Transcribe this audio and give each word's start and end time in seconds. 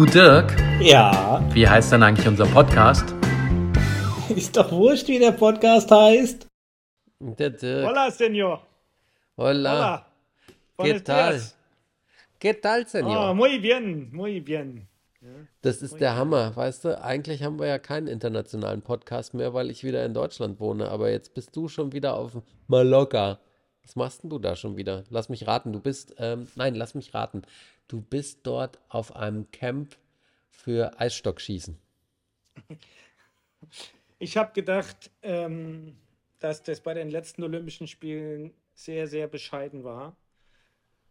Du 0.00 0.06
Dirk, 0.06 0.56
Ja, 0.80 1.44
wie 1.52 1.68
heißt 1.68 1.92
denn 1.92 2.02
eigentlich 2.02 2.26
unser 2.26 2.46
Podcast? 2.46 3.04
ist 4.34 4.56
doch 4.56 4.72
wurscht, 4.72 5.06
wie 5.08 5.18
der 5.18 5.32
Podcast 5.32 5.90
heißt. 5.90 6.46
Der 7.18 7.50
Dirk. 7.50 7.86
Hola, 7.86 8.10
Senor. 8.10 8.62
Hola. 9.36 9.70
Hola. 9.74 10.06
¿Qué 10.48 10.54
Buenos 10.78 11.04
tal? 11.04 11.32
días. 11.32 11.56
¿Qué 12.40 12.54
tal, 12.54 12.80
Ah, 12.80 12.88
Senor? 12.88 13.34
muy 13.34 13.58
bien, 13.58 14.08
muy 14.10 14.40
bien. 14.40 14.88
Das 15.60 15.82
ist 15.82 16.00
der 16.00 16.16
Hammer, 16.16 16.56
weißt 16.56 16.86
du? 16.86 16.98
Eigentlich 17.04 17.42
haben 17.42 17.58
wir 17.58 17.66
ja 17.66 17.78
keinen 17.78 18.06
internationalen 18.06 18.80
Podcast 18.80 19.34
mehr, 19.34 19.52
weil 19.52 19.68
ich 19.70 19.84
wieder 19.84 20.02
in 20.06 20.14
Deutschland 20.14 20.60
wohne. 20.60 20.88
Aber 20.88 21.10
jetzt 21.10 21.34
bist 21.34 21.54
du 21.54 21.68
schon 21.68 21.92
wieder 21.92 22.14
auf 22.16 22.38
Mallorca. 22.68 23.38
Was 23.82 23.96
machst 23.96 24.22
denn 24.22 24.30
du 24.30 24.38
da 24.38 24.56
schon 24.56 24.78
wieder? 24.78 25.04
Lass 25.10 25.28
mich 25.28 25.46
raten. 25.46 25.74
Du 25.74 25.80
bist, 25.80 26.14
ähm, 26.16 26.48
nein, 26.54 26.74
lass 26.74 26.94
mich 26.94 27.12
raten. 27.12 27.42
Du 27.90 28.00
bist 28.00 28.40
dort 28.44 28.78
auf 28.88 29.16
einem 29.16 29.50
Camp 29.50 29.96
für 30.48 31.00
Eisstockschießen. 31.00 31.76
Ich 34.22 34.36
habe 34.36 34.52
gedacht, 34.52 35.10
ähm, 35.22 35.96
dass 36.38 36.62
das 36.62 36.80
bei 36.80 36.92
den 36.92 37.08
letzten 37.08 37.42
Olympischen 37.42 37.86
Spielen 37.86 38.52
sehr, 38.74 39.06
sehr 39.06 39.28
bescheiden 39.28 39.82
war, 39.82 40.14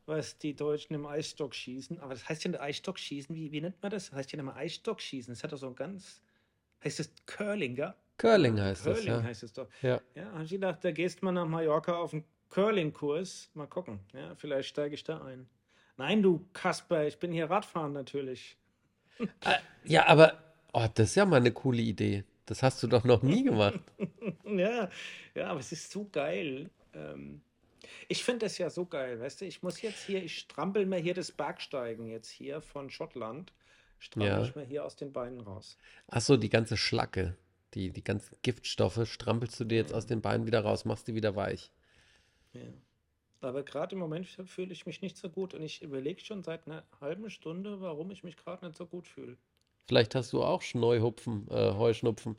was 0.05 0.37
die 0.37 0.55
Deutschen 0.55 0.93
im 0.93 1.07
Eisstock 1.07 1.55
schießen. 1.55 1.99
Aber 1.99 2.13
das 2.13 2.29
heißt 2.29 2.43
ja 2.43 2.51
nicht 2.51 2.59
Eisstock 2.59 2.99
schießen. 2.99 3.35
Wie, 3.35 3.51
wie 3.51 3.61
nennt 3.61 3.81
man 3.81 3.91
das? 3.91 4.09
Das 4.09 4.15
heißt 4.15 4.31
ja 4.31 4.37
nicht 4.37 4.45
mal 4.45 4.55
Eisstock 4.55 5.01
schießen. 5.01 5.33
Das 5.33 5.43
hat 5.43 5.51
doch 5.51 5.57
so 5.57 5.67
ein 5.67 5.75
ganz. 5.75 6.21
Heißt 6.83 6.99
das 6.99 7.11
Curling, 7.25 7.75
gell? 7.75 7.93
Curling 8.17 8.59
heißt 8.59 8.85
das, 8.85 8.97
Curling 8.97 9.13
ja. 9.13 9.23
heißt 9.23 9.43
es 9.43 9.53
doch. 9.53 9.67
Ja. 9.81 10.01
Ja, 10.13 10.31
habe 10.31 10.43
ich 10.43 10.51
gedacht, 10.51 10.83
da 10.83 10.91
gehst 10.91 11.23
mal 11.23 11.31
nach 11.31 11.47
Mallorca 11.47 11.95
auf 11.95 12.13
einen 12.13 12.25
Curling-Kurs. 12.49 13.51
Mal 13.55 13.67
gucken. 13.67 13.99
Ja, 14.13 14.35
vielleicht 14.35 14.69
steige 14.69 14.93
ich 14.93 15.03
da 15.03 15.21
ein. 15.23 15.49
Nein, 15.99 16.23
du 16.23 16.45
Kasper, 16.53 17.07
ich 17.07 17.19
bin 17.19 17.33
hier 17.33 17.49
Radfahren 17.49 17.91
natürlich. 17.91 18.55
Ja, 19.83 20.07
aber, 20.07 20.41
oh, 20.71 20.87
das 20.93 21.09
ist 21.09 21.15
ja 21.15 21.25
mal 21.25 21.35
eine 21.41 21.51
coole 21.51 21.81
Idee. 21.81 22.23
Das 22.45 22.63
hast 22.63 22.81
du 22.81 22.87
doch 22.87 23.03
noch 23.03 23.21
nie 23.21 23.43
gemacht. 23.43 23.81
Ja, 24.45 24.89
ja, 25.35 25.47
aber 25.47 25.59
es 25.59 25.73
ist 25.73 25.91
so 25.91 26.07
geil. 26.09 26.69
Ähm, 26.93 27.41
ich 28.07 28.23
finde 28.23 28.45
das 28.45 28.57
ja 28.57 28.69
so 28.69 28.85
geil, 28.85 29.19
weißt 29.19 29.41
du, 29.41 29.45
ich 29.45 29.61
muss 29.61 29.81
jetzt 29.81 30.05
hier, 30.05 30.23
ich 30.23 30.39
strampel 30.39 30.85
mir 30.85 30.97
hier 30.99 31.13
das 31.13 31.33
Bergsteigen 31.33 32.07
jetzt 32.07 32.29
hier 32.29 32.61
von 32.61 32.89
Schottland, 32.89 33.51
strampel 33.99 34.31
Ja. 34.31 34.41
ich 34.41 34.55
mir 34.55 34.63
hier 34.63 34.85
aus 34.85 34.95
den 34.95 35.11
Beinen 35.11 35.41
raus. 35.41 35.77
Ach 36.07 36.21
so, 36.21 36.37
die 36.37 36.49
ganze 36.49 36.77
Schlacke, 36.77 37.35
die, 37.73 37.91
die 37.91 38.03
ganzen 38.03 38.37
Giftstoffe 38.41 39.05
strampelst 39.05 39.59
du 39.59 39.65
dir 39.65 39.77
jetzt 39.77 39.93
aus 39.93 40.05
den 40.07 40.21
Beinen 40.21 40.47
wieder 40.47 40.61
raus, 40.61 40.85
machst 40.85 41.09
die 41.09 41.13
wieder 41.13 41.35
weich. 41.35 41.71
Ja. 42.53 42.61
Aber 43.41 43.63
gerade 43.63 43.95
im 43.95 43.99
Moment 43.99 44.27
fühle 44.27 44.73
ich 44.73 44.85
mich 44.85 45.01
nicht 45.01 45.17
so 45.17 45.29
gut 45.29 45.53
und 45.53 45.61
ich 45.61 45.81
überlege 45.81 46.19
schon 46.19 46.43
seit 46.43 46.67
einer 46.67 46.83
halben 46.99 47.29
Stunde, 47.29 47.79
warum 47.79 48.11
ich 48.11 48.23
mich 48.23 48.35
gerade 48.35 48.65
nicht 48.65 48.77
so 48.77 48.85
gut 48.85 49.07
fühle. 49.07 49.37
Vielleicht 49.89 50.13
hast 50.13 50.33
du 50.33 50.43
auch 50.43 50.61
Schneuhupfen, 50.61 51.47
äh, 51.49 51.73
Heuschnupfen. 51.73 52.37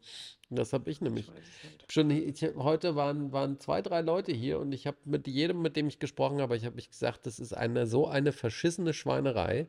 Das 0.50 0.72
habe 0.72 0.88
ich 0.88 1.00
nämlich. 1.00 1.28
Ich. 1.28 1.92
Schon 1.92 2.08
ich, 2.08 2.42
heute 2.54 2.94
waren, 2.94 3.32
waren 3.32 3.58
zwei, 3.58 3.82
drei 3.82 4.02
Leute 4.02 4.30
hier 4.30 4.60
und 4.60 4.70
ich 4.70 4.86
habe 4.86 4.98
mit 5.04 5.26
jedem, 5.26 5.60
mit 5.60 5.74
dem 5.74 5.88
ich 5.88 5.98
gesprochen 5.98 6.40
habe, 6.40 6.56
ich 6.56 6.64
habe 6.64 6.76
mich 6.76 6.90
gesagt, 6.90 7.26
das 7.26 7.40
ist 7.40 7.52
eine 7.52 7.88
so 7.88 8.06
eine 8.06 8.30
verschissene 8.30 8.94
Schweinerei, 8.94 9.68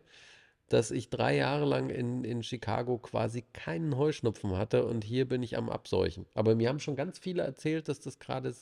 dass 0.70 0.92
ich 0.92 1.10
drei 1.10 1.36
Jahre 1.36 1.66
lang 1.66 1.90
in, 1.90 2.24
in 2.24 2.44
Chicago 2.44 3.00
quasi 3.00 3.44
keinen 3.52 3.98
Heuschnupfen 3.98 4.56
hatte 4.58 4.86
und 4.86 5.04
hier 5.04 5.28
bin 5.28 5.42
ich 5.42 5.58
am 5.58 5.68
Abseuchen. 5.68 6.28
Aber 6.36 6.54
mir 6.54 6.70
haben 6.70 6.80
schon 6.80 6.96
ganz 6.96 7.18
viele 7.18 7.42
erzählt, 7.42 7.88
dass 7.88 8.00
das 8.00 8.20
gerade 8.20 8.54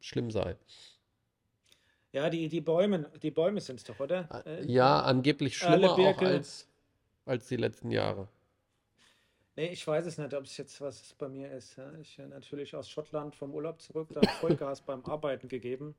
schlimm 0.00 0.30
sei. 0.30 0.56
Ja, 2.12 2.28
die, 2.28 2.48
die 2.48 2.60
Bäume, 2.60 3.10
die 3.22 3.30
Bäume 3.30 3.60
sind 3.60 3.76
es 3.76 3.84
doch, 3.84 4.00
oder? 4.00 4.28
Äh, 4.44 4.64
Ja, 4.64 5.00
angeblich 5.02 5.62
Erle 5.62 5.88
schlimmer 5.88 6.10
auch 6.10 6.22
als, 6.22 6.66
als 7.24 7.46
die 7.46 7.56
letzten 7.56 7.90
Jahre. 7.90 8.28
Nee, 9.56 9.68
ich 9.68 9.86
weiß 9.86 10.06
es 10.06 10.18
nicht, 10.18 10.32
ob 10.34 10.44
es 10.44 10.56
jetzt 10.56 10.80
was 10.80 11.02
es 11.02 11.14
bei 11.14 11.28
mir 11.28 11.50
ist. 11.52 11.78
Ich 12.00 12.16
bin 12.16 12.30
natürlich 12.30 12.74
aus 12.74 12.88
Schottland 12.88 13.34
vom 13.36 13.52
Urlaub 13.54 13.80
zurück, 13.80 14.08
da 14.12 14.20
Vollgas 14.40 14.80
beim 14.80 15.04
Arbeiten 15.04 15.48
gegeben. 15.48 15.94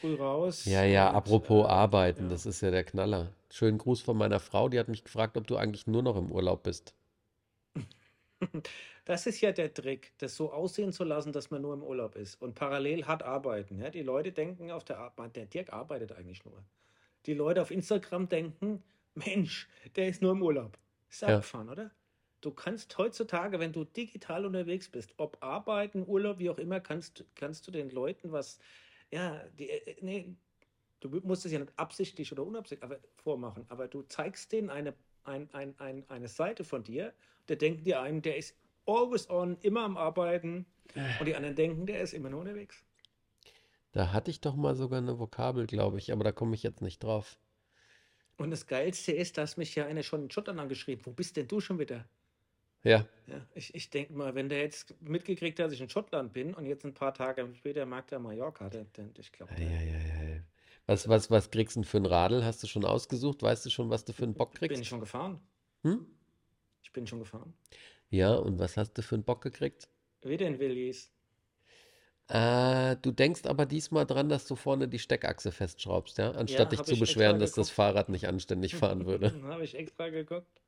Früh 0.00 0.14
raus. 0.14 0.64
Ja, 0.66 0.84
ja, 0.84 1.08
und, 1.08 1.16
apropos 1.16 1.64
äh, 1.64 1.68
Arbeiten, 1.68 2.24
ja. 2.24 2.30
das 2.30 2.46
ist 2.46 2.60
ja 2.60 2.70
der 2.70 2.84
Knaller. 2.84 3.32
Schönen 3.50 3.78
Gruß 3.78 4.02
von 4.02 4.16
meiner 4.16 4.40
Frau, 4.40 4.68
die 4.68 4.78
hat 4.78 4.88
mich 4.88 5.04
gefragt, 5.04 5.36
ob 5.36 5.46
du 5.46 5.56
eigentlich 5.56 5.86
nur 5.86 6.02
noch 6.02 6.16
im 6.16 6.30
Urlaub 6.30 6.62
bist. 6.62 6.94
Das 9.10 9.26
ist 9.26 9.40
ja 9.40 9.50
der 9.50 9.74
Trick, 9.74 10.12
das 10.18 10.36
so 10.36 10.52
aussehen 10.52 10.92
zu 10.92 11.02
lassen, 11.02 11.32
dass 11.32 11.50
man 11.50 11.62
nur 11.62 11.74
im 11.74 11.82
Urlaub 11.82 12.14
ist 12.14 12.40
und 12.40 12.54
parallel 12.54 13.06
hart 13.06 13.24
arbeiten. 13.24 13.80
Ja? 13.80 13.90
Die 13.90 14.02
Leute 14.02 14.30
denken 14.30 14.70
auf 14.70 14.84
der 14.84 14.98
Arbeit, 14.98 15.34
der 15.34 15.46
Dirk 15.46 15.72
arbeitet 15.72 16.12
eigentlich 16.12 16.44
nur. 16.44 16.62
Die 17.26 17.34
Leute 17.34 17.60
auf 17.60 17.72
Instagram 17.72 18.28
denken, 18.28 18.84
Mensch, 19.16 19.68
der 19.96 20.06
ist 20.06 20.22
nur 20.22 20.30
im 20.30 20.44
Urlaub. 20.44 20.78
Ist 21.08 21.22
Ja. 21.22 21.34
abgefahren, 21.34 21.68
oder? 21.68 21.90
Du 22.40 22.52
kannst 22.52 22.96
heutzutage, 22.98 23.58
wenn 23.58 23.72
du 23.72 23.82
digital 23.82 24.46
unterwegs 24.46 24.88
bist, 24.88 25.12
ob 25.16 25.38
arbeiten, 25.42 26.04
Urlaub, 26.06 26.38
wie 26.38 26.48
auch 26.48 26.58
immer, 26.58 26.78
kannst, 26.78 27.24
kannst 27.34 27.66
du 27.66 27.72
den 27.72 27.90
Leuten 27.90 28.30
was, 28.30 28.60
ja, 29.10 29.42
die, 29.58 29.70
äh, 29.70 29.96
nee, 30.02 30.36
du 31.00 31.08
musst 31.24 31.44
es 31.44 31.50
ja 31.50 31.58
nicht 31.58 31.72
absichtlich 31.74 32.30
oder 32.30 32.44
unabsichtlich 32.46 32.88
vormachen, 33.16 33.64
aber 33.70 33.88
du 33.88 34.02
zeigst 34.02 34.52
denen 34.52 34.70
eine, 34.70 34.94
ein, 35.24 35.52
ein, 35.52 35.74
ein, 35.80 36.08
eine 36.08 36.28
Seite 36.28 36.62
von 36.62 36.84
dir, 36.84 37.12
der 37.48 37.56
denken 37.56 37.82
die 37.82 37.96
einen, 37.96 38.22
der 38.22 38.36
ist 38.36 38.54
always 38.90 39.28
on, 39.30 39.56
immer 39.62 39.82
am 39.84 39.96
Arbeiten 39.96 40.66
und 41.18 41.26
die 41.26 41.34
anderen 41.34 41.56
denken, 41.56 41.86
der 41.86 42.00
ist 42.00 42.12
immer 42.12 42.30
nur 42.30 42.40
unterwegs. 42.40 42.82
Da 43.92 44.12
hatte 44.12 44.30
ich 44.30 44.40
doch 44.40 44.54
mal 44.54 44.74
sogar 44.74 44.98
eine 44.98 45.18
Vokabel, 45.18 45.66
glaube 45.66 45.98
ich, 45.98 46.12
aber 46.12 46.24
da 46.24 46.32
komme 46.32 46.54
ich 46.54 46.62
jetzt 46.62 46.80
nicht 46.80 47.02
drauf. 47.02 47.38
Und 48.36 48.50
das 48.50 48.66
Geilste 48.66 49.12
ist, 49.12 49.36
dass 49.36 49.56
mich 49.56 49.74
ja 49.74 49.86
einer 49.86 50.02
schon 50.02 50.22
in 50.22 50.30
Schottland 50.30 50.60
angeschrieben, 50.60 51.04
wo 51.04 51.10
bist 51.10 51.36
denn 51.36 51.48
du 51.48 51.60
schon 51.60 51.78
wieder? 51.78 52.08
Ja, 52.82 53.04
Ja, 53.26 53.46
ich, 53.54 53.74
ich 53.74 53.90
denke 53.90 54.14
mal, 54.14 54.34
wenn 54.34 54.48
der 54.48 54.60
jetzt 54.60 54.94
mitgekriegt 55.02 55.58
hat, 55.58 55.66
dass 55.66 55.74
ich 55.74 55.82
in 55.82 55.90
Schottland 55.90 56.32
bin 56.32 56.54
und 56.54 56.64
jetzt 56.64 56.84
ein 56.84 56.94
paar 56.94 57.12
Tage 57.12 57.46
später 57.54 57.84
mag 57.84 58.08
der 58.08 58.18
Mallorca, 58.18 58.70
der, 58.70 58.84
der, 58.84 59.10
ich 59.18 59.30
glaube, 59.32 59.52
ja, 59.58 59.68
ja, 59.68 59.98
ja. 59.98 60.30
ja. 60.30 60.40
Was, 60.86 61.08
was, 61.08 61.30
was 61.30 61.50
kriegst 61.50 61.76
du 61.76 61.80
denn 61.80 61.84
für 61.84 61.98
ein 61.98 62.06
Radl? 62.06 62.42
Hast 62.44 62.62
du 62.62 62.66
schon 62.66 62.84
ausgesucht? 62.84 63.42
Weißt 63.42 63.64
du 63.66 63.70
schon, 63.70 63.90
was 63.90 64.04
du 64.04 64.12
für 64.12 64.24
einen 64.24 64.34
Bock 64.34 64.52
bin 64.54 64.62
ich 64.62 64.68
kriegst? 64.70 64.86
schon 64.86 65.00
gefahren. 65.00 65.40
Hm? 65.82 66.06
Ich 66.82 66.92
bin 66.92 67.06
schon 67.06 67.20
gefahren. 67.20 67.54
Ja, 68.10 68.34
und 68.34 68.58
was 68.58 68.76
hast 68.76 68.94
du 68.94 69.02
für 69.02 69.14
einen 69.14 69.24
Bock 69.24 69.42
gekriegt? 69.42 69.88
Wieder 70.22 70.46
in 70.46 70.58
Willis. 70.58 71.10
Äh, 72.28 72.96
du 73.02 73.10
denkst 73.10 73.46
aber 73.46 73.66
diesmal 73.66 74.06
dran, 74.06 74.28
dass 74.28 74.46
du 74.46 74.54
vorne 74.54 74.86
die 74.86 74.98
Steckachse 75.00 75.50
festschraubst, 75.50 76.18
ja? 76.18 76.30
Anstatt 76.30 76.72
Ja, 76.72 76.78
dich 76.78 76.82
zu 76.82 76.98
beschweren, 76.98 77.40
dass 77.40 77.50
das 77.50 77.68
geguckt. 77.68 77.74
Fahrrad 77.76 78.08
nicht 78.08 78.28
anständig 78.28 78.74
fahren 78.76 79.06
würde. 79.06 79.32
Habe 79.44 79.64
ich 79.64 79.74
extra 79.74 80.10
geguckt. 80.10 80.60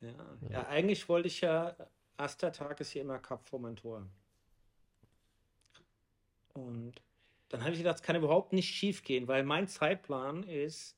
Ja. 0.00 0.38
ja, 0.50 0.66
eigentlich 0.66 1.08
wollte 1.08 1.28
ich 1.28 1.40
ja, 1.40 1.74
erster 2.18 2.52
Tag 2.52 2.78
ist 2.80 2.90
hier 2.90 3.02
immer 3.02 3.18
Kap 3.18 3.48
Formentor. 3.48 4.06
Und 6.52 6.92
dann 7.48 7.62
habe 7.62 7.72
ich 7.72 7.78
gedacht, 7.78 7.96
es 7.96 8.02
kann 8.02 8.16
überhaupt 8.16 8.52
nicht 8.52 8.68
schief 8.68 9.02
gehen, 9.02 9.28
weil 9.28 9.44
mein 9.44 9.66
Zeitplan 9.66 10.42
ist 10.42 10.96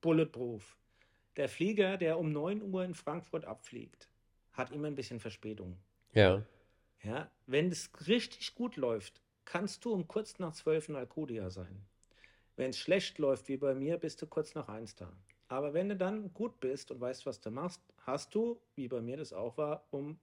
bulletproof. 0.00 0.76
Der 1.36 1.48
Flieger, 1.48 1.96
der 1.96 2.18
um 2.18 2.32
9 2.32 2.62
Uhr 2.62 2.84
in 2.84 2.94
Frankfurt 2.94 3.44
abfliegt, 3.44 4.08
hat 4.52 4.70
immer 4.70 4.86
ein 4.86 4.94
bisschen 4.94 5.20
Verspätung. 5.20 5.78
Ja, 6.12 6.44
Ja, 7.02 7.30
wenn 7.46 7.70
es 7.70 7.90
richtig 8.06 8.54
gut 8.54 8.76
läuft, 8.76 9.20
kannst 9.44 9.84
du 9.84 9.92
um 9.92 10.08
kurz 10.08 10.38
nach 10.38 10.52
12 10.52 10.88
in 10.90 10.96
Alcudia 10.96 11.50
sein. 11.50 11.84
Wenn 12.56 12.70
es 12.70 12.78
schlecht 12.78 13.18
läuft, 13.18 13.48
wie 13.48 13.56
bei 13.56 13.74
mir, 13.74 13.98
bist 13.98 14.22
du 14.22 14.26
kurz 14.26 14.54
nach 14.54 14.68
1 14.68 14.94
da. 14.94 15.12
Aber 15.48 15.74
wenn 15.74 15.88
du 15.88 15.96
dann 15.96 16.32
gut 16.32 16.60
bist 16.60 16.90
und 16.90 17.00
weißt, 17.00 17.26
was 17.26 17.40
du 17.40 17.50
machst, 17.50 17.80
hast 18.06 18.34
du, 18.34 18.60
wie 18.74 18.88
bei 18.88 19.02
mir 19.02 19.16
das 19.16 19.32
auch 19.32 19.56
war, 19.58 19.84
um 19.90 20.18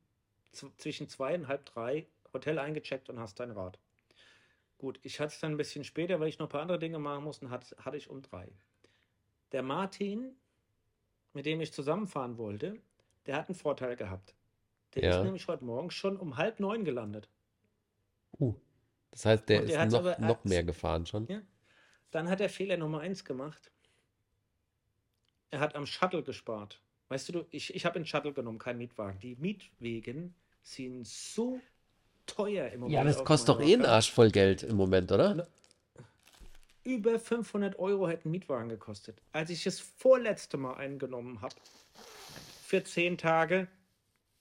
zwischen 0.78 1.08
zwei 1.08 1.36
und 1.36 1.48
halb 1.48 1.66
drei 1.66 2.08
Hotel 2.34 2.58
eingecheckt 2.58 3.10
und 3.10 3.20
hast 3.20 3.40
dein 3.40 3.52
Rad. 3.52 3.78
Gut, 4.78 5.00
ich 5.04 5.20
hatte 5.20 5.34
es 5.34 5.40
dann 5.40 5.52
ein 5.54 5.58
bisschen 5.58 5.84
später, 5.84 6.20
weil 6.20 6.30
ich 6.30 6.40
noch 6.40 6.48
ein 6.48 6.52
paar 6.52 6.62
andere 6.62 6.80
Dinge 6.80 6.98
machen 6.98 7.24
musste, 7.24 7.50
hat, 7.50 7.76
hatte 7.78 7.98
ich 7.98 8.10
um 8.10 8.22
drei. 8.22 8.48
Der 9.52 9.62
Martin, 9.62 10.36
mit 11.34 11.46
dem 11.46 11.62
ich 11.62 11.74
zusammenfahren 11.74 12.38
wollte, 12.38 12.79
der 13.26 13.35
hat 13.35 13.47
einen 13.47 13.56
Vorteil 13.56 13.96
gehabt. 13.96 14.35
Der 14.96 15.03
Ja. 15.03 15.17
ist 15.17 15.23
nämlich 15.23 15.47
heute 15.47 15.64
Morgen 15.64 15.91
schon 15.91 16.17
um 16.17 16.38
halb 16.38 16.59
neun 16.59 16.84
gelandet. 16.84 17.29
uh. 18.40 18.56
Das 19.11 19.26
heißt, 19.26 19.50
der 19.50 19.61
der 19.64 19.85
ist 19.85 19.91
noch, 19.91 20.00
aber 20.00 20.17
noch 20.20 20.44
mehr 20.46 20.64
gefahren 20.64 21.06
schon. 21.06 21.28
Ja. 21.28 21.41
Dann 22.11 22.29
hat 22.29 22.40
er 22.41 22.50
Fehler 22.50 22.78
Nummer 22.78 23.02
eins 23.02 23.26
gemacht. 23.26 23.72
Er 25.50 25.59
hat 25.59 25.76
am 25.76 25.85
Shuttle 25.85 26.23
gespart. 26.23 26.82
Weißt 27.09 27.34
du, 27.34 27.46
ich, 27.50 27.76
ich 27.76 27.85
habe 27.85 27.96
einen 27.97 28.06
Shuttle 28.06 28.32
genommen, 28.32 28.58
keinen 28.58 28.78
Mietwagen. 28.78 29.20
Die 29.20 29.35
Mietwegen 29.35 30.34
sind 30.64 31.06
so 31.06 31.59
teuer 32.26 32.70
im 32.70 32.82
Moment. 32.82 32.96
Ja, 32.96 33.03
das 33.03 33.23
kostet 33.26 33.50
doch 33.50 33.61
eh 33.61 33.73
einen. 33.73 33.85
Arsch 33.85 34.11
voll 34.11 34.32
Geld 34.32 34.64
im 34.64 34.78
Moment, 34.78 35.11
oder? 35.11 35.50
Über 36.84 37.20
500 37.20 37.78
Euro 37.80 38.08
hätte 38.08 38.28
ein 38.28 38.32
Mietwagen 38.32 38.70
gekostet. 38.70 39.22
Als 39.32 39.50
ich 39.50 39.64
das 39.64 39.80
vorletzte 39.80 40.58
Mal 40.58 40.74
eingenommen 40.76 41.42
habe, 41.42 41.56
für 42.64 42.84
zehn 42.84 43.18
Tage, 43.18 43.68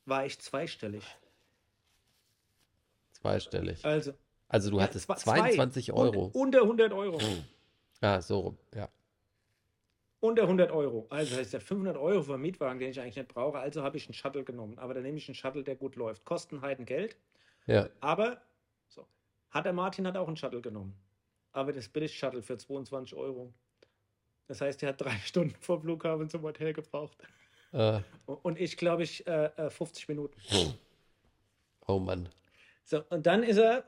war 0.06 0.24
ich 0.24 0.38
zweistellig. 0.40 1.04
Zweistellig. 3.12 3.84
Also, 3.84 4.14
Also 4.48 4.70
du 4.70 4.78
ja, 4.78 4.84
hattest 4.84 5.04
zwei- 5.06 5.14
zwei. 5.16 5.38
22 5.40 5.92
Und- 5.92 5.98
Euro. 5.98 6.30
Unter 6.32 6.62
100 6.62 6.92
Euro. 6.92 7.18
Ah, 8.00 8.20
so 8.22 8.40
rum, 8.40 8.58
ja. 8.74 8.88
unter 10.20 10.46
100 10.46 10.70
Euro. 10.72 11.06
Also 11.10 11.36
heißt 11.36 11.52
der 11.52 11.60
500 11.60 11.96
Euro 11.98 12.22
für 12.22 12.32
einen 12.34 12.42
Mietwagen, 12.42 12.78
den 12.78 12.90
ich 12.90 13.00
eigentlich 13.00 13.16
nicht 13.16 13.28
brauche. 13.28 13.58
Also 13.58 13.82
habe 13.82 13.96
ich 13.98 14.06
einen 14.06 14.14
Shuttle 14.14 14.44
genommen. 14.44 14.78
Aber 14.78 14.94
dann 14.94 15.02
nehme 15.02 15.18
ich 15.18 15.28
einen 15.28 15.34
Shuttle, 15.34 15.62
der 15.64 15.76
gut 15.76 15.96
läuft. 15.96 16.24
Kosten 16.24 16.62
Heiden 16.62 16.84
Geld. 16.86 17.16
Ja. 17.66 17.88
Aber 18.00 18.40
so. 18.88 19.06
Hat 19.50 19.64
der 19.66 19.72
Martin 19.74 20.06
hat 20.06 20.16
auch 20.16 20.26
einen 20.28 20.36
Shuttle 20.36 20.60
genommen. 20.62 20.94
Aber 21.52 21.72
das 21.72 21.88
Billig-Shuttle 21.88 22.42
für 22.42 22.58
22 22.58 23.16
Euro. 23.16 23.52
Das 24.46 24.60
heißt, 24.60 24.82
er 24.82 24.90
hat 24.90 25.00
drei 25.00 25.16
Stunden 25.24 25.54
vom 25.60 25.80
Flughafen 25.80 26.28
zum 26.28 26.42
Hotel 26.42 26.72
gebraucht. 26.72 27.16
Äh, 27.72 28.00
Und 28.26 28.58
ich 28.60 28.76
glaube 28.76 29.02
ich 29.04 29.26
äh, 29.26 29.46
äh, 29.56 29.70
50 29.70 30.08
Minuten. 30.08 30.40
oh 31.86 31.98
Mann. 31.98 32.28
So, 32.84 33.04
und 33.10 33.26
dann 33.26 33.42
ist 33.42 33.58
er, 33.58 33.84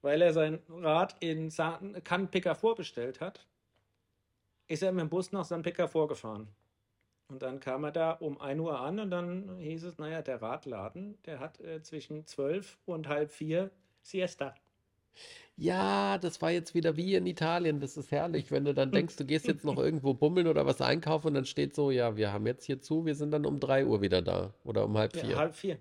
weil 0.00 0.22
er 0.22 0.32
sein 0.32 0.60
Rad 0.68 1.16
in 1.20 1.50
San 1.50 2.02
Cannes 2.04 2.30
Picker 2.30 2.54
vorbestellt 2.54 3.20
hat, 3.20 3.46
ist 4.68 4.82
er 4.82 4.92
mit 4.92 5.02
dem 5.02 5.10
Bus 5.10 5.32
nach 5.32 5.44
San 5.44 5.62
Picker 5.62 5.88
vorgefahren. 5.88 6.48
Und 7.28 7.42
dann 7.42 7.60
kam 7.60 7.84
er 7.84 7.92
da 7.92 8.12
um 8.12 8.40
1 8.40 8.60
Uhr 8.60 8.80
an 8.80 8.98
und 8.98 9.10
dann 9.10 9.58
hieß 9.58 9.84
es, 9.84 9.98
naja, 9.98 10.22
der 10.22 10.40
Radladen, 10.42 11.20
der 11.24 11.38
hat 11.38 11.60
äh, 11.60 11.82
zwischen 11.82 12.26
12 12.26 12.78
und 12.86 13.06
halb 13.08 13.30
vier 13.30 13.70
Siesta. 14.02 14.54
Ja, 15.56 16.16
das 16.16 16.40
war 16.40 16.50
jetzt 16.50 16.74
wieder 16.74 16.96
wie 16.96 17.14
in 17.14 17.26
Italien. 17.26 17.80
Das 17.80 17.98
ist 17.98 18.10
herrlich, 18.10 18.50
wenn 18.50 18.64
du 18.64 18.72
dann 18.72 18.92
denkst, 18.92 19.16
du 19.16 19.26
gehst 19.26 19.46
jetzt 19.46 19.64
noch 19.64 19.76
irgendwo 19.78 20.14
bummeln 20.14 20.46
oder 20.46 20.64
was 20.64 20.80
einkaufen 20.80 21.28
und 21.28 21.34
dann 21.34 21.44
steht 21.44 21.74
so, 21.74 21.90
ja, 21.90 22.16
wir 22.16 22.32
haben 22.32 22.46
jetzt 22.46 22.64
hier 22.64 22.80
zu, 22.80 23.04
wir 23.04 23.14
sind 23.14 23.30
dann 23.30 23.44
um 23.44 23.60
3 23.60 23.84
Uhr 23.84 24.00
wieder 24.00 24.22
da 24.22 24.54
oder 24.64 24.84
um 24.86 24.96
halb 24.96 25.14
Ja, 25.16 25.22
vier. 25.22 25.36
halb 25.36 25.54
vier. 25.54 25.78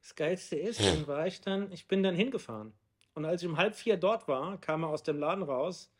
Das 0.00 0.14
Geilste 0.14 0.56
ist, 0.56 0.80
dann 0.80 1.06
war 1.06 1.26
ich 1.26 1.42
dann, 1.42 1.70
ich 1.72 1.86
bin 1.86 2.02
dann 2.02 2.14
hingefahren. 2.14 2.72
Und 3.14 3.24
als 3.26 3.42
ich 3.42 3.48
um 3.48 3.58
halb 3.58 3.74
vier 3.74 3.98
dort 3.98 4.26
war, 4.28 4.58
kam 4.58 4.82
er 4.82 4.88
aus 4.88 5.02
dem 5.02 5.18
Laden 5.18 5.44
raus. 5.44 5.92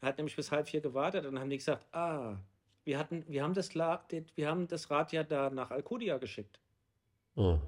Er 0.00 0.08
hat 0.08 0.18
nämlich 0.18 0.34
bis 0.34 0.50
halb 0.50 0.68
vier 0.68 0.80
gewartet 0.80 1.24
und 1.26 1.34
dann 1.34 1.42
haben 1.42 1.50
die 1.50 1.56
gesagt, 1.56 1.86
ah, 1.94 2.36
wir 2.84 2.98
hatten, 2.98 3.24
wir 3.28 3.44
haben 3.44 3.54
das, 3.54 3.74
wir 3.74 4.48
haben 4.48 4.66
das 4.66 4.90
Rad 4.90 5.12
ja 5.12 5.22
da 5.22 5.50
nach 5.50 5.70
Alcudia 5.70 6.18
geschickt. 6.18 6.58
Oh. 7.36 7.58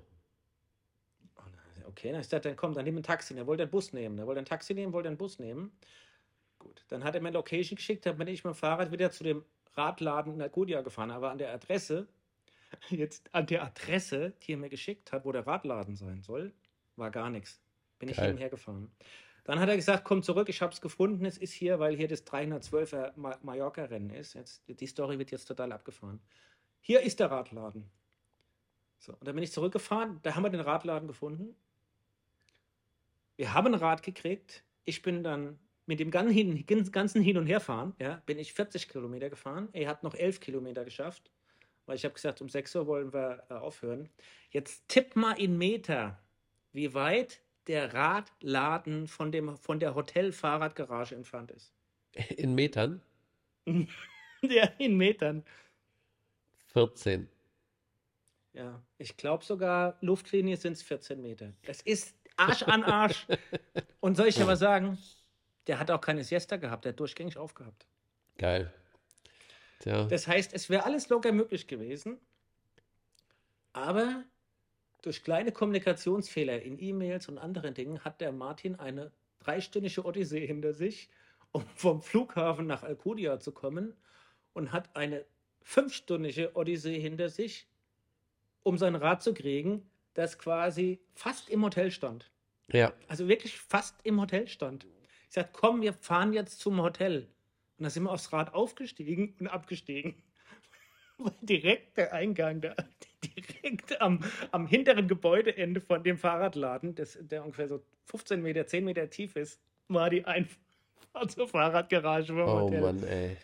Okay, 1.93 2.11
dann 2.11 2.21
ist 2.23 2.33
er, 2.33 2.41
dann 2.41 2.57
komm, 2.57 2.73
dann 2.73 2.85
nimm 2.85 2.97
ein 2.97 3.03
Taxi. 3.03 3.35
Er 3.37 3.47
wollte 3.47 3.65
einen 3.65 3.71
Bus 3.71 3.93
nehmen. 3.93 4.19
Er 4.19 4.27
wollte 4.27 4.41
ein 4.41 4.47
Taxi 4.47 4.73
nehmen, 4.73 4.93
wollte 4.93 5.09
einen 5.09 5.19
Bus 5.19 5.39
nehmen. 5.39 5.73
Gut, 6.59 6.85
dann 6.89 7.05
hat 7.05 7.15
er 7.15 7.21
mir 7.21 7.29
eine 7.29 7.37
Location 7.37 7.77
geschickt, 7.77 8.07
dann 8.07 8.17
bin 8.17 8.29
ich 8.29 8.45
mit 8.45 8.55
dem 8.55 8.57
Fahrrad 8.57 8.91
wieder 8.93 9.11
zu 9.11 9.25
dem 9.25 9.45
Radladen 9.75 10.35
in 10.35 10.43
Alcudia 10.43 10.81
gefahren. 10.81 11.11
Aber 11.11 11.31
an 11.31 11.39
der 11.39 11.53
Adresse, 11.53 12.09
jetzt 12.89 13.29
an 13.35 13.47
der 13.47 13.65
Adresse, 13.65 14.33
die 14.43 14.53
er 14.53 14.59
mir 14.59 14.71
geschickt 14.71 15.13
hat, 15.13 15.25
wo 15.25 15.33
der 15.33 15.47
Radladen 15.47 15.97
sein 15.97 16.23
soll, 16.23 16.53
war 16.97 17.11
gar 17.11 17.29
nichts. 17.31 17.61
Bin 17.99 18.09
ich 18.09 18.17
Geil. 18.17 18.27
hin 18.27 18.35
und 18.37 18.41
her 18.41 18.49
gefahren. 18.49 18.91
Dann 19.45 19.59
hat 19.59 19.69
er 19.69 19.77
gesagt, 19.77 20.05
komm 20.05 20.23
zurück, 20.23 20.49
ich 20.49 20.63
habe 20.63 20.73
es 20.73 20.81
gefunden, 20.81 21.27
es 21.27 21.37
ist 21.37 21.53
hier, 21.53 21.79
weil 21.79 21.97
hier 21.97 22.09
das 22.09 22.25
312er 22.27 23.13
Ma 23.17 23.37
Mallorca-Rennen 23.43 24.11
ist. 24.11 24.35
Jetzt, 24.35 24.63
die 24.69 24.87
Story 24.87 25.19
wird 25.19 25.31
jetzt 25.31 25.47
total 25.47 25.73
abgefahren. 25.73 26.21
Hier 26.81 27.01
ist 27.01 27.21
der 27.21 27.31
Radladen. 27.31 27.91
So, 28.99 29.13
und 29.13 29.27
dann 29.27 29.35
bin 29.35 29.43
ich 29.43 29.53
zurückgefahren, 29.53 30.21
da 30.23 30.37
haben 30.37 30.45
wir 30.45 30.51
den 30.51 30.61
Radladen 30.61 31.09
gefunden. 31.09 31.57
Wir 33.37 33.55
haben 33.55 33.69
ein 33.69 33.75
Rad 33.75 34.03
gekriegt. 34.03 34.65
Ich 34.85 35.03
bin 35.03 35.23
dann 35.23 35.59
mit 35.87 36.01
dem 36.01 36.11
ganzen 36.11 36.33
Hin, 36.33 36.65
ganzen 36.93 37.23
Hin- 37.23 37.39
und 37.39 37.47
Herfahren, 37.47 37.95
ja, 37.99 38.23
bin 38.27 38.39
ich 38.39 38.53
40 38.53 38.89
Kilometer 38.89 39.31
gefahren. 39.31 39.69
Er 39.73 39.89
hat 39.89 40.03
noch 40.03 40.15
11 40.15 40.41
Kilometer 40.41 40.85
geschafft, 40.85 41.31
weil 41.87 41.97
ich 41.97 42.05
habe 42.05 42.15
gesagt, 42.15 42.41
um 42.41 42.49
6 42.49 42.77
Uhr 42.77 42.87
wollen 42.87 43.13
wir 43.13 43.45
äh, 43.49 43.55
aufhören. 43.55 44.09
Jetzt 44.51 44.89
tipp 44.89 45.17
mal 45.17 45.33
in 45.33 45.59
Meter, 45.59 46.21
wie 46.73 46.95
weit 46.95 47.43
der 47.67 47.95
Radladen 47.95 49.07
von, 49.07 49.33
dem, 49.33 49.57
von 49.57 49.81
der 49.81 49.95
Hotel-Fahrradgarage 49.95 51.15
entfernt 51.15 51.51
ist. 51.51 51.73
In 52.37 52.55
Metern? 52.55 53.03
Ja, 54.45 54.65
in 54.79 54.97
Metern. 54.97 55.45
14. 56.73 57.29
Ja, 58.55 58.83
ich 58.99 59.17
glaube 59.17 59.45
sogar, 59.45 59.97
Luftlinie 60.01 60.57
sind 60.57 60.73
es 60.73 60.83
14 60.83 61.23
Meter. 61.23 61.53
Das 61.65 61.81
ist 61.83 62.17
Arsch 62.49 62.63
an 62.63 62.85
Arsch. 62.85 63.27
Und 64.01 64.17
soll 64.17 64.29
ich 64.29 64.37
dir 64.37 64.47
was 64.47 64.59
sagen? 64.59 64.99
Der 65.67 65.79
hat 65.79 65.91
auch 65.91 66.01
keine 66.01 66.25
Siesta 66.25 66.57
gehabt, 66.57 66.85
der 66.85 66.93
hat 66.93 67.01
durchgängig 67.01 67.37
aufgehabt. 67.37 67.87
Geil. 68.39 68.73
Tja. 69.81 70.05
Das 70.05 70.27
heißt, 70.27 70.53
es 70.55 70.71
wäre 70.71 70.85
alles 70.85 71.09
locker 71.09 71.33
möglich 71.33 71.67
gewesen, 71.67 72.19
aber 73.73 74.25
durch 75.03 75.25
kleine 75.25 75.53
Kommunikationsfehler 75.53 76.63
in 76.63 76.81
E-Mails 76.81 77.29
und 77.29 77.39
anderen 77.39 77.75
Dingen 77.75 78.05
hat 78.05 78.21
der 78.21 78.33
Martin 78.33 78.77
eine 78.77 79.11
dreistündige 79.41 80.05
Odyssee 80.05 80.47
hinter 80.47 80.73
sich, 80.73 81.09
um 81.51 81.67
vom 81.75 82.01
Flughafen 82.01 82.67
nach 82.67 82.83
Alcudia 82.83 83.41
zu 83.41 83.53
kommen 83.53 83.95
und 84.53 84.73
hat 84.73 84.95
eine 84.95 85.25
fünfstündige 85.63 86.55
Odyssee 86.55 86.99
hinter 86.99 87.29
sich, 87.29 87.67
um 88.63 88.79
sein 88.79 88.95
Rad 88.95 89.23
zu 89.23 89.35
kriegen, 89.35 89.89
das 90.15 90.39
quasi 90.39 91.01
fast 91.15 91.49
im 91.49 91.65
Hotel 91.65 91.91
stand. 91.91 92.31
Ja. 92.73 92.93
Also 93.09 93.29
wirklich 93.29 93.59
fast 93.59 93.95
im 94.05 94.21
Hotel 94.21 94.49
stand. 94.49 94.87
Ich 95.29 95.35
sagte, 95.35 95.53
komm, 95.53 95.83
wir 95.83 95.93
fahren 95.93 96.33
jetzt 96.33 96.61
zum 96.61 96.81
Hotel. 96.83 97.29
Und 97.79 97.85
da 97.85 97.91
sind 97.91 98.05
wir 98.05 98.11
aufs 98.11 98.33
Rad 98.33 98.55
aufgestiegen 98.55 99.35
und 99.41 99.49
abgestiegen. 99.49 100.23
Weil 101.19 101.33
direkt 101.41 101.97
der 101.97 102.13
Eingang, 102.13 102.61
da, 102.61 102.75
direkt 103.25 104.01
am, 104.01 104.21
am 104.51 104.67
hinteren 104.67 105.09
Gebäudeende 105.09 105.81
von 105.81 106.03
dem 106.03 106.19
Fahrradladen, 106.19 106.95
das, 106.95 107.19
der 107.21 107.45
ungefähr 107.45 107.69
so 107.69 107.83
15 108.07 108.43
Meter, 108.43 108.67
10 108.67 108.85
Meter 108.85 109.09
tief 109.09 109.37
ist, 109.37 109.61
war 109.89 110.11
die 110.11 110.25
Einfahrt 110.25 110.59
zur 111.29 111.49
Fahrradgarage 111.49 112.33
vom 112.33 112.43
Oh 112.43 112.61
Hotel. 112.61 112.81
Mann, 112.81 113.03
ey. 113.05 113.37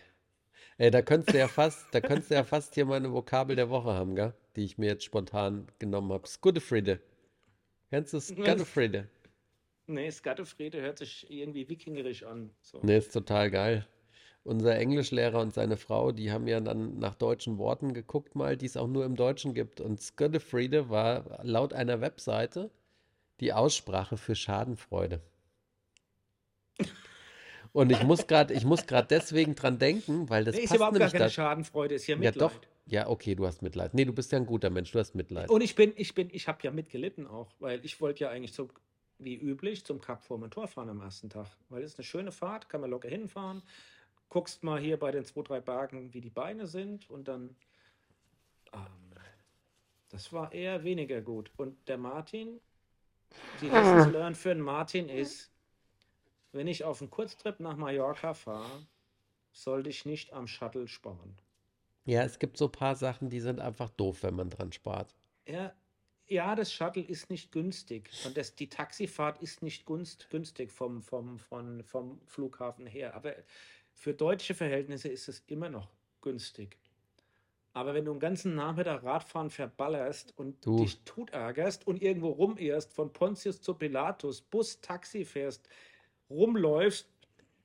Ey, 0.80 0.92
da 0.92 1.02
könntest 1.02 1.34
du 1.34 1.38
ja 1.38 1.48
fast, 1.48 1.86
da 1.92 2.00
könntest 2.00 2.30
du 2.30 2.34
ja 2.34 2.44
fast 2.44 2.74
hier 2.74 2.84
meine 2.84 3.12
Vokabel 3.12 3.56
der 3.56 3.68
Woche 3.68 3.92
haben, 3.92 4.14
gell? 4.14 4.32
Die 4.54 4.64
ich 4.64 4.78
mir 4.78 4.86
jetzt 4.86 5.04
spontan 5.04 5.66
genommen 5.80 6.12
habe. 6.12 6.28
Skudefriede. 6.28 7.00
Kennst 7.90 8.12
du 8.12 8.20
Skudefriede? 8.20 9.08
Nee, 9.88 10.10
Skattefriede 10.10 10.80
hört 10.80 10.98
sich 10.98 11.30
irgendwie 11.30 11.68
wikingerisch 11.68 12.22
an. 12.24 12.50
So. 12.60 12.80
Nee, 12.82 12.98
ist 12.98 13.12
total 13.12 13.50
geil. 13.50 13.86
Unser 14.44 14.76
Englischlehrer 14.76 15.40
und 15.40 15.52
seine 15.52 15.76
Frau, 15.76 16.12
die 16.12 16.30
haben 16.30 16.46
ja 16.46 16.60
dann 16.60 16.98
nach 16.98 17.14
deutschen 17.14 17.58
Worten 17.58 17.92
geguckt 17.92 18.34
mal, 18.34 18.56
die 18.56 18.66
es 18.66 18.76
auch 18.76 18.86
nur 18.86 19.04
im 19.04 19.16
Deutschen 19.16 19.52
gibt. 19.54 19.80
Und 19.80 20.00
Skudefriede 20.00 20.88
war 20.88 21.40
laut 21.42 21.72
einer 21.72 22.00
Webseite 22.00 22.70
die 23.40 23.52
Aussprache 23.52 24.16
für 24.16 24.34
Schadenfreude. 24.34 25.20
Und 27.72 27.90
ich 27.92 28.02
muss 28.02 28.26
gerade, 28.26 28.54
ich 28.54 28.64
muss 28.64 28.86
gerade 28.86 29.06
deswegen 29.08 29.54
dran 29.54 29.78
denken, 29.78 30.28
weil 30.28 30.44
das 30.44 30.56
Nee, 30.56 30.62
ist 30.62 30.68
passt 30.70 30.76
überhaupt 30.78 30.94
gar 30.94 30.98
nämlich 31.00 31.12
keine 31.12 31.24
da. 31.24 31.30
Schadenfreude, 31.30 31.94
ist 31.94 32.06
ja 32.06 32.16
Ja, 32.16 32.30
Mitleid. 32.30 32.50
doch. 32.52 32.60
Ja, 32.86 33.08
okay, 33.08 33.34
du 33.34 33.46
hast 33.46 33.60
Mitleid. 33.60 33.92
Nee, 33.92 34.06
du 34.06 34.14
bist 34.14 34.32
ja 34.32 34.38
ein 34.38 34.46
guter 34.46 34.70
Mensch, 34.70 34.90
du 34.92 34.98
hast 34.98 35.14
Mitleid. 35.14 35.50
Und 35.50 35.60
ich 35.60 35.74
bin, 35.74 35.92
ich 35.96 36.14
bin, 36.14 36.30
ich 36.32 36.48
habe 36.48 36.58
ja 36.62 36.70
mitgelitten 36.70 37.26
auch, 37.26 37.52
weil 37.58 37.84
ich 37.84 38.00
wollte 38.00 38.24
ja 38.24 38.30
eigentlich 38.30 38.54
so 38.54 38.68
wie 39.18 39.36
üblich 39.36 39.84
zum 39.84 40.00
Kap 40.00 40.22
Formentor 40.22 40.68
fahren 40.68 40.88
am 40.88 41.00
ersten 41.00 41.28
Tag, 41.28 41.48
weil 41.68 41.82
es 41.82 41.92
ist 41.92 41.98
eine 41.98 42.04
schöne 42.04 42.32
Fahrt, 42.32 42.68
kann 42.68 42.80
man 42.80 42.90
locker 42.90 43.08
hinfahren, 43.08 43.62
guckst 44.28 44.62
mal 44.62 44.80
hier 44.80 44.98
bei 44.98 45.10
den 45.10 45.24
zwei, 45.24 45.42
drei 45.42 45.60
Bergen, 45.60 46.12
wie 46.14 46.20
die 46.20 46.30
Beine 46.30 46.66
sind 46.66 47.08
und 47.10 47.28
dann, 47.28 47.56
ähm, 48.72 49.14
das 50.10 50.32
war 50.32 50.52
eher 50.52 50.84
weniger 50.84 51.20
gut. 51.20 51.50
Und 51.56 51.76
der 51.88 51.98
Martin, 51.98 52.60
die 53.60 53.68
Lessons 53.68 54.06
learned 54.12 54.36
für 54.36 54.50
den 54.50 54.62
Martin 54.62 55.08
ist, 55.08 55.50
wenn 56.52 56.66
ich 56.66 56.84
auf 56.84 57.00
einen 57.00 57.10
Kurztrip 57.10 57.60
nach 57.60 57.76
Mallorca 57.76 58.34
fahre, 58.34 58.86
sollte 59.52 59.90
ich 59.90 60.06
nicht 60.06 60.32
am 60.32 60.46
Shuttle 60.46 60.88
sparen. 60.88 61.36
Ja, 62.04 62.22
es 62.22 62.38
gibt 62.38 62.56
so 62.56 62.66
ein 62.66 62.72
paar 62.72 62.96
Sachen, 62.96 63.28
die 63.28 63.40
sind 63.40 63.60
einfach 63.60 63.90
doof, 63.90 64.22
wenn 64.22 64.34
man 64.34 64.48
dran 64.48 64.72
spart. 64.72 65.14
Ja, 65.46 65.74
ja, 66.28 66.54
das 66.54 66.72
Shuttle 66.72 67.02
ist 67.02 67.30
nicht 67.30 67.52
günstig. 67.52 68.10
Und 68.24 68.36
das, 68.36 68.54
die 68.54 68.68
Taxifahrt 68.68 69.42
ist 69.42 69.62
nicht 69.62 69.84
gunst, 69.86 70.28
günstig 70.30 70.70
vom, 70.70 71.02
vom, 71.02 71.38
von, 71.38 71.82
vom 71.82 72.20
Flughafen 72.26 72.86
her. 72.86 73.14
Aber 73.14 73.34
für 73.92 74.14
deutsche 74.14 74.54
Verhältnisse 74.54 75.08
ist 75.08 75.28
es 75.28 75.42
immer 75.46 75.68
noch 75.68 75.88
günstig. 76.20 76.76
Aber 77.72 77.94
wenn 77.94 78.04
du 78.04 78.10
einen 78.10 78.20
ganzen 78.20 78.54
Nachmittag 78.54 79.04
Radfahren 79.04 79.50
verballerst 79.50 80.34
und 80.36 80.64
Du. 80.64 80.80
dich 80.80 81.00
tutärgerst 81.04 81.86
und 81.86 82.02
irgendwo 82.02 82.30
rumirrst, 82.30 82.92
von 82.92 83.12
Pontius 83.12 83.60
zu 83.60 83.74
Pilatus, 83.74 84.40
Bus, 84.40 84.80
Taxi 84.80 85.24
fährst, 85.24 85.68
rumläufst, 86.28 87.08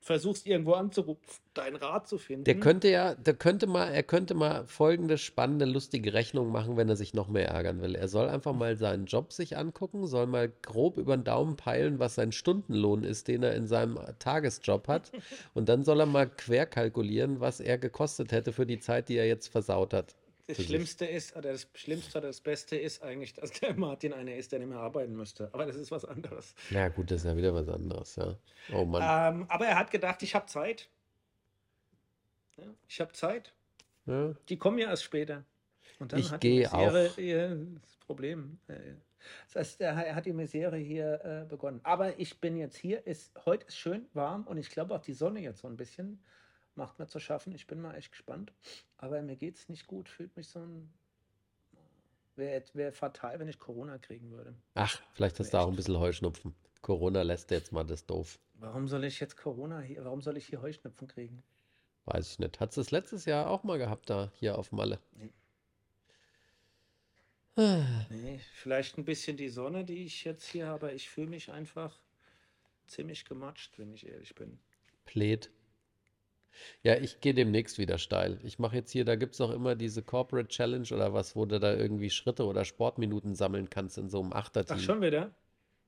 versuchst 0.04 0.46
irgendwo 0.46 0.74
anzurufen, 0.74 1.24
dein 1.54 1.78
Rad 1.78 2.10
zu 2.10 2.18
finden. 2.18 2.44
Der 2.44 2.60
könnte 2.60 2.90
ja, 2.90 3.16
der 3.16 3.34
könnte 3.34 3.68
mal, 3.68 3.88
er 3.88 4.04
könnte 4.04 4.34
mal 4.34 4.66
folgende 4.66 5.18
spannende, 5.18 5.64
lustige 5.64 6.14
Rechnung 6.14 6.52
machen, 6.52 6.76
wenn 6.76 6.90
er 6.90 6.98
sich 6.98 7.14
noch 7.14 7.30
mehr 7.30 7.48
ärgern 7.48 7.82
will. 7.82 7.96
Er 7.96 8.10
soll 8.10 8.28
einfach 8.28 8.54
mal 8.54 8.76
seinen 8.76 9.06
Job 9.06 9.32
sich 9.32 9.56
angucken, 9.58 10.06
soll 10.06 10.28
mal 10.28 10.52
grob 10.62 10.98
über 10.98 11.16
den 11.16 11.24
Daumen 11.24 11.56
peilen, 11.56 12.00
was 12.00 12.16
sein 12.16 12.34
Stundenlohn 12.34 13.06
ist, 13.06 13.30
den 13.30 13.44
er 13.44 13.56
in 13.56 13.66
seinem 13.66 13.98
Tagesjob 14.20 14.90
hat. 14.90 15.12
Und 15.54 15.70
dann 15.70 15.86
soll 15.86 16.02
er 16.02 16.06
mal 16.06 16.30
querkalkulieren, 16.30 17.40
was 17.40 17.62
er 17.62 17.78
gekostet 17.78 18.34
hätte 18.34 18.52
für 18.52 18.66
die 18.66 18.80
Zeit, 18.80 19.08
die 19.08 19.16
er 19.16 19.28
jetzt 19.28 19.48
versaut 19.48 19.94
hat. 19.94 20.16
Das 20.48 20.58
sich. 20.58 20.66
Schlimmste 20.68 21.06
ist, 21.06 21.36
oder 21.38 21.54
das 21.54 21.68
Schlimmste 21.74 22.18
oder 22.18 22.28
das 22.28 22.42
Beste 22.42 22.76
ist 22.76 23.02
eigentlich, 23.02 23.34
dass 23.34 23.52
der 23.52 23.74
Martin 23.76 24.12
einer 24.14 24.36
ist, 24.36 24.52
der 24.52 24.60
nicht 24.60 24.68
mehr 24.70 24.80
arbeiten 24.80 25.16
müsste. 25.16 25.50
Aber 25.54 25.66
das 25.66 25.76
ist 25.78 25.90
was 25.92 26.04
anderes. 26.04 26.54
Ja, 26.70 26.90
gut, 26.90 27.12
das 27.12 27.22
ist 27.22 27.26
ja 27.26 27.36
wieder 27.38 27.54
was 27.54 27.70
anderes, 27.70 28.16
ja. 28.18 28.36
Oh 28.74 28.84
Mann. 28.84 29.36
Ähm, 29.36 29.46
aber 29.50 29.68
er 29.68 29.78
hat 29.78 29.90
gedacht, 29.92 30.22
ich 30.22 30.36
habe 30.36 30.46
Zeit. 30.48 30.90
Ja, 32.58 32.64
ich 32.88 33.00
habe 33.00 33.14
Zeit. 33.14 33.54
Ja. 34.06 34.36
Die 34.50 34.58
kommen 34.58 34.78
ja 34.80 34.90
erst 34.90 35.04
später. 35.04 35.46
Und 36.00 36.12
dann 36.12 36.20
Ich 36.20 36.32
hat 36.32 36.42
gehe 36.42 36.68
die 36.68 36.76
Misere 36.76 37.10
auch. 37.10 37.18
ihr 37.18 37.58
das 37.82 37.96
Problem. 38.06 38.60
äh, 38.68 38.74
Das 39.48 39.56
heißt, 39.56 39.82
er 39.82 40.16
hat 40.16 40.26
die 40.26 40.34
Misere 40.34 40.76
hier 40.78 41.24
äh, 41.24 41.46
begonnen. 41.48 41.80
Aber 41.84 42.20
ich 42.20 42.42
bin 42.42 42.58
jetzt 42.58 42.76
hier, 42.76 43.08
ist, 43.08 43.32
heute 43.46 43.66
ist 43.68 43.78
schön 43.78 44.06
warm 44.14 44.46
und 44.46 44.58
ich 44.58 44.70
glaube 44.70 44.94
auch 44.94 45.00
die 45.02 45.14
Sonne 45.14 45.40
jetzt 45.40 45.62
so 45.62 45.68
ein 45.70 45.78
bisschen 45.78 46.22
macht 46.76 47.00
mir 47.00 47.08
zu 47.08 47.20
schaffen. 47.20 47.54
Ich 47.54 47.68
bin 47.68 47.82
mal 47.82 47.96
echt 47.96 48.12
gespannt. 48.12 48.54
Aber 48.98 49.22
mir 49.22 49.36
geht 49.36 49.56
es 49.56 49.70
nicht 49.70 49.88
gut. 49.88 50.10
Fühlt 50.10 50.36
mich 50.36 50.48
so 50.48 50.60
ein. 50.60 50.92
Wäre 52.36 52.64
wär 52.74 52.92
fatal, 52.92 53.40
wenn 53.40 53.48
ich 53.48 53.60
Corona 53.60 54.00
kriegen 54.00 54.32
würde. 54.32 54.56
Ach, 54.74 55.00
vielleicht 55.14 55.40
hast 55.40 55.54
du 55.54 55.58
auch 55.60 55.68
ein 55.68 55.76
bisschen 55.76 56.00
Heuschnupfen. 56.00 56.56
Corona 56.82 57.22
lässt 57.22 57.52
jetzt 57.52 57.72
mal 57.72 57.84
das 57.84 58.06
doof. 58.06 58.40
Warum 58.56 58.88
soll 58.88 59.04
ich 59.04 59.20
jetzt 59.20 59.38
Corona 59.38 59.82
hier, 59.82 60.04
warum 60.04 60.22
soll 60.22 60.38
ich 60.38 60.48
hier 60.48 60.62
Heuschnupfen 60.62 61.08
kriegen? 61.08 61.44
Weiß 62.06 62.32
ich 62.32 62.40
nicht. 62.40 62.60
Hattest 62.60 62.78
du 62.78 62.82
es 62.82 62.92
letztes 62.92 63.26
Jahr 63.26 63.50
auch 63.50 63.64
mal 63.64 63.78
gehabt 63.78 64.10
da, 64.10 64.32
hier 64.36 64.58
auf 64.58 64.72
Malle? 64.72 65.00
Nee. 65.14 65.32
Ah, 67.56 68.06
Nee, 68.10 68.40
vielleicht 68.54 68.98
ein 68.98 69.06
bisschen 69.06 69.38
die 69.38 69.50
Sonne, 69.50 69.86
die 69.86 70.06
ich 70.06 70.24
jetzt 70.24 70.46
hier 70.48 70.68
habe. 70.68 70.92
Ich 70.92 71.10
fühle 71.10 71.28
mich 71.28 71.52
einfach 71.52 72.00
ziemlich 72.88 73.26
gematscht, 73.26 73.78
wenn 73.78 73.94
ich 73.94 74.08
ehrlich 74.08 74.34
bin. 74.36 74.60
Plät. 75.06 75.52
Ja, 76.84 76.96
ich 76.96 77.20
gehe 77.22 77.34
demnächst 77.34 77.78
wieder 77.78 77.98
steil. 77.98 78.40
Ich 78.44 78.60
mache 78.60 78.76
jetzt 78.76 78.92
hier, 78.92 79.06
da 79.06 79.16
gibt 79.16 79.34
es 79.34 79.42
auch 79.42 79.52
immer 79.52 79.76
diese 79.76 80.04
Corporate 80.04 80.48
Challenge 80.50 80.88
oder 80.92 81.14
was, 81.14 81.36
wo 81.36 81.46
du 81.46 81.60
da 81.60 81.74
irgendwie 81.76 82.10
Schritte 82.10 82.46
oder 82.46 82.66
Sportminuten 82.66 83.36
sammeln 83.36 83.70
kannst 83.70 83.98
in 83.98 84.10
so 84.10 84.22
einem 84.22 84.32
Ach, 84.34 84.38
Achterteam. 84.46 84.80
schon 84.80 85.02
wieder? 85.02 85.32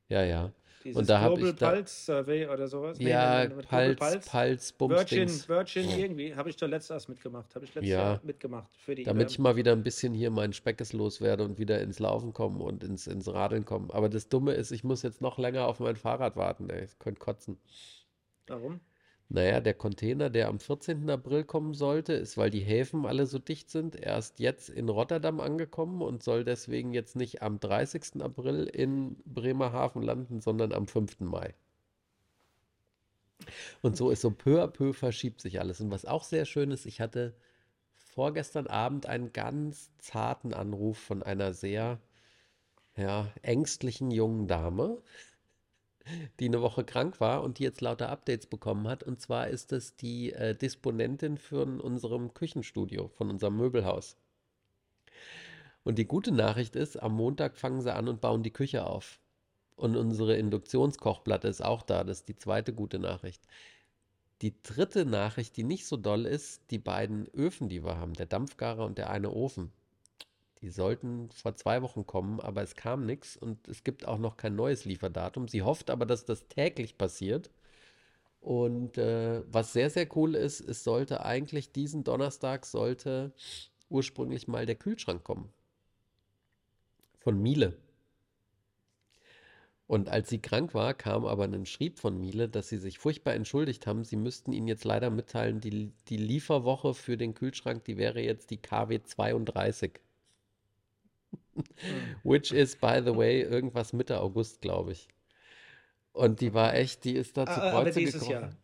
Ja, 0.10 0.24
ja. 0.24 0.52
Dieses 0.84 1.08
da 1.08 1.20
hab 1.20 1.34
Global 1.34 1.50
ich 1.50 1.56
da- 1.56 1.72
Pulse 1.72 1.88
Survey 1.96 2.48
oder 2.48 2.68
sowas? 2.68 3.00
Ja, 3.00 3.42
nee, 3.42 3.48
Global 3.48 3.96
Pulse, 3.96 4.20
Pulse, 4.30 4.74
Virgin. 4.80 5.30
Virgin 5.48 5.90
irgendwie. 5.90 6.36
Habe 6.36 6.52
ich 6.52 6.58
doch 6.58 6.68
letztes 6.68 6.90
Jahr 6.90 7.02
mitgemacht. 7.16 7.56
Habe 7.56 7.66
ich 7.66 7.74
letztes 7.74 7.90
Ja. 7.92 7.98
Jahr 7.98 8.22
mitgemacht. 8.24 8.70
Für 8.78 8.94
die, 8.94 9.04
Damit 9.04 9.32
ich 9.32 9.38
ähm, 9.40 9.44
mal 9.44 9.56
wieder 9.56 9.72
ein 9.72 9.82
bisschen 9.82 10.14
hier 10.14 10.30
meinen 10.30 10.54
Speckes 10.54 10.94
loswerde 10.94 11.44
und 11.44 11.58
wieder 11.58 11.82
ins 11.82 11.98
Laufen 11.98 12.34
komme 12.34 12.64
und 12.64 12.84
ins, 12.84 13.08
ins 13.08 13.28
Radeln 13.34 13.66
komme. 13.66 13.92
Aber 13.96 14.10
das 14.10 14.30
Dumme 14.30 14.54
ist, 14.54 14.70
ich 14.70 14.84
muss 14.84 15.02
jetzt 15.02 15.22
noch 15.22 15.40
länger 15.40 15.66
auf 15.66 15.80
mein 15.80 15.96
Fahrrad 15.96 16.36
warten, 16.36 16.70
ey. 16.70 16.84
Ich 16.86 17.00
könnte 17.00 17.20
kotzen. 17.20 17.58
warum? 18.46 18.80
Naja, 19.30 19.60
der 19.60 19.74
Container, 19.74 20.30
der 20.30 20.48
am 20.50 20.60
14. 20.60 21.10
April 21.10 21.44
kommen 21.44 21.74
sollte, 21.74 22.14
ist, 22.14 22.38
weil 22.38 22.52
die 22.52 22.60
Häfen 22.62 23.06
alle 23.06 23.26
so 23.26 23.40
dicht 23.40 23.70
sind, 23.72 23.96
erst 23.96 24.40
jetzt 24.40 24.70
in 24.70 24.88
Rotterdam 24.88 25.40
angekommen 25.40 26.02
und 26.02 26.24
soll 26.24 26.44
deswegen 26.44 26.94
jetzt 26.94 27.16
nicht 27.16 27.42
am 27.42 27.60
30. 27.60 28.22
April 28.22 28.66
in 28.66 29.18
Bremerhaven 29.26 30.04
landen, 30.04 30.42
sondern 30.42 30.74
am 30.74 30.88
5. 30.88 31.22
Mai. 31.22 31.56
Und 33.82 33.98
so 33.98 34.12
ist 34.12 34.22
so 34.22 34.32
peu 34.32 34.64
à 34.64 34.68
peu 34.68 34.94
verschiebt 34.94 35.42
sich 35.42 35.60
alles. 35.60 35.82
Und 35.82 35.92
was 35.92 36.06
auch 36.06 36.24
sehr 36.24 36.46
schön 36.46 36.72
ist, 36.72 36.86
ich 36.86 37.02
hatte 37.02 37.36
vorgestern 37.96 38.68
Abend 38.68 39.08
einen 39.08 39.34
ganz 39.34 39.92
zarten 39.98 40.54
Anruf 40.54 40.98
von 40.98 41.24
einer 41.24 41.54
sehr, 41.54 42.00
ja, 42.98 43.32
ängstlichen 43.42 44.12
jungen 44.12 44.48
Dame 44.48 45.02
die 46.40 46.46
eine 46.46 46.62
Woche 46.62 46.84
krank 46.84 47.20
war 47.20 47.44
und 47.44 47.60
die 47.60 47.64
jetzt 47.64 47.82
lauter 47.82 48.10
Updates 48.10 48.48
bekommen 48.48 48.88
hat. 48.88 49.04
Und 49.04 49.22
zwar 49.22 49.48
ist 49.48 49.72
es 49.72 49.96
die 49.96 50.34
äh, 50.34 50.56
Disponentin 50.56 51.38
von 51.38 51.80
unserem 51.80 52.34
Küchenstudio, 52.34 53.10
von 53.10 53.30
unserem 53.30 53.58
Möbelhaus. 53.58 54.18
Und 55.84 55.98
die 55.98 56.08
gute 56.08 56.32
Nachricht 56.32 56.76
ist, 56.76 57.02
am 57.02 57.14
Montag 57.14 57.58
fangen 57.58 57.82
sie 57.82 57.94
an 57.94 58.08
und 58.08 58.22
bauen 58.22 58.44
die 58.44 58.54
Küche 58.54 58.86
auf. 58.86 59.20
Und 59.76 59.96
unsere 59.96 60.36
Induktionskochplatte 60.38 61.48
ist 61.48 61.64
auch 61.64 61.84
da. 61.84 62.04
Das 62.04 62.20
ist 62.20 62.30
die 62.30 62.38
zweite 62.38 62.74
gute 62.74 62.98
Nachricht. 62.98 63.44
Die 64.42 64.56
dritte 64.64 65.06
Nachricht, 65.06 65.56
die 65.58 65.64
nicht 65.64 65.86
so 65.86 65.96
doll 65.96 66.26
ist, 66.26 66.72
die 66.72 66.80
beiden 66.80 67.28
Öfen, 67.34 67.70
die 67.70 67.84
wir 67.84 67.98
haben, 67.98 68.14
der 68.14 68.26
Dampfgarer 68.26 68.86
und 68.86 68.98
der 68.98 69.10
eine 69.10 69.32
Ofen, 69.32 69.72
die 70.66 70.72
sollten 70.72 71.30
vor 71.30 71.56
zwei 71.56 71.84
Wochen 71.84 72.08
kommen, 72.08 72.40
aber 72.40 72.64
es 72.64 72.76
kam 72.76 73.06
nichts 73.06 73.38
und 73.38 73.68
es 73.68 73.84
gibt 73.84 74.08
auch 74.08 74.18
noch 74.18 74.36
kein 74.36 74.56
neues 74.56 74.84
Lieferdatum. 74.84 75.48
Sie 75.48 75.62
hofft 75.62 75.92
aber, 75.92 76.08
dass 76.08 76.26
das 76.26 76.48
täglich 76.48 76.98
passiert. 76.98 77.52
Und 78.42 78.98
äh, 78.98 79.44
was 79.46 79.74
sehr, 79.74 79.92
sehr 79.92 80.08
cool 80.16 80.34
ist, 80.34 80.62
es 80.62 80.84
sollte 80.84 81.24
eigentlich 81.24 81.72
diesen 81.72 82.04
Donnerstag 82.04 82.66
sollte 82.66 83.32
ursprünglich 83.90 84.48
mal 84.48 84.66
der 84.66 84.74
Kühlschrank 84.74 85.24
kommen. 85.24 85.54
Von 87.20 87.40
Miele. 87.40 87.78
Und 89.86 90.10
als 90.10 90.30
sie 90.30 90.42
krank 90.42 90.74
war, 90.74 90.96
kam 90.96 91.26
aber 91.26 91.44
ein 91.44 91.68
Schrieb 91.68 92.00
von 92.00 92.20
Miele, 92.20 92.50
dass 92.50 92.70
sie 92.70 92.78
sich 92.78 92.98
furchtbar 92.98 93.36
entschuldigt 93.36 93.86
haben. 93.86 94.04
Sie 94.04 94.16
müssten 94.16 94.52
ihnen 94.52 94.68
jetzt 94.68 94.84
leider 94.84 95.12
mitteilen, 95.12 95.62
die, 95.62 95.92
die 96.08 96.18
Lieferwoche 96.18 96.96
für 96.96 97.18
den 97.18 97.36
Kühlschrank, 97.36 97.84
die 97.84 97.98
wäre 97.98 98.20
jetzt 98.20 98.50
die 98.50 98.58
KW 98.58 99.04
32. 99.04 100.00
Which 102.24 102.52
is, 102.52 102.76
by 102.76 103.02
the 103.04 103.16
way, 103.16 103.42
irgendwas 103.42 103.94
Mitte 103.94 104.20
August, 104.20 104.62
glaube 104.62 104.92
ich. 104.94 105.08
Und 106.12 106.42
die 106.42 106.54
war 106.54 106.74
echt, 106.76 107.04
die 107.04 107.14
ist 107.16 107.38
da 107.38 107.46
zu 107.46 107.62
Ah, 107.62 107.72
Kreuze 107.72 108.00
dieses 108.00 108.14
gekrochen. 108.22 108.32
Jahr. 108.32 108.58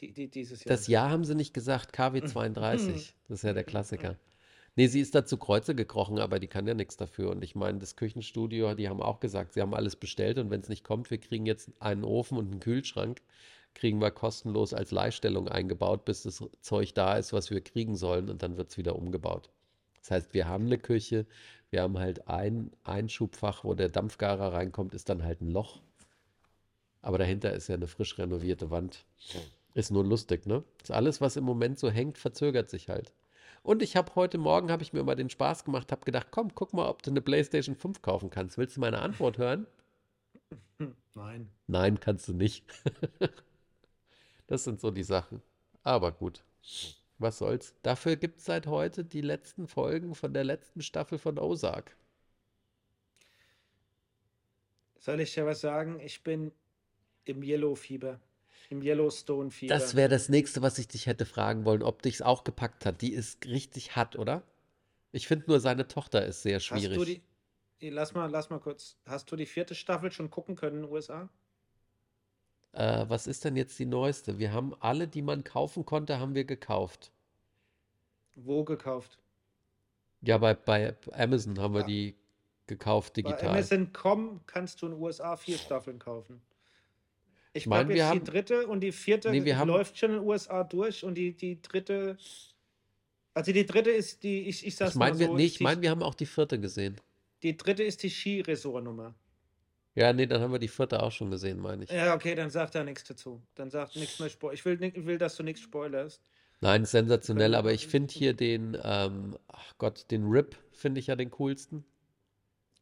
Die, 0.00 0.12
die, 0.12 0.28
dieses 0.28 0.64
Jahr. 0.64 0.68
Das 0.76 0.86
Jahr 0.86 1.10
haben 1.10 1.24
sie 1.24 1.34
nicht 1.34 1.54
gesagt, 1.54 1.92
KW 1.92 2.22
32. 2.22 3.14
Das 3.28 3.38
ist 3.38 3.44
ja 3.44 3.52
der 3.52 3.64
Klassiker. 3.64 4.18
Nee, 4.74 4.86
sie 4.86 5.00
ist 5.00 5.14
da 5.14 5.26
zu 5.26 5.36
Kreuze 5.36 5.74
gekrochen, 5.74 6.18
aber 6.18 6.38
die 6.38 6.46
kann 6.48 6.66
ja 6.66 6.74
nichts 6.74 6.96
dafür. 6.96 7.30
Und 7.30 7.44
ich 7.44 7.54
meine, 7.54 7.78
das 7.78 7.96
Küchenstudio, 7.96 8.74
die 8.74 8.88
haben 8.88 9.02
auch 9.02 9.20
gesagt, 9.20 9.52
sie 9.52 9.60
haben 9.60 9.74
alles 9.74 9.96
bestellt 9.96 10.38
und 10.38 10.50
wenn 10.50 10.60
es 10.62 10.68
nicht 10.68 10.84
kommt, 10.84 11.10
wir 11.10 11.18
kriegen 11.18 11.44
jetzt 11.46 11.70
einen 11.80 12.04
Ofen 12.04 12.38
und 12.38 12.50
einen 12.50 12.60
Kühlschrank, 12.60 13.20
kriegen 13.74 14.00
wir 14.00 14.10
kostenlos 14.10 14.72
als 14.72 14.90
Leihstellung 14.90 15.48
eingebaut, 15.48 16.04
bis 16.04 16.22
das 16.22 16.42
Zeug 16.60 16.94
da 16.94 17.16
ist, 17.16 17.32
was 17.32 17.50
wir 17.50 17.60
kriegen 17.60 17.96
sollen 17.96 18.30
und 18.30 18.42
dann 18.42 18.56
wird 18.56 18.70
es 18.70 18.78
wieder 18.78 18.96
umgebaut. 18.96 19.50
Das 20.02 20.10
heißt, 20.10 20.34
wir 20.34 20.46
haben 20.46 20.66
eine 20.66 20.78
Küche, 20.78 21.26
wir 21.70 21.82
haben 21.82 21.98
halt 21.98 22.28
ein 22.28 22.70
Einschubfach, 22.84 23.64
wo 23.64 23.74
der 23.74 23.88
Dampfgarer 23.88 24.52
reinkommt, 24.52 24.94
ist 24.94 25.08
dann 25.08 25.22
halt 25.22 25.40
ein 25.40 25.50
Loch. 25.50 25.80
Aber 27.00 27.18
dahinter 27.18 27.52
ist 27.52 27.68
ja 27.68 27.76
eine 27.76 27.86
frisch 27.86 28.18
renovierte 28.18 28.70
Wand. 28.70 29.04
Ist 29.74 29.90
nur 29.90 30.04
lustig, 30.04 30.44
ne? 30.46 30.64
Das 30.78 30.90
alles, 30.90 31.20
was 31.20 31.36
im 31.36 31.44
Moment 31.44 31.78
so 31.78 31.90
hängt, 31.90 32.18
verzögert 32.18 32.68
sich 32.68 32.88
halt. 32.88 33.12
Und 33.62 33.80
ich 33.80 33.96
habe 33.96 34.14
heute 34.16 34.38
Morgen, 34.38 34.70
habe 34.70 34.82
ich 34.82 34.92
mir 34.92 35.02
mal 35.02 35.14
den 35.14 35.30
Spaß 35.30 35.64
gemacht, 35.64 35.92
habe 35.92 36.04
gedacht, 36.04 36.28
komm, 36.30 36.54
guck 36.54 36.72
mal, 36.72 36.88
ob 36.88 37.02
du 37.02 37.10
eine 37.10 37.20
PlayStation 37.20 37.76
5 37.76 38.02
kaufen 38.02 38.28
kannst. 38.28 38.58
Willst 38.58 38.76
du 38.76 38.80
meine 38.80 39.00
Antwort 39.00 39.38
hören? 39.38 39.66
Nein. 41.14 41.48
Nein, 41.68 42.00
kannst 42.00 42.28
du 42.28 42.34
nicht. 42.34 42.64
Das 44.48 44.64
sind 44.64 44.80
so 44.80 44.90
die 44.90 45.04
Sachen. 45.04 45.40
Aber 45.82 46.12
gut, 46.12 46.44
was 47.22 47.38
soll's. 47.38 47.74
Dafür 47.82 48.16
gibt 48.16 48.38
es 48.40 48.44
seit 48.44 48.66
heute 48.66 49.04
die 49.04 49.20
letzten 49.20 49.66
Folgen 49.66 50.14
von 50.14 50.34
der 50.34 50.44
letzten 50.44 50.82
Staffel 50.82 51.18
von 51.18 51.38
Ozark. 51.38 51.96
Soll 54.98 55.20
ich 55.20 55.34
dir 55.34 55.46
was 55.46 55.60
sagen? 55.60 55.98
Ich 56.00 56.22
bin 56.22 56.52
im 57.24 57.42
Yellow-Fieber. 57.42 58.20
Im 58.70 58.82
Yellowstone-Fieber. 58.82 59.74
Das 59.74 59.94
wäre 59.96 60.08
das 60.08 60.28
nächste, 60.28 60.62
was 60.62 60.78
ich 60.78 60.88
dich 60.88 61.06
hätte 61.06 61.26
fragen 61.26 61.64
wollen, 61.64 61.82
ob 61.82 62.02
dich's 62.02 62.22
auch 62.22 62.44
gepackt 62.44 62.86
hat. 62.86 63.02
Die 63.02 63.12
ist 63.12 63.44
richtig 63.46 63.96
hart, 63.96 64.16
oder? 64.16 64.42
Ich 65.10 65.26
finde 65.26 65.46
nur, 65.48 65.60
seine 65.60 65.88
Tochter 65.88 66.24
ist 66.24 66.42
sehr 66.42 66.60
schwierig. 66.60 67.22
die- 67.80 67.90
Lass 67.90 68.14
mal, 68.14 68.30
lass 68.30 68.48
mal 68.48 68.60
kurz. 68.60 68.96
Hast 69.06 69.30
du 69.32 69.36
die 69.36 69.44
vierte 69.46 69.74
Staffel 69.74 70.12
schon 70.12 70.30
gucken 70.30 70.54
können 70.54 70.76
in 70.76 70.82
den 70.84 70.92
USA? 70.92 71.28
Äh, 72.72 73.04
was 73.08 73.26
ist 73.26 73.44
denn 73.44 73.56
jetzt 73.56 73.78
die 73.78 73.84
neueste? 73.86 74.38
Wir 74.38 74.52
haben 74.52 74.74
alle, 74.80 75.06
die 75.08 75.20
man 75.22 75.44
kaufen 75.44 75.84
konnte, 75.84 76.18
haben 76.20 76.34
wir 76.34 76.44
gekauft. 76.44 77.11
Wo 78.34 78.64
gekauft? 78.64 79.18
Ja, 80.22 80.38
bei, 80.38 80.54
bei 80.54 80.94
Amazon 81.12 81.58
haben 81.58 81.74
wir 81.74 81.82
die 81.84 82.14
gekauft 82.66 83.14
Bei 83.14 83.22
digital. 83.22 83.48
Amazon.com 83.50 84.40
kannst 84.46 84.80
du 84.82 84.86
in 84.86 84.92
den 84.92 85.00
USA 85.02 85.36
vier 85.36 85.58
Staffeln 85.58 85.98
kaufen. 85.98 86.40
Ich 87.54 87.62
Ich 87.62 87.66
mein, 87.66 87.80
glaube 87.86 87.88
wir 87.90 87.96
jetzt 87.96 88.04
die 88.14 88.18
haben- 88.18 88.24
dritte 88.24 88.66
und 88.68 88.80
die 88.80 88.92
vierte 88.92 89.30
Nee, 89.30 89.44
wir 89.44 89.58
haben- 89.58 89.68
läuft 89.68 89.98
schon 89.98 90.10
in 90.12 90.16
den 90.18 90.26
USA 90.26 90.64
durch 90.64 91.04
und 91.04 91.14
die, 91.16 91.32
die 91.36 91.60
dritte. 91.60 92.16
Also 93.34 93.52
die 93.52 93.66
dritte 93.66 93.90
ist 93.90 94.22
die, 94.22 94.42
ich, 94.48 94.66
ich 94.66 94.76
sag's 94.76 94.92
Ich 94.92 94.96
meine, 94.96 95.12
mal 95.14 95.18
wir, 95.18 95.26
so, 95.26 95.34
nee, 95.36 95.44
ist 95.46 95.52
ich 95.52 95.58
die, 95.58 95.64
meine, 95.64 95.82
wir 95.82 95.90
haben 95.90 96.02
auch 96.02 96.14
die 96.14 96.26
vierte 96.26 96.58
gesehen. 96.60 96.98
die 97.42 97.56
dritte 97.56 97.82
ist 97.82 98.02
die 98.02 98.10
Skiresortnummer. 98.10 99.14
Ja, 99.94 100.12
nee, 100.14 100.26
dann 100.26 100.40
haben 100.40 100.52
wir 100.52 100.58
die 100.58 100.68
vierte 100.68 101.02
auch 101.02 101.12
schon 101.12 101.30
gesehen, 101.30 101.58
meine 101.58 101.84
ich. 101.84 101.90
Ja, 101.90 102.14
okay, 102.14 102.34
dann 102.34 102.48
sagt 102.48 102.74
da 102.74 102.82
nichts 102.84 103.04
dazu. 103.04 103.42
Dann 103.54 103.68
sagt 103.70 103.96
nichts 103.96 104.18
mehr 104.20 104.30
Spoil. 104.30 104.54
Ich 104.54 104.64
will, 104.64 104.82
ich 104.82 105.04
will, 105.04 105.18
dass 105.18 105.36
du 105.36 105.42
nichts 105.42 105.60
spoilerst. 105.60 106.22
Nein, 106.62 106.84
sensationell, 106.84 107.56
aber 107.56 107.72
ich 107.72 107.88
finde 107.88 108.14
hier 108.14 108.34
den, 108.34 108.78
ähm, 108.84 109.36
ach 109.48 109.74
Gott, 109.78 110.08
den 110.12 110.26
Rip 110.26 110.56
finde 110.72 111.00
ich 111.00 111.08
ja 111.08 111.16
den 111.16 111.32
coolsten. 111.32 111.84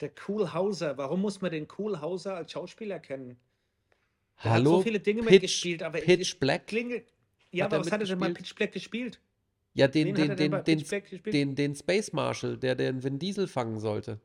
Der 0.03 0.13
Cool 0.29 0.53
Hauser. 0.53 0.99
Warum 0.99 1.23
muss 1.23 1.41
man 1.41 1.51
den 1.51 1.67
Cool 1.79 1.99
Hauser 1.99 2.37
als 2.37 2.53
Schauspieler 2.53 3.01
kennen? 3.01 3.39
Der 4.45 4.51
hat 4.51 4.59
Hallo? 4.59 4.71
so 4.77 4.83
viele 4.83 5.01
Dinge 5.01 5.23
Pitch, 5.23 5.31
mitgespielt, 5.31 5.83
aber 5.83 5.99
Pitch 5.99 6.39
Black? 6.39 6.67
klingelt. 6.67 7.11
Ja, 7.53 7.65
Hat 7.65 7.73
aber 7.73 7.83
er 7.83 7.87
was 7.87 7.93
hat 7.93 8.01
er 8.03 8.07
denn 8.07 8.19
mal? 8.19 8.35
Pitch 8.35 8.55
Black 8.55 8.73
gespielt? 8.73 9.19
Ja, 9.73 9.89
den, 9.89 10.09
hat 10.09 10.19
den, 10.19 10.37
den, 10.37 10.65
den, 10.65 10.79
gespielt? 10.79 11.27
den, 11.33 11.55
den 11.55 11.75
Space 11.75 12.13
Marshal, 12.13 12.59
der 12.59 12.75
den 12.75 13.03
Vin 13.03 13.19
Diesel 13.19 13.49
fangen 13.49 13.81
sollte. 13.81 14.21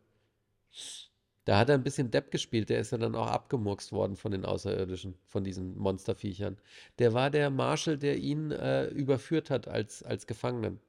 Da 1.46 1.60
hat 1.60 1.70
er 1.70 1.76
ein 1.76 1.84
bisschen 1.84 2.10
Depp 2.12 2.32
gespielt, 2.32 2.70
der 2.70 2.80
ist 2.80 2.92
ja 2.92 2.98
dann 2.98 3.16
auch 3.16 3.28
abgemurkst 3.28 3.92
worden 3.92 4.16
von 4.16 4.32
den 4.32 4.46
Außerirdischen, 4.46 5.16
von 5.28 5.44
diesen 5.44 5.78
Monsterviechern. 5.78 6.58
Der 7.00 7.14
war 7.14 7.30
der 7.30 7.52
Marshal, 7.52 7.98
der 7.98 8.18
ihn 8.18 8.52
äh, 8.52 8.88
überführt 8.88 9.52
hat 9.52 9.68
als, 9.68 10.02
als 10.02 10.26
Gefangenen. 10.26 10.80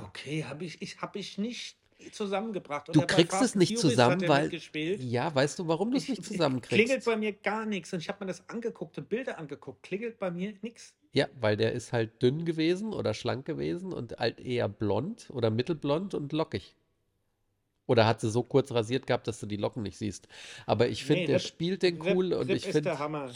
Okay, 0.00 0.44
habe 0.44 0.64
ich, 0.64 0.80
ich, 0.82 1.00
hab 1.00 1.16
ich 1.16 1.38
nicht 1.38 1.76
zusammengebracht. 2.12 2.88
Du 2.88 2.92
Oder 2.92 3.06
bei 3.06 3.14
kriegst 3.14 3.40
es 3.42 3.54
nicht 3.54 3.74
Furious 3.74 3.92
zusammen, 3.92 4.28
weil, 4.28 4.52
ja, 5.00 5.34
weißt 5.34 5.58
du, 5.58 5.68
warum 5.68 5.90
du 5.90 5.96
es 5.96 6.04
Ich, 6.04 6.10
nicht 6.10 6.20
ich, 6.20 6.26
zusammenkriegst? 6.32 6.74
klingelt 6.86 7.04
bei 7.04 7.16
mir 7.16 7.32
gar 7.32 7.66
nichts. 7.66 7.92
Und 7.92 8.00
ich 8.00 8.08
habe 8.08 8.24
mir 8.24 8.28
das 8.28 8.48
angeguckt 8.48 8.98
und 8.98 9.08
Bilder 9.08 9.38
angeguckt. 9.38 9.82
Klingelt 9.82 10.18
bei 10.18 10.30
mir 10.30 10.54
nichts. 10.62 10.94
Ja, 11.12 11.28
weil 11.40 11.56
der 11.56 11.72
ist 11.72 11.92
halt 11.92 12.20
dünn 12.22 12.44
gewesen 12.44 12.92
oder 12.92 13.14
schlank 13.14 13.46
gewesen 13.46 13.92
und 13.92 14.16
halt 14.18 14.40
eher 14.40 14.68
blond 14.68 15.30
oder 15.30 15.50
mittelblond 15.50 16.14
und 16.14 16.32
lockig. 16.32 16.74
Oder 17.86 18.06
hat 18.06 18.20
sie 18.20 18.30
so 18.30 18.42
kurz 18.42 18.72
rasiert 18.72 19.06
gehabt, 19.06 19.26
dass 19.28 19.40
du 19.40 19.46
die 19.46 19.56
Locken 19.56 19.82
nicht 19.82 19.98
siehst. 19.98 20.28
Aber 20.66 20.88
ich 20.88 21.04
finde, 21.04 21.22
Nee, 21.22 21.26
der 21.26 21.40
Rip, 21.40 21.42
spielt 21.42 21.82
den 21.82 22.00
Rip, 22.00 22.16
cool 22.16 22.32
und 22.32 22.50
Rip 22.50 22.56
ich 22.56 22.66
ist 22.66 22.72
finde, 22.72 22.90
der 22.90 22.98
Hammer. 22.98 23.30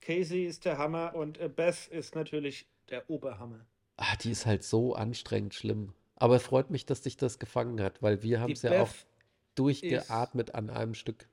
Casey 0.00 0.44
ist 0.44 0.64
der 0.64 0.78
Hammer 0.78 1.14
und 1.14 1.38
äh, 1.38 1.48
Beth 1.48 1.88
ist 1.88 2.14
natürlich 2.14 2.66
der 2.90 3.08
Oberhammer. 3.10 3.66
ah, 3.96 4.16
die 4.16 4.30
ist 4.30 4.46
halt 4.46 4.64
so 4.64 4.94
anstrengend 4.94 5.54
schlimm. 5.54 5.94
Aber 6.16 6.36
es 6.36 6.42
freut 6.42 6.70
mich, 6.70 6.86
dass 6.86 7.02
dich 7.02 7.16
das 7.16 7.38
gefangen 7.38 7.80
hat, 7.82 8.02
weil 8.02 8.22
wir 8.22 8.40
haben 8.40 8.52
es 8.52 8.62
ja 8.62 8.72
auch 8.82 8.88
Beth 8.88 8.94
ist 8.94 9.06
durchgeatmet 9.54 10.54
an 10.54 10.70
einem 10.70 10.94
Stück. 10.94 11.28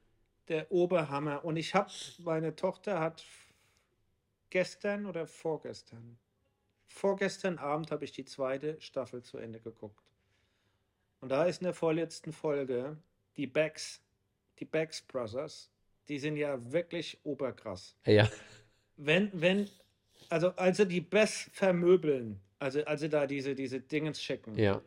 der 0.47 0.71
Oberhammer. 0.71 1.43
Und 1.45 1.57
ich 1.57 1.75
habe, 1.75 1.91
meine 2.19 2.55
Tochter 2.55 2.99
hat 2.99 3.23
gestern 4.49 5.05
oder 5.05 5.27
vorgestern, 5.27 6.17
vorgestern 6.87 7.57
Abend 7.59 7.91
habe 7.91 8.05
ich 8.05 8.11
die 8.11 8.25
zweite 8.25 8.79
Staffel 8.81 9.21
zu 9.23 9.37
Ende 9.37 9.59
geguckt. 9.59 10.03
Und 11.25 11.29
da 11.29 11.45
ist 11.45 11.61
in 11.61 11.63
der 11.63 11.73
vorletzten 11.73 12.31
Folge 12.31 12.97
die 13.35 13.47
Becks, 13.47 13.99
die 14.59 14.65
Becks 14.65 15.01
Brothers, 15.01 15.71
die 16.07 16.19
sind 16.19 16.37
ja 16.37 16.71
wirklich 16.71 17.17
oberkrass. 17.23 17.95
Ja, 18.05 18.29
Wenn, 18.95 19.31
wenn, 19.33 19.67
also, 20.29 20.49
also 20.49 20.85
die 20.85 21.01
Bess 21.01 21.49
vermöbeln, 21.51 22.39
also, 22.59 22.85
also 22.85 23.07
da 23.07 23.25
diese, 23.25 23.55
diese 23.55 23.79
Dingens 23.79 24.19
checken, 24.19 24.55
ja. 24.55 24.79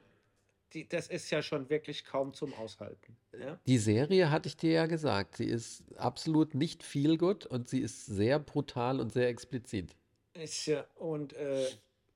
die, 0.74 0.88
das 0.88 1.08
ist 1.08 1.28
ja 1.32 1.42
schon 1.42 1.68
wirklich 1.70 2.04
kaum 2.04 2.32
zum 2.32 2.54
Aushalten. 2.54 3.16
Ja? 3.36 3.58
Die 3.66 3.78
Serie 3.78 4.30
hatte 4.30 4.46
ich 4.46 4.56
dir 4.56 4.70
ja 4.70 4.86
gesagt. 4.86 5.38
Sie 5.38 5.46
ist 5.46 5.82
absolut 5.96 6.54
nicht 6.54 6.84
feel 6.84 7.16
good 7.16 7.46
und 7.46 7.68
sie 7.68 7.80
ist 7.80 8.06
sehr 8.06 8.38
brutal 8.38 9.00
und 9.00 9.12
sehr 9.12 9.26
explizit. 9.26 9.96
Ist 10.34 10.66
ja, 10.66 10.86
und 10.94 11.32
äh, 11.32 11.66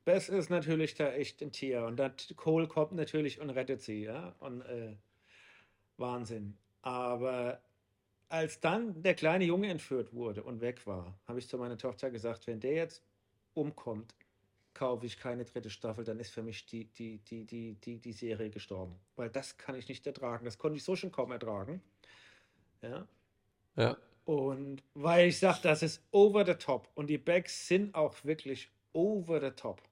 Bess 0.05 0.29
ist 0.29 0.51
natürlich 0.51 0.95
da 0.95 1.13
echt 1.13 1.43
ein 1.43 1.53
Tier. 1.53 1.85
Und 1.85 1.97
dann 1.97 2.13
Cole 2.37 2.67
kommt 2.67 2.93
natürlich 2.93 3.41
und 3.41 3.51
rettet 3.51 3.83
sie, 3.83 4.03
ja. 4.03 4.35
Und 4.41 4.63
äh, 4.63 4.97
Wahnsinn. 5.97 6.57
Aber 6.83 7.61
als 8.29 8.61
dann 8.61 9.03
der 9.03 9.15
kleine 9.15 9.45
Junge 9.45 9.69
entführt 9.69 10.13
wurde 10.13 10.43
und 10.43 10.61
weg 10.61 10.87
war, 10.87 11.19
habe 11.27 11.39
ich 11.39 11.49
zu 11.49 11.59
meiner 11.59 11.79
Tochter 11.79 12.11
gesagt, 12.11 12.47
wenn 12.47 12.61
der 12.61 12.75
jetzt 12.75 13.03
umkommt, 13.55 14.15
kaufe 14.75 15.05
ich 15.07 15.19
keine 15.19 15.45
dritte 15.45 15.71
Staffel, 15.71 16.03
dann 16.03 16.19
ist 16.19 16.31
für 16.33 16.43
mich 16.43 16.65
die, 16.67 16.87
die, 16.87 17.19
die, 17.19 17.45
die, 17.45 17.75
die, 17.75 17.99
die 17.99 18.13
Serie 18.13 18.51
gestorben. 18.51 18.99
Weil 19.17 19.29
das 19.29 19.59
kann 19.59 19.75
ich 19.77 19.89
nicht 19.89 20.07
ertragen. 20.07 20.45
Das 20.47 20.59
konnte 20.59 20.79
ich 20.79 20.85
so 20.85 20.97
schon 20.97 21.13
kaum 21.13 21.31
ertragen. 21.31 21.83
Ja. 22.81 23.07
Ja, 23.77 23.97
Und 24.25 24.83
weil 24.95 25.29
ich 25.29 25.39
sage, 25.39 25.61
das 25.63 25.83
ist 25.83 26.03
over 26.11 26.45
the 26.45 26.55
top. 26.55 26.89
Und 26.95 27.09
die 27.09 27.19
Backs 27.19 27.69
sind 27.69 27.95
auch 27.95 28.25
wirklich 28.25 28.71
over 28.93 29.41
the 29.41 29.51
top 29.51 29.83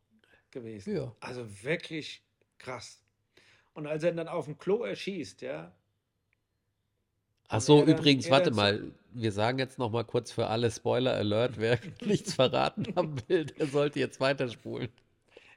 gewesen. 0.52 0.97
ja. 0.97 1.14
Also 1.21 1.47
wirklich 1.62 2.23
krass. 2.59 3.02
Und 3.75 3.87
als 3.87 4.02
er 4.04 4.12
dann 4.12 4.28
auf 4.28 4.47
dem 4.47 4.59
Klo 4.59 4.85
erschießt, 4.85 5.42
ja, 5.42 5.75
Ach 7.49 7.61
so, 7.61 7.80
dann, 7.80 7.88
übrigens, 7.88 8.30
warte 8.30 8.50
dann 8.50 8.54
so, 8.54 8.61
mal. 8.62 8.92
Wir 9.12 9.33
sagen 9.33 9.59
jetzt 9.59 9.78
noch 9.78 9.90
mal 9.90 10.04
kurz 10.04 10.30
für 10.30 10.47
alle 10.47 10.71
Spoiler 10.71 11.14
Alert, 11.14 11.59
wer 11.59 11.78
nichts 12.04 12.35
verraten 12.35 12.95
haben 12.97 13.16
will, 13.28 13.45
der 13.47 13.66
sollte 13.66 13.99
jetzt 13.99 14.21
weiterspulen. 14.21 14.88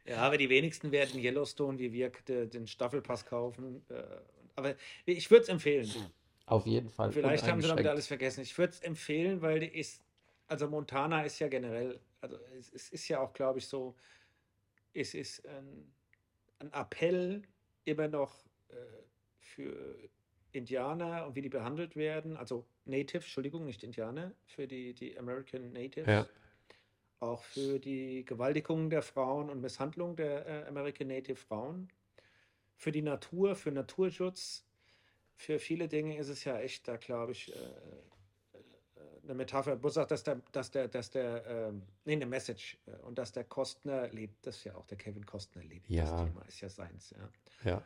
ja, 0.05 0.17
aber 0.17 0.37
die 0.37 0.49
wenigsten 0.49 0.91
werden 0.91 1.19
Yellowstone 1.19 1.79
wie 1.79 1.91
wir 1.93 2.11
de- 2.27 2.47
den 2.47 2.67
Staffelpass 2.67 3.25
kaufen. 3.25 3.85
Äh, 3.89 4.03
aber 4.55 4.75
ich 5.05 5.29
würde 5.31 5.43
es 5.43 5.49
empfehlen. 5.49 5.89
Auf 6.45 6.65
jeden 6.65 6.89
Fall 6.89 7.11
Vielleicht 7.11 7.47
haben 7.47 7.61
sie 7.61 7.67
damit 7.67 7.85
alles 7.87 8.07
vergessen. 8.07 8.41
Ich 8.41 8.57
würde 8.57 8.73
es 8.73 8.81
empfehlen, 8.81 9.41
weil 9.41 9.59
die 9.61 9.67
ist, 9.67 10.01
also 10.47 10.67
Montana 10.67 11.23
ist 11.23 11.39
ja 11.39 11.47
generell, 11.47 11.99
also 12.21 12.37
es, 12.57 12.71
es 12.73 12.89
ist 12.89 13.07
ja 13.07 13.19
auch, 13.19 13.33
glaube 13.33 13.59
ich, 13.59 13.67
so, 13.67 13.95
es 14.93 15.13
ist 15.13 15.45
ein, 15.47 15.93
ein 16.59 16.71
Appell 16.73 17.43
immer 17.85 18.07
noch 18.07 18.45
äh, 18.69 18.75
für 19.39 20.09
Indianer 20.51 21.25
und 21.25 21.35
wie 21.35 21.41
die 21.41 21.49
behandelt 21.49 21.95
werden, 21.95 22.37
also 22.37 22.65
Native, 22.85 23.23
Entschuldigung, 23.23 23.65
nicht 23.65 23.83
Indianer, 23.83 24.33
für 24.45 24.67
die, 24.67 24.93
die 24.93 25.17
American 25.17 25.71
Natives, 25.73 26.07
Ja, 26.07 26.27
auch 27.23 27.43
für 27.43 27.79
die 27.79 28.25
Gewaltigung 28.25 28.89
der 28.89 29.01
Frauen 29.01 29.49
und 29.49 29.61
Misshandlung 29.61 30.15
der 30.15 30.45
äh, 30.45 30.67
American 30.67 31.07
Native 31.07 31.37
Frauen, 31.37 31.87
für 32.75 32.91
die 32.91 33.01
Natur, 33.01 33.55
für 33.55 33.71
Naturschutz, 33.71 34.65
für 35.35 35.57
viele 35.57 35.87
Dinge 35.87 36.17
ist 36.17 36.27
es 36.27 36.43
ja 36.43 36.59
echt, 36.59 36.87
da 36.87 36.97
glaube 36.97 37.31
ich, 37.31 37.55
äh, 37.55 37.59
äh, 37.59 38.03
eine 39.23 39.33
Metapher, 39.33 39.81
wo 39.81 39.89
sagt, 39.89 40.11
dass 40.11 40.23
der, 40.23 40.41
dass 40.51 40.71
der, 40.71 40.87
dass 40.87 41.09
der, 41.09 41.45
ähm, 41.47 41.83
nee, 42.05 42.13
eine 42.13 42.25
Message 42.25 42.77
äh, 42.87 42.91
und 43.05 43.17
dass 43.17 43.31
der 43.31 43.43
Kostner 43.45 44.09
lebt, 44.09 44.45
das 44.45 44.57
ist 44.57 44.63
ja 44.65 44.75
auch 44.75 44.85
der 44.85 44.97
Kevin 44.97 45.25
Kostner 45.25 45.63
lebt, 45.63 45.89
das 45.89 45.95
ja, 45.95 46.25
Thema 46.25 46.41
ist 46.47 46.61
ja 46.61 46.69
seins, 46.69 47.11
ja. 47.11 47.71
ja. 47.71 47.83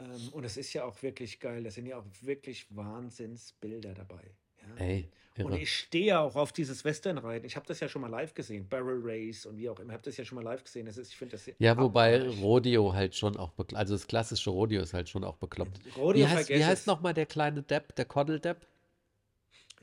Ähm, 0.00 0.28
und 0.32 0.44
es 0.44 0.56
ist 0.56 0.72
ja 0.72 0.84
auch 0.84 1.00
wirklich 1.02 1.38
geil, 1.40 1.62
da 1.62 1.70
sind 1.70 1.86
ja 1.86 1.98
auch 1.98 2.06
wirklich 2.22 2.66
Wahnsinnsbilder 2.74 3.94
dabei, 3.94 4.22
ja. 4.60 4.84
Ey, 4.84 5.08
Und 5.38 5.54
ich 5.54 5.74
stehe 5.74 6.20
auch 6.20 6.36
auf 6.36 6.52
dieses 6.52 6.84
Westernreiten. 6.84 7.46
Ich 7.46 7.56
habe 7.56 7.66
das 7.66 7.80
ja 7.80 7.88
schon 7.88 8.02
mal 8.02 8.08
live 8.10 8.34
gesehen, 8.34 8.68
Barrel 8.68 9.00
Race 9.02 9.46
und 9.46 9.56
wie 9.56 9.68
auch 9.68 9.78
immer. 9.80 9.90
Ich 9.90 9.94
habe 9.94 10.04
das 10.04 10.16
ja 10.16 10.24
schon 10.24 10.36
mal 10.36 10.44
live 10.44 10.62
gesehen. 10.62 10.86
Das 10.86 10.98
ist, 10.98 11.08
ich 11.08 11.16
finde 11.16 11.36
das 11.36 11.50
Ja, 11.58 11.76
wobei. 11.78 12.28
Rodeo 12.28 12.92
halt 12.92 13.16
schon 13.16 13.36
auch, 13.36 13.52
bekl- 13.56 13.74
also 13.74 13.94
das 13.94 14.06
klassische 14.06 14.50
Rodeo 14.50 14.82
ist 14.82 14.92
halt 14.92 15.08
schon 15.08 15.24
auch 15.24 15.36
bekloppt. 15.36 15.84
Wie 15.84 15.90
Rodeo 15.98 16.28
heißt, 16.28 16.50
wie 16.50 16.64
heißt 16.64 16.86
nochmal 16.86 17.14
der 17.14 17.26
kleine 17.26 17.62
Depp, 17.62 17.96
der 17.96 18.04
Koddel-Depp? 18.04 18.66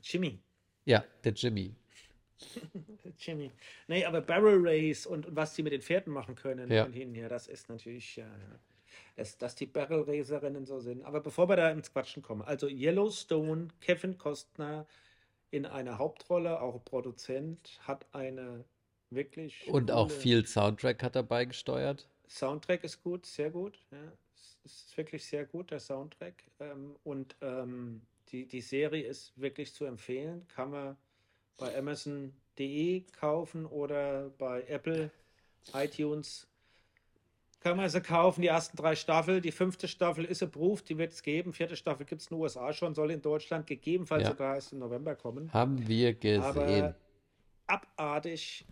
Jimmy. 0.02 0.38
Ja, 0.90 1.04
der 1.22 1.32
Jimmy. 1.32 1.74
Jimmy. 3.18 3.50
Nee, 3.86 4.04
aber 4.04 4.20
Barrel 4.20 4.58
Race 4.60 5.06
und, 5.06 5.26
und 5.26 5.36
was 5.36 5.54
die 5.54 5.62
mit 5.62 5.72
den 5.72 5.82
Pferden 5.82 6.12
machen 6.12 6.34
können 6.34 6.70
Ja, 6.70 6.84
und 6.84 6.92
hinher, 6.92 7.28
das 7.28 7.46
ist 7.46 7.68
natürlich, 7.68 8.16
ja, 8.16 8.26
ja. 8.26 8.58
Dass, 9.14 9.38
dass 9.38 9.54
die 9.54 9.66
Barrel 9.66 10.02
Racerinnen 10.02 10.66
so 10.66 10.80
sind. 10.80 11.04
Aber 11.04 11.20
bevor 11.20 11.48
wir 11.48 11.56
da 11.56 11.70
ins 11.70 11.92
Quatschen 11.92 12.22
kommen, 12.22 12.42
also 12.42 12.66
Yellowstone, 12.66 13.68
Kevin 13.80 14.18
Costner 14.18 14.86
in 15.50 15.66
einer 15.66 15.98
Hauptrolle, 15.98 16.60
auch 16.60 16.84
Produzent, 16.84 17.78
hat 17.82 18.06
eine 18.12 18.64
wirklich 19.10 19.68
und 19.68 19.90
auch 19.90 20.10
viel 20.10 20.46
Soundtrack 20.46 21.02
hat 21.02 21.16
er 21.16 21.22
beigesteuert. 21.22 22.08
Soundtrack 22.28 22.82
ist 22.84 23.02
gut, 23.02 23.26
sehr 23.26 23.50
gut. 23.50 23.80
Ja. 23.90 24.12
Es 24.34 24.58
ist 24.64 24.96
wirklich 24.96 25.24
sehr 25.24 25.44
gut, 25.44 25.70
der 25.70 25.80
Soundtrack. 25.80 26.44
Ähm, 26.60 26.96
und 27.04 27.36
ähm, 27.42 28.02
die, 28.32 28.46
die 28.46 28.60
Serie 28.60 29.04
ist 29.04 29.38
wirklich 29.40 29.72
zu 29.74 29.84
empfehlen. 29.84 30.46
Kann 30.48 30.70
man 30.70 30.96
bei 31.56 31.76
Amazon.de 31.76 33.04
kaufen 33.12 33.66
oder 33.66 34.30
bei 34.38 34.62
Apple, 34.62 35.10
iTunes. 35.74 36.46
Kann 37.60 37.76
man 37.76 37.90
sie 37.90 38.00
kaufen, 38.00 38.40
die 38.40 38.48
ersten 38.48 38.76
drei 38.76 38.96
Staffeln. 38.96 39.42
Die 39.42 39.52
fünfte 39.52 39.86
Staffel 39.86 40.24
ist 40.24 40.42
approved, 40.42 40.88
die 40.88 40.96
wird 40.96 41.12
es 41.12 41.22
geben. 41.22 41.52
Vierte 41.52 41.76
Staffel 41.76 42.06
gibt 42.06 42.22
es 42.22 42.28
in 42.28 42.36
den 42.36 42.42
USA 42.42 42.72
schon, 42.72 42.94
soll 42.94 43.10
in 43.10 43.20
Deutschland 43.20 43.66
gegebenenfalls 43.66 44.22
Ja, 44.22 44.30
sogar 44.30 44.54
erst 44.54 44.72
im 44.72 44.78
November 44.78 45.14
kommen. 45.14 45.52
haben 45.52 45.86
wir 45.86 46.14
gesehen. 46.14 46.42
Aber 46.42 46.94
abartig, 47.66 48.64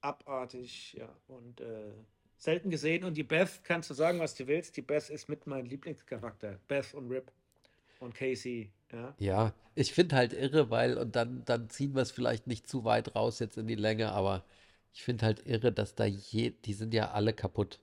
abartig, 0.00 0.94
ja. 0.94 1.14
Und 1.28 1.60
äh, 1.60 1.92
selten 2.38 2.70
gesehen. 2.70 3.04
Und 3.04 3.18
die 3.18 3.22
Beth, 3.22 3.60
kannst 3.64 3.90
du 3.90 3.94
sagen, 3.94 4.18
was 4.18 4.34
du 4.34 4.46
willst, 4.46 4.76
die 4.76 4.82
Beth 4.82 5.10
ist 5.10 5.28
mit 5.28 5.46
meinem 5.46 5.66
Lieblingscharakter. 5.66 6.58
Beth 6.68 6.94
und 6.94 7.10
Rip 7.10 7.30
und 8.00 8.14
Casey, 8.14 8.72
ja. 8.92 9.16
Ja, 9.18 9.52
ich 9.74 9.92
finde 9.92 10.16
halt 10.16 10.32
irre, 10.32 10.70
weil, 10.70 10.96
und 10.98 11.16
dann, 11.16 11.44
dann 11.44 11.68
ziehen 11.70 11.94
wir 11.94 12.00
es 12.02 12.10
vielleicht 12.12 12.46
nicht 12.46 12.66
zu 12.68 12.84
weit 12.84 13.14
raus 13.14 13.38
jetzt 13.40 13.56
in 13.58 13.66
die 13.66 13.74
Länge, 13.74 14.12
aber 14.12 14.44
ich 14.94 15.02
finde 15.02 15.26
halt 15.26 15.46
irre, 15.46 15.70
dass 15.72 15.94
da 15.94 16.04
je, 16.06 16.50
die 16.50 16.72
sind 16.74 16.94
ja 16.94 17.10
alle 17.12 17.32
kaputt. 17.34 17.78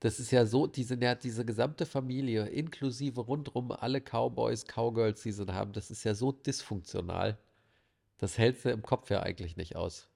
Das 0.00 0.18
ist 0.20 0.30
ja 0.30 0.46
so, 0.46 0.66
die 0.66 0.84
sind 0.84 1.02
ja 1.02 1.14
diese 1.14 1.44
gesamte 1.44 1.84
Familie, 1.86 2.46
inklusive 2.46 3.20
rundrum 3.20 3.72
alle 3.72 4.00
Cowboys, 4.00 4.64
Cowgirls, 4.66 5.22
die 5.22 5.32
sie 5.32 5.46
haben, 5.52 5.72
das 5.74 5.90
ist 5.90 6.04
ja 6.04 6.14
so 6.14 6.32
dysfunktional. 6.32 7.38
Das 8.18 8.38
hältst 8.38 8.64
du 8.66 8.70
im 8.70 8.82
Kopf 8.82 9.10
ja 9.10 9.22
eigentlich 9.22 9.56
nicht 9.56 9.76
aus. 9.76 10.08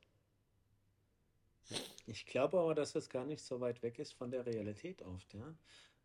Ich 2.06 2.26
glaube 2.26 2.58
aber, 2.58 2.74
dass 2.74 2.94
es 2.94 3.08
gar 3.08 3.24
nicht 3.24 3.42
so 3.42 3.60
weit 3.60 3.82
weg 3.82 3.98
ist 3.98 4.12
von 4.12 4.30
der 4.30 4.44
Realität 4.46 5.00
oft, 5.02 5.32
ja. 5.34 5.54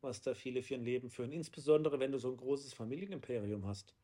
Was 0.05 0.21
da 0.21 0.35
viele 0.35 0.61
für 0.61 0.75
ein 0.75 0.85
Leben 0.85 1.09
führen. 1.09 1.31
Insbesondere, 1.31 1.99
wenn 1.99 2.11
du 2.11 2.19
so 2.19 2.29
ein 2.29 2.37
großes 2.37 2.73
Familienimperium 2.73 3.65
hast. 3.65 3.95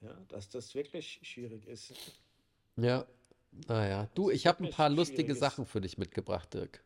Ja, 0.00 0.16
dass 0.28 0.48
das 0.48 0.74
wirklich 0.74 1.20
schwierig 1.22 1.66
ist. 1.66 1.92
Ja, 2.76 3.06
naja. 3.66 4.08
Du, 4.14 4.30
ich 4.30 4.46
habe 4.46 4.64
ein 4.64 4.70
paar 4.70 4.88
lustige. 4.88 5.34
Sachen 5.34 5.66
für 5.66 5.82
dich 5.82 5.98
mitgebracht, 5.98 6.54
Dirk. 6.54 6.82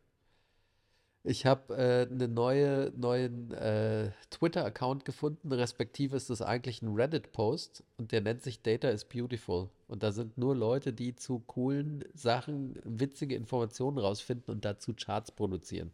Ich 1.25 1.45
habe 1.45 1.73
äh, 1.77 2.11
einen 2.11 2.33
neue, 2.33 2.91
neuen 2.97 3.51
äh, 3.53 4.11
Twitter-Account 4.29 5.05
gefunden, 5.05 5.53
respektive 5.53 6.17
ist 6.17 6.29
das 6.29 6.41
eigentlich 6.41 6.81
ein 6.81 6.93
Reddit-Post 6.93 7.81
und 7.95 8.11
der 8.11 8.19
nennt 8.19 8.43
sich 8.43 8.61
Data 8.61 8.89
is 8.89 9.05
Beautiful. 9.05 9.69
Und 9.87 10.03
da 10.03 10.11
sind 10.11 10.37
nur 10.37 10.53
Leute, 10.53 10.91
die 10.91 11.15
zu 11.15 11.39
coolen 11.39 12.03
Sachen 12.13 12.77
witzige 12.83 13.35
Informationen 13.35 13.99
rausfinden 13.99 14.53
und 14.53 14.65
dazu 14.65 14.93
Charts 14.93 15.31
produzieren. 15.31 15.93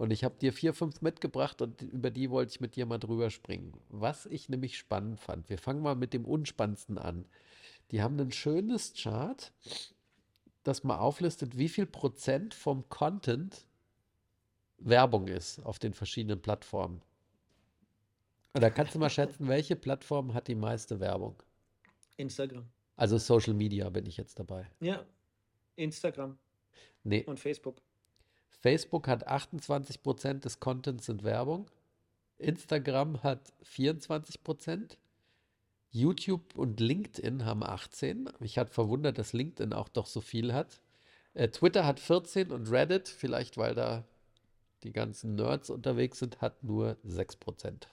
Und 0.00 0.12
ich 0.12 0.24
habe 0.24 0.38
dir 0.38 0.54
vier, 0.54 0.72
fünf 0.72 1.02
mitgebracht 1.02 1.60
und 1.60 1.82
über 1.82 2.10
die 2.10 2.30
wollte 2.30 2.52
ich 2.52 2.60
mit 2.60 2.74
dir 2.74 2.86
mal 2.86 2.96
drüber 2.96 3.28
springen. 3.28 3.78
Was 3.90 4.24
ich 4.24 4.48
nämlich 4.48 4.78
spannend 4.78 5.20
fand, 5.20 5.50
wir 5.50 5.58
fangen 5.58 5.82
mal 5.82 5.94
mit 5.94 6.14
dem 6.14 6.24
Unspannendsten 6.24 6.96
an. 6.96 7.26
Die 7.90 8.00
haben 8.00 8.18
ein 8.18 8.32
schönes 8.32 8.94
Chart, 8.94 9.52
das 10.62 10.84
mal 10.84 10.96
auflistet, 10.96 11.58
wie 11.58 11.68
viel 11.68 11.84
Prozent 11.84 12.54
vom 12.54 12.88
Content 12.88 13.66
Werbung 14.78 15.28
ist 15.28 15.58
auf 15.66 15.78
den 15.78 15.92
verschiedenen 15.92 16.40
Plattformen. 16.40 17.02
Und 18.54 18.62
da 18.62 18.70
kannst 18.70 18.94
du 18.94 18.98
mal 18.98 19.10
schätzen, 19.10 19.48
welche 19.48 19.76
Plattform 19.76 20.32
hat 20.32 20.48
die 20.48 20.54
meiste 20.54 20.98
Werbung? 20.98 21.42
Instagram. 22.16 22.64
Also 22.96 23.18
Social 23.18 23.52
Media 23.52 23.90
bin 23.90 24.06
ich 24.06 24.16
jetzt 24.16 24.38
dabei. 24.38 24.66
Ja, 24.80 25.04
Instagram 25.76 26.38
Nee, 27.04 27.24
und 27.24 27.38
Facebook. 27.38 27.82
Facebook 28.60 29.08
hat 29.08 29.26
28% 29.28 30.40
des 30.40 30.60
Contents 30.60 31.06
sind 31.06 31.24
Werbung. 31.24 31.70
Instagram 32.38 33.22
hat 33.22 33.52
24%. 33.64 34.96
YouTube 35.92 36.56
und 36.56 36.78
LinkedIn 36.78 37.44
haben 37.44 37.64
18. 37.64 38.30
Mich 38.38 38.58
hat 38.58 38.70
verwundert, 38.70 39.18
dass 39.18 39.32
LinkedIn 39.32 39.72
auch 39.72 39.88
doch 39.88 40.06
so 40.06 40.20
viel 40.20 40.52
hat. 40.52 40.80
Äh, 41.34 41.48
Twitter 41.48 41.84
hat 41.86 41.98
14 41.98 42.52
und 42.52 42.70
Reddit, 42.70 43.08
vielleicht 43.08 43.56
weil 43.56 43.74
da 43.74 44.04
die 44.82 44.92
ganzen 44.92 45.34
Nerds 45.34 45.70
unterwegs 45.70 46.18
sind, 46.18 46.40
hat 46.40 46.62
nur 46.62 46.96
6%. 47.06 47.86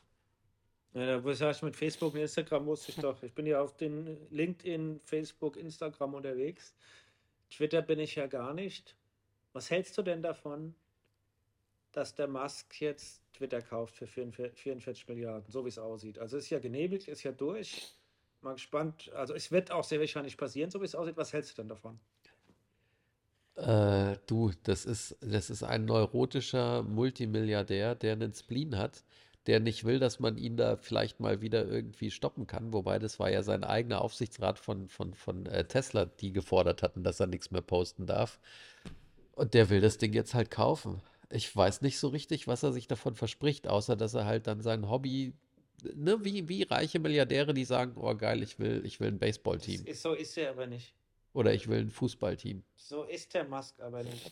Ja, 0.93 1.23
was 1.23 1.39
du 1.39 1.65
mit 1.65 1.75
Facebook 1.75 2.13
und 2.13 2.19
Instagram 2.19 2.65
wusste 2.65 2.91
ich 2.91 2.97
doch. 2.97 3.21
Ich 3.23 3.33
bin 3.33 3.45
ja 3.45 3.61
auf 3.61 3.77
den 3.77 4.17
LinkedIn, 4.31 4.99
Facebook, 5.03 5.57
Instagram 5.57 6.13
unterwegs. 6.15 6.73
Twitter 7.49 7.81
bin 7.81 7.99
ich 7.99 8.15
ja 8.15 8.27
gar 8.27 8.53
nicht. 8.53 8.96
Was 9.57 9.71
hältst 9.71 9.97
du 9.97 10.03
denn 10.03 10.21
davon, 10.21 10.75
dass 11.91 12.13
der 12.13 12.27
Musk 12.27 12.79
jetzt 12.79 13.23
Twitter 13.33 13.59
kauft 13.59 13.95
für 13.95 14.05
44 14.05 14.55
44 14.55 15.07
Milliarden, 15.07 15.51
so 15.51 15.65
wie 15.65 15.69
es 15.69 15.79
aussieht? 15.79 16.19
Also 16.19 16.37
ist 16.37 16.51
ja 16.51 16.59
genehmigt, 16.59 17.07
ist 17.07 17.23
ja 17.23 17.31
durch. 17.31 17.91
Mal 18.41 18.53
gespannt. 18.53 19.11
Also 19.15 19.33
es 19.33 19.51
wird 19.51 19.71
auch 19.71 19.83
sehr 19.83 19.99
wahrscheinlich 19.99 20.37
passieren, 20.37 20.69
so 20.69 20.79
wie 20.79 20.85
es 20.85 20.93
aussieht. 20.93 21.17
Was 21.17 21.33
hältst 21.33 21.57
du 21.57 21.63
denn 21.63 21.69
davon? 21.69 21.99
Äh, 23.55 24.17
du, 24.27 24.51
das 24.61 24.85
ist, 24.85 25.17
das 25.21 25.49
ist 25.49 25.63
ein 25.63 25.85
neurotischer 25.85 26.83
Multimilliardär, 26.83 27.95
der 27.95 28.13
einen 28.13 28.35
Spleen 28.35 28.77
hat, 28.77 29.03
der 29.47 29.59
nicht 29.59 29.85
will, 29.85 29.97
dass 29.97 30.19
man 30.19 30.37
ihn 30.37 30.55
da 30.55 30.77
vielleicht 30.77 31.19
mal 31.19 31.41
wieder 31.41 31.65
irgendwie 31.65 32.11
stoppen 32.11 32.45
kann. 32.45 32.73
Wobei 32.73 32.99
das 32.99 33.17
war 33.17 33.31
ja 33.31 33.41
sein 33.41 33.63
eigener 33.63 34.01
Aufsichtsrat 34.01 34.59
von, 34.59 34.87
von, 34.87 35.15
von 35.15 35.47
äh, 35.47 35.65
Tesla, 35.67 36.05
die 36.05 36.31
gefordert 36.31 36.83
hatten, 36.83 37.01
dass 37.01 37.19
er 37.19 37.25
nichts 37.25 37.49
mehr 37.49 37.63
posten 37.63 38.05
darf. 38.05 38.39
Und 39.37 39.53
der 39.53 39.69
will 39.69 39.81
das 39.81 39.97
Ding 39.97 40.13
jetzt 40.13 40.33
halt 40.33 40.49
kaufen. 40.51 41.01
Ich 41.29 41.53
weiß 41.55 41.81
nicht 41.81 41.99
so 41.99 42.07
richtig, 42.07 42.47
was 42.47 42.63
er 42.63 42.71
sich 42.73 42.87
davon 42.87 43.13
verspricht, 43.15 43.67
außer 43.67 43.95
dass 43.95 44.13
er 44.13 44.25
halt 44.25 44.47
dann 44.47 44.61
sein 44.61 44.89
Hobby, 44.89 45.33
ne, 45.93 46.23
wie, 46.23 46.47
wie 46.49 46.63
reiche 46.63 46.99
Milliardäre, 46.99 47.53
die 47.53 47.65
sagen, 47.65 47.93
oh 47.97 48.15
geil, 48.15 48.41
ich 48.41 48.57
will, 48.59 48.81
ich 48.85 48.99
will 48.99 49.09
ein 49.09 49.19
Baseballteam 49.19 49.85
Ist, 49.85 50.01
so 50.01 50.13
ist 50.13 50.37
er 50.37 50.51
aber 50.51 50.65
nicht. 50.67 50.93
oder 51.33 51.53
ich 51.53 51.67
will 51.67 51.79
ein 51.81 51.91
Fußballteam. 51.91 52.63
So 52.75 53.03
ist 53.03 53.33
der 53.33 53.43
Musk 53.43 53.79
aber 53.79 54.03
nicht. 54.03 54.31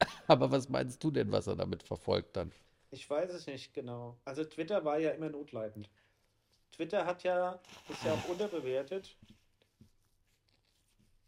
Aber 0.28 0.50
was 0.52 0.68
meinst 0.68 1.02
du 1.02 1.10
denn, 1.10 1.32
was 1.32 1.46
er 1.48 1.56
damit 1.56 1.82
verfolgt 1.82 2.36
dann? 2.36 2.52
Ich 2.90 3.08
weiß 3.10 3.32
es 3.32 3.46
nicht 3.48 3.74
genau. 3.74 4.16
Also 4.24 4.44
Twitter 4.44 4.84
war 4.84 4.98
ja 4.98 5.10
immer 5.10 5.28
notleidend. 5.28 5.90
Twitter 6.70 7.04
hat 7.04 7.24
ja, 7.24 7.60
ist 7.88 8.04
ja 8.04 8.12
auch 8.14 8.28
unterbewertet. 8.28 9.16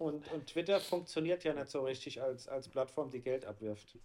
Und, 0.01 0.27
und 0.33 0.47
Twitter 0.47 0.81
funktioniert 0.81 1.45
ja 1.45 1.53
nicht 1.53 1.69
so 1.69 1.83
richtig 1.83 2.23
als, 2.23 2.49
als 2.49 2.71
Plattform, 2.71 3.11
die 3.11 3.21
Geld 3.21 3.45
abwirft. 3.45 3.99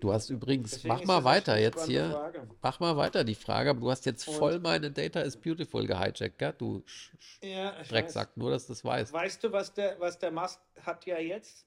Du 0.00 0.10
hast 0.10 0.30
übrigens, 0.30 0.70
Deswegen 0.70 0.94
mach 0.94 1.04
mal 1.04 1.22
weiter 1.22 1.58
jetzt 1.58 1.84
hier, 1.84 2.08
Frage. 2.10 2.48
mach 2.62 2.80
mal 2.80 2.96
weiter 2.96 3.24
die 3.24 3.34
Frage, 3.34 3.68
aber 3.70 3.80
du 3.80 3.90
hast 3.90 4.06
jetzt 4.06 4.26
Und- 4.26 4.36
voll 4.36 4.58
meine 4.58 4.90
Data 4.90 5.20
is 5.20 5.36
Beautiful 5.36 5.86
gehijackt, 5.86 6.38
gell? 6.38 6.54
Du 6.56 6.82
Sch- 6.88 7.12
Ja. 7.46 7.72
Drecksack, 7.82 8.34
nur 8.38 8.50
dass 8.52 8.66
du 8.66 8.72
das 8.72 8.82
weißt. 8.86 9.12
Weißt 9.12 9.44
du, 9.44 9.52
was 9.52 9.74
der, 9.74 10.00
was 10.00 10.18
der 10.18 10.30
Musk 10.30 10.58
hat 10.80 11.04
ja 11.04 11.18
jetzt 11.18 11.66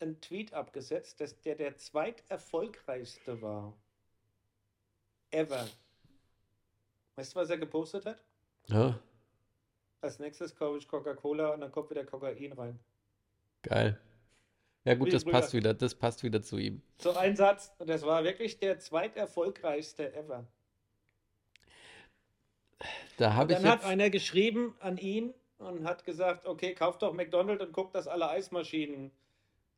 einen 0.00 0.20
Tweet 0.20 0.52
abgesetzt, 0.52 1.22
dass 1.22 1.40
der 1.40 1.54
der 1.54 1.76
zweiterfolgreichste 1.78 3.40
war. 3.40 3.72
Ever. 5.30 5.66
Weißt 7.16 7.34
du, 7.34 7.40
was 7.40 7.48
er 7.48 7.56
gepostet 7.58 8.04
hat? 8.04 8.22
Ja, 8.68 8.98
Als 10.00 10.18
nächstes 10.18 10.56
kaufe 10.56 10.78
ich 10.78 10.88
Coca-Cola 10.88 11.50
und 11.50 11.60
dann 11.60 11.70
kommt 11.70 11.90
wieder 11.90 12.04
Kokain 12.04 12.52
rein. 12.52 12.78
geil. 13.62 14.00
Ja 14.84 14.94
gut, 14.94 15.12
das 15.12 15.24
passt 15.24 15.52
wieder, 15.52 15.74
das 15.74 15.94
passt 15.94 16.22
wieder 16.22 16.42
zu 16.42 16.56
ihm. 16.56 16.80
So 16.98 17.12
ein 17.12 17.36
Satz. 17.36 17.72
Und 17.78 17.90
das 17.90 18.02
war 18.02 18.24
wirklich 18.24 18.58
der 18.58 18.78
zweiterfolgreichste 18.78 20.14
ever. 20.14 20.46
Da 23.18 23.34
habe 23.34 23.52
ich 23.52 23.58
Dann 23.58 23.68
hat 23.68 23.84
einer 23.84 24.08
geschrieben 24.08 24.74
an 24.80 24.96
ihn 24.96 25.34
und 25.58 25.84
hat 25.84 26.04
gesagt, 26.04 26.46
okay, 26.46 26.74
kauf 26.74 26.96
doch 26.96 27.12
McDonald's 27.12 27.62
und 27.62 27.72
guck, 27.72 27.92
dass 27.92 28.08
alle 28.08 28.30
Eismaschinen, 28.30 29.10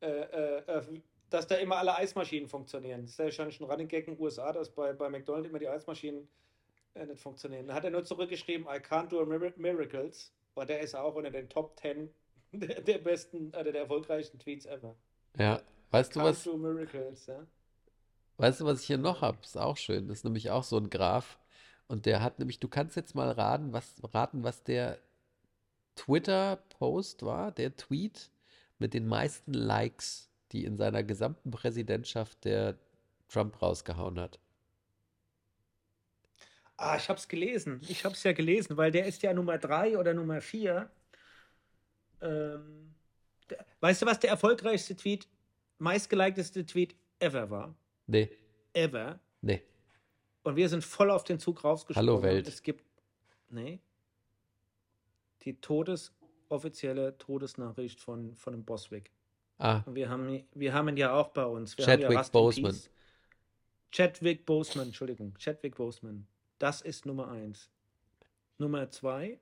äh, 0.01 0.07
äh, 0.07 0.57
äh, 0.67 1.01
dass 1.29 1.47
da 1.47 1.55
immer 1.55 1.77
alle 1.77 1.95
Eismaschinen 1.95 2.47
funktionieren. 2.47 3.01
Das 3.01 3.11
ist 3.11 3.19
ja 3.19 3.25
wahrscheinlich 3.25 3.59
ein 3.59 3.65
Running 3.65 3.89
Gag 3.89 4.07
in 4.07 4.15
den 4.15 4.23
USA, 4.23 4.53
dass 4.53 4.69
bei, 4.69 4.93
bei 4.93 5.09
McDonald's 5.09 5.49
immer 5.49 5.59
die 5.59 5.67
Eismaschinen 5.67 6.29
äh, 6.95 7.05
nicht 7.05 7.21
funktionieren. 7.21 7.67
Dann 7.67 7.75
hat 7.75 7.83
er 7.85 7.91
nur 7.91 8.03
zurückgeschrieben, 8.03 8.65
I 8.67 8.79
can't 8.79 9.07
do 9.09 9.25
mir- 9.25 9.53
miracles. 9.57 10.31
Und 10.55 10.69
der 10.69 10.81
ist 10.81 10.95
auch 10.95 11.15
unter 11.15 11.31
den 11.31 11.49
Top 11.49 11.79
10 11.79 12.13
der, 12.51 12.81
der 12.81 12.97
besten, 12.99 13.49
oder 13.49 13.71
der 13.71 13.81
erfolgreichsten 13.81 14.37
Tweets 14.39 14.65
ever. 14.65 14.95
ja, 15.37 15.61
weißt 15.91 16.15
du 16.15 16.19
Can't 16.19 16.23
was, 16.23 16.43
do 16.43 16.57
miracles, 16.57 17.25
ja. 17.25 17.45
weißt 18.37 18.61
du, 18.61 18.65
was 18.65 18.81
ich 18.81 18.87
hier 18.87 18.97
noch 18.97 19.21
habe? 19.21 19.37
Ist 19.41 19.57
auch 19.57 19.77
schön. 19.77 20.07
Das 20.07 20.17
ist 20.19 20.23
nämlich 20.23 20.51
auch 20.51 20.63
so 20.63 20.77
ein 20.77 20.89
Graph. 20.89 21.39
Und 21.87 22.05
der 22.05 22.21
hat 22.21 22.39
nämlich, 22.39 22.59
du 22.59 22.67
kannst 22.67 22.95
jetzt 22.95 23.13
mal 23.15 23.29
raten, 23.31 23.73
was, 23.73 24.01
raten, 24.13 24.43
was 24.43 24.63
der 24.63 24.99
Twitter-Post 25.95 27.23
war, 27.23 27.51
der 27.51 27.75
Tweet 27.75 28.31
mit 28.79 28.93
den 28.93 29.07
meisten 29.07 29.53
Likes, 29.53 30.29
die 30.51 30.65
in 30.65 30.77
seiner 30.77 31.03
gesamten 31.03 31.51
Präsidentschaft 31.51 32.45
der 32.45 32.77
Trump 33.29 33.61
rausgehauen 33.61 34.19
hat. 34.19 34.39
Ah, 36.77 36.97
ich 36.97 37.07
hab's 37.09 37.27
gelesen. 37.27 37.81
Ich 37.87 38.03
hab's 38.03 38.23
ja 38.23 38.33
gelesen, 38.33 38.77
weil 38.77 38.91
der 38.91 39.05
ist 39.05 39.21
ja 39.21 39.33
Nummer 39.33 39.57
3 39.57 39.97
oder 39.97 40.13
Nummer 40.13 40.41
4. 40.41 40.89
Ähm, 42.21 42.95
weißt 43.79 44.01
du, 44.01 44.05
was 44.05 44.19
der 44.19 44.31
erfolgreichste 44.31 44.95
Tweet, 44.95 45.27
meistgeliketeste 45.77 46.65
Tweet 46.65 46.95
ever 47.19 47.49
war? 47.49 47.75
Nee, 48.07 48.29
Ever. 48.73 49.19
nee. 49.41 49.61
Und 50.43 50.55
wir 50.55 50.67
sind 50.67 50.83
voll 50.83 51.09
auf 51.11 51.23
den 51.23 51.39
Zug 51.39 51.63
rausgesprungen. 51.63 52.09
Hallo, 52.09 52.21
Welt. 52.23 52.47
Es 52.47 52.61
gibt, 52.63 52.83
nee, 53.49 53.79
die 55.43 55.59
Todes, 55.61 56.11
offizielle 56.49 57.17
Todesnachricht 57.17 58.01
von, 58.01 58.35
von 58.35 58.53
dem 58.53 58.65
Boswick. 58.65 59.11
Ah, 59.57 59.83
Und 59.85 59.95
wir 59.95 60.09
haben, 60.09 60.43
wir 60.53 60.73
haben 60.73 60.89
ihn 60.89 60.97
ja 60.97 61.13
auch 61.13 61.29
bei 61.29 61.45
uns. 61.45 61.77
Wir 61.77 61.85
haben 61.85 62.01
ja 62.01 62.07
Chadwick 62.09 62.25
in 62.25 62.31
Boseman. 62.31 62.79
Chadwick 63.91 64.45
Boseman, 64.45 64.87
Entschuldigung. 64.87 65.33
Chadwick 65.37 65.75
Boseman. 65.75 66.27
Das 66.59 66.81
ist 66.81 67.05
Nummer 67.05 67.29
eins. 67.29 67.69
Nummer 68.57 68.89
zwei 68.89 69.39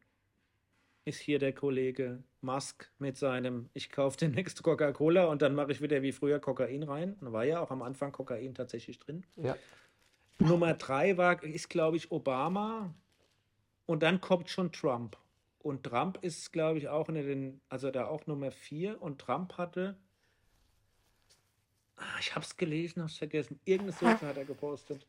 ist 1.05 1.19
hier 1.19 1.39
der 1.39 1.53
Kollege 1.53 2.23
Musk 2.41 2.91
mit 2.99 3.17
seinem, 3.17 3.69
ich 3.73 3.89
kaufe 3.91 4.17
den 4.17 4.31
nächste 4.31 4.63
Coca-Cola 4.63 5.25
und 5.25 5.41
dann 5.41 5.55
mache 5.55 5.71
ich 5.71 5.81
wieder 5.81 6.01
wie 6.01 6.11
früher 6.11 6.39
Kokain 6.39 6.83
rein. 6.83 7.17
Da 7.21 7.31
war 7.31 7.43
ja 7.43 7.59
auch 7.59 7.71
am 7.71 7.81
Anfang 7.81 8.11
Kokain 8.11 8.55
tatsächlich 8.55 8.99
drin. 8.99 9.25
ja. 9.35 9.55
Nummer 10.39 10.73
drei 10.73 11.17
war, 11.17 11.43
ist, 11.43 11.69
glaube 11.69 11.97
ich, 11.97 12.11
Obama. 12.11 12.95
Und 13.85 14.01
dann 14.01 14.21
kommt 14.21 14.49
schon 14.49 14.71
Trump. 14.71 15.15
Und 15.59 15.83
Trump 15.83 16.17
ist, 16.23 16.51
glaube 16.51 16.79
ich, 16.79 16.87
auch 16.87 17.09
in 17.09 17.15
den, 17.15 17.61
also 17.69 17.91
da 17.91 18.07
auch 18.07 18.25
Nummer 18.25 18.49
vier. 18.49 18.99
Und 19.01 19.19
Trump 19.21 19.57
hatte, 19.59 19.95
ah, 21.95 22.19
ich 22.19 22.33
habe 22.33 22.43
es 22.43 22.57
gelesen, 22.57 23.01
habe 23.01 23.11
es 23.11 23.17
vergessen. 23.17 23.59
Irgendeine 23.65 23.91
Suche 23.91 24.25
hat 24.25 24.37
er 24.37 24.45
gepostet. 24.45 25.05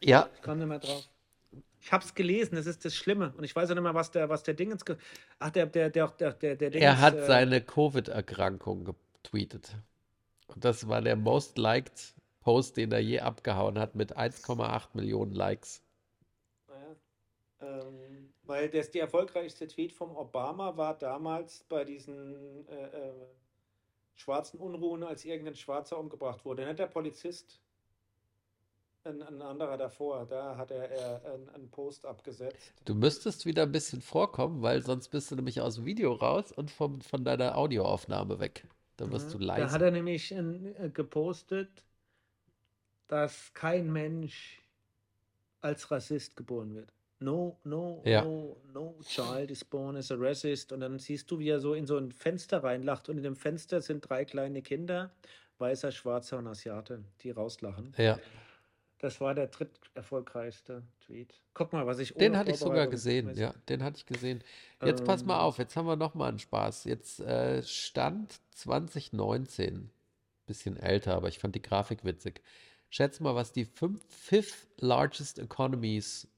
Ja, 0.00 0.28
Ich 0.34 0.42
komme 0.42 0.56
nicht 0.58 0.68
mehr 0.68 0.80
drauf. 0.80 1.08
Ich 1.80 1.92
habe 1.92 2.04
es 2.04 2.14
gelesen, 2.14 2.56
das 2.56 2.66
ist 2.66 2.84
das 2.84 2.94
Schlimme. 2.96 3.32
Und 3.36 3.44
ich 3.44 3.54
weiß 3.54 3.70
auch 3.70 3.74
nicht 3.74 3.82
mehr, 3.82 3.94
was 3.94 4.10
der, 4.10 4.28
was 4.28 4.42
der 4.42 4.54
Dingens. 4.54 4.84
ge- 4.84 4.96
Ach, 5.38 5.50
der, 5.50 5.66
der, 5.66 5.90
der, 5.90 6.08
der, 6.08 6.32
der, 6.32 6.56
der 6.56 6.70
er 6.78 6.94
Dingens, 6.94 7.00
hat 7.00 7.14
äh, 7.14 7.26
seine 7.26 7.60
Covid-Erkrankung 7.60 8.84
getweetet. 9.22 9.76
Und 10.48 10.64
das 10.64 10.88
war 10.88 11.02
der 11.02 11.16
most 11.16 11.58
liked 11.58 12.14
Post, 12.40 12.76
den 12.76 12.92
er 12.92 13.00
je 13.00 13.20
abgehauen 13.20 13.78
hat, 13.78 13.94
mit 13.96 14.16
1,8 14.16 14.94
Millionen 14.94 15.32
Likes. 15.34 15.82
Ja. 16.68 16.96
Ähm, 17.60 18.32
weil 18.44 18.68
das 18.70 18.90
die 18.90 19.00
erfolgreichste 19.00 19.66
Tweet 19.66 19.92
vom 19.92 20.16
Obama 20.16 20.76
war 20.76 20.96
damals 20.98 21.64
bei 21.64 21.84
diesen 21.84 22.66
äh, 22.68 22.86
äh, 23.08 23.26
schwarzen 24.14 24.58
Unruhen, 24.60 25.02
als 25.02 25.24
irgendein 25.24 25.56
Schwarzer 25.56 25.98
umgebracht 25.98 26.44
wurde. 26.44 26.64
Nicht 26.66 26.78
der 26.78 26.86
Polizist, 26.86 27.60
ein, 29.06 29.22
ein 29.22 29.40
anderer 29.42 29.76
davor. 29.76 30.26
Da 30.26 30.56
hat 30.56 30.70
er, 30.70 30.90
er 30.90 31.32
einen, 31.34 31.48
einen 31.50 31.70
Post 31.70 32.04
abgesetzt. 32.04 32.72
Du 32.84 32.94
müsstest 32.94 33.46
wieder 33.46 33.62
ein 33.62 33.72
bisschen 33.72 34.00
vorkommen, 34.02 34.62
weil 34.62 34.82
sonst 34.82 35.08
bist 35.08 35.30
du 35.30 35.36
nämlich 35.36 35.60
aus 35.60 35.76
dem 35.76 35.84
Video 35.86 36.12
raus 36.12 36.52
und 36.52 36.70
vom, 36.70 37.00
von 37.00 37.24
deiner 37.24 37.56
Audioaufnahme 37.56 38.38
weg. 38.40 38.66
Da 38.96 39.10
wirst 39.10 39.32
du 39.34 39.38
Ja, 39.38 39.46
Da 39.46 39.56
leise. 39.62 39.72
hat 39.74 39.82
er 39.82 39.90
nämlich 39.90 40.32
ein, 40.34 40.74
äh, 40.76 40.90
gepostet, 40.90 41.68
dass 43.08 43.52
kein 43.54 43.92
Mensch 43.92 44.62
als 45.60 45.90
Rassist 45.90 46.36
geboren 46.36 46.74
wird. 46.74 46.92
No, 47.18 47.56
no, 47.64 48.02
Ja. 48.04 48.22
no, 48.22 48.56
no 48.74 48.94
child 49.02 49.50
is 49.50 49.64
born 49.64 49.96
as 49.96 50.10
a 50.10 50.16
racist. 50.18 50.72
Und 50.72 50.80
dann 50.80 50.98
siehst 50.98 51.30
du, 51.30 51.38
wie 51.38 51.48
er 51.48 51.60
so 51.60 51.72
in 51.74 51.86
so 51.86 51.96
ein 51.96 52.12
Fenster 52.12 52.62
reinlacht. 52.62 53.08
Und 53.08 53.16
in 53.16 53.22
dem 53.22 53.36
Fenster 53.36 53.80
sind 53.80 54.08
drei 54.08 54.24
kleine 54.26 54.60
Kinder, 54.60 55.10
weißer, 55.58 55.92
schwarzer 55.92 56.38
und 56.38 56.46
Asiate, 56.46 57.02
die 57.22 57.30
rauslachen. 57.30 57.94
Ja, 57.96 58.18
Das 58.98 59.20
war 59.20 59.34
der 59.34 59.48
dritterfolgreichste 59.48 60.82
Tweet. 61.00 61.34
Guck 61.54 61.72
mal, 61.72 61.86
was 61.86 61.98
ich 61.98 62.14
den 62.14 62.36
hatte 62.36 62.50
ich 62.50 62.58
sogar 62.58 62.86
gesehen. 62.86 63.34
Ja, 63.34 63.54
den 63.68 63.82
hatte 63.82 63.98
ich 63.98 64.06
gesehen. 64.06 64.42
Jetzt 64.82 65.04
pass 65.04 65.24
mal 65.24 65.34
Ähm, 65.34 65.40
auf, 65.40 65.58
jetzt 65.58 65.76
haben 65.76 65.86
wir 65.86 65.96
noch 65.96 66.14
mal 66.14 66.28
einen 66.28 66.38
Spaß. 66.38 66.84
Jetzt 66.84 67.20
äh, 67.20 67.62
Stand 67.62 68.40
2019, 68.52 69.90
bisschen 70.46 70.76
älter, 70.78 71.14
aber 71.14 71.28
ich 71.28 71.38
fand 71.38 71.54
die 71.54 71.62
Grafik 71.62 72.04
witzig. 72.04 72.42
Schätz 72.88 73.20
mal, 73.20 73.34
was 73.34 73.52
die 73.52 73.64
fünf, 73.66 74.02
fifth 74.08 74.68
largest 74.78 75.38
economies 75.38 76.28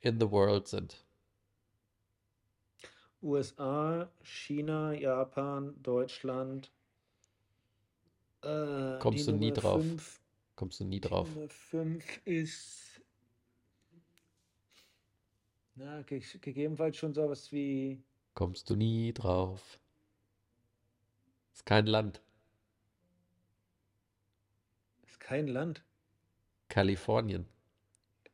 in 0.00 0.18
the 0.20 0.30
world 0.30 0.68
sind. 0.68 1.04
USA, 3.22 4.10
China, 4.22 4.92
Japan, 4.92 5.74
Deutschland. 5.82 6.70
Äh, 8.42 8.98
Kommst 8.98 9.28
du 9.28 9.32
nie 9.32 9.52
drauf. 9.52 9.82
fünf, 9.82 10.19
Kommst 10.60 10.78
du 10.78 10.84
nie 10.84 11.00
drauf. 11.00 11.26
Nummer 11.34 11.48
fünf 11.48 12.20
ist 12.26 13.00
na, 15.74 16.02
ge 16.02 16.20
gegebenenfalls 16.20 16.98
schon 16.98 17.14
sowas 17.14 17.50
wie 17.50 18.04
Kommst 18.34 18.68
du 18.68 18.76
nie 18.76 19.14
drauf. 19.14 19.80
Ist 21.54 21.64
kein 21.64 21.86
Land. 21.86 22.20
ist 25.06 25.18
kein 25.18 25.48
Land. 25.48 25.82
Kalifornien. 26.68 27.48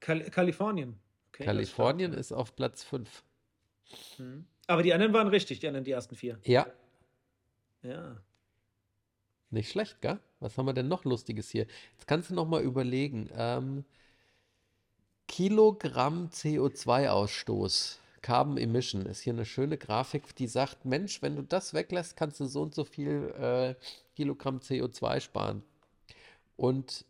Kal 0.00 0.28
Kalifornien. 0.28 0.98
Okay. 1.28 1.44
Kalifornien 1.44 2.12
ist 2.12 2.32
auf 2.32 2.56
Platz 2.56 2.82
5. 2.82 3.22
Mhm. 4.18 4.48
Aber 4.66 4.82
die 4.82 4.92
anderen 4.92 5.12
waren 5.12 5.28
richtig, 5.28 5.60
die 5.60 5.68
anderen, 5.68 5.84
die 5.84 5.92
ersten 5.92 6.16
vier. 6.16 6.40
Ja, 6.42 6.66
Ja. 7.82 8.20
Nicht 9.50 9.70
schlecht, 9.70 10.00
gell? 10.00 10.18
Was 10.40 10.56
haben 10.58 10.66
wir 10.66 10.72
denn 10.74 10.88
noch 10.88 11.04
Lustiges 11.04 11.50
hier? 11.50 11.66
Jetzt 11.92 12.06
kannst 12.06 12.30
du 12.30 12.34
noch 12.34 12.46
mal 12.46 12.62
überlegen. 12.62 13.30
Ähm, 13.34 13.84
Kilogramm 15.28 16.28
CO2-Ausstoß, 16.28 17.96
Carbon 18.22 18.58
Emission, 18.58 19.06
ist 19.06 19.20
hier 19.20 19.32
eine 19.32 19.44
schöne 19.44 19.78
Grafik, 19.78 20.34
die 20.36 20.46
sagt, 20.46 20.84
Mensch, 20.84 21.22
wenn 21.22 21.36
du 21.36 21.42
das 21.42 21.74
weglässt, 21.74 22.16
kannst 22.16 22.40
du 22.40 22.46
so 22.46 22.62
und 22.62 22.74
so 22.74 22.84
viel 22.84 23.34
äh, 23.38 23.74
Kilogramm 24.14 24.58
CO2 24.58 25.20
sparen. 25.20 25.62
Und 26.56 27.04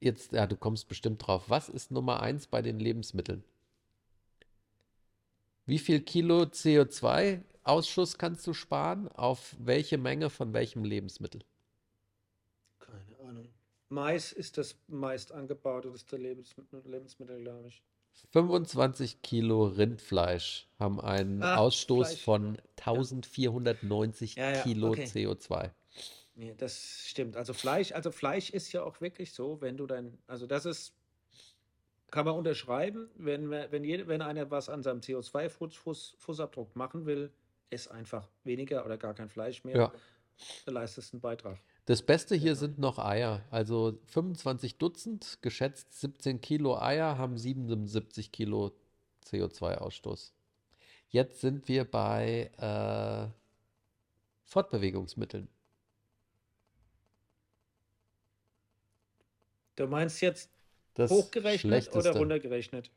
jetzt, 0.00 0.32
ja, 0.32 0.46
du 0.46 0.56
kommst 0.56 0.88
bestimmt 0.88 1.26
drauf. 1.26 1.44
Was 1.48 1.68
ist 1.68 1.90
Nummer 1.90 2.20
eins 2.20 2.46
bei 2.46 2.60
den 2.60 2.78
Lebensmitteln? 2.78 3.44
Wie 5.64 5.78
viel 5.78 6.00
Kilo 6.00 6.42
CO2-Ausschuss 7.64 8.18
kannst 8.18 8.46
du 8.46 8.52
sparen? 8.54 9.08
Auf 9.08 9.54
welche 9.58 9.98
Menge 9.98 10.30
von 10.30 10.52
welchem 10.52 10.84
Lebensmittel? 10.84 11.42
Keine 12.78 13.18
Ahnung. 13.28 13.48
Mais 13.88 14.32
ist 14.32 14.58
das 14.58 14.76
meist 14.88 15.32
angebauteste 15.32 16.16
Lebensmittel, 16.16 16.82
Lebensmittel 16.86 17.40
glaube 17.42 17.68
ich. 17.68 17.82
25 18.30 19.22
Kilo 19.22 19.64
Rindfleisch 19.66 20.68
haben 20.78 21.00
einen 21.00 21.42
Ah, 21.42 21.56
Ausstoß 21.56 22.08
Fleisch. 22.08 22.22
von 22.24 22.58
1490 22.76 24.36
Ja, 24.36 24.50
ja, 24.50 24.62
Kilo 24.62 24.88
okay. 24.88 25.04
CO2. 25.04 25.70
Nee, 26.34 26.54
das 26.56 27.06
stimmt. 27.06 27.36
Also 27.36 27.52
Fleisch, 27.52 27.92
also 27.92 28.10
Fleisch 28.10 28.50
ist 28.50 28.72
ja 28.72 28.82
auch 28.82 29.00
wirklich 29.00 29.32
so, 29.32 29.60
wenn 29.60 29.76
du 29.76 29.86
dein, 29.86 30.18
also 30.26 30.46
das 30.46 30.64
ist, 30.66 30.94
kann 32.10 32.24
man 32.26 32.34
unterschreiben, 32.36 33.10
wenn, 33.16 33.50
wenn, 33.50 33.84
jede, 33.84 34.06
wenn 34.08 34.20
einer 34.22 34.50
was 34.50 34.68
an 34.68 34.82
seinem 34.82 35.00
CO2-Fußabdruck 35.00 36.68
machen 36.74 37.06
will, 37.06 37.32
ist 37.72 37.88
einfach 37.88 38.28
weniger 38.44 38.84
oder 38.84 38.98
gar 38.98 39.14
kein 39.14 39.28
Fleisch 39.28 39.64
mehr. 39.64 39.76
Ja. 39.76 39.92
Leistest 40.66 41.12
einen 41.12 41.20
Beitrag. 41.20 41.58
Das 41.86 42.02
Beste 42.02 42.36
hier 42.36 42.54
sind 42.54 42.78
noch 42.78 42.98
Eier. 42.98 43.44
Also 43.50 43.98
25 44.06 44.78
Dutzend, 44.78 45.38
geschätzt 45.42 46.00
17 46.00 46.40
Kilo 46.40 46.78
Eier 46.78 47.18
haben 47.18 47.38
77 47.38 48.30
Kilo 48.30 48.72
CO2-Ausstoß. 49.26 50.32
Jetzt 51.08 51.40
sind 51.40 51.68
wir 51.68 51.84
bei 51.84 52.50
äh, 52.56 53.32
Fortbewegungsmitteln. 54.44 55.48
Du 59.76 59.86
meinst 59.86 60.20
jetzt 60.20 60.50
Das 60.94 61.10
hochgerechnet 61.10 61.94
oder 61.94 62.16
runtergerechnet? 62.16 62.90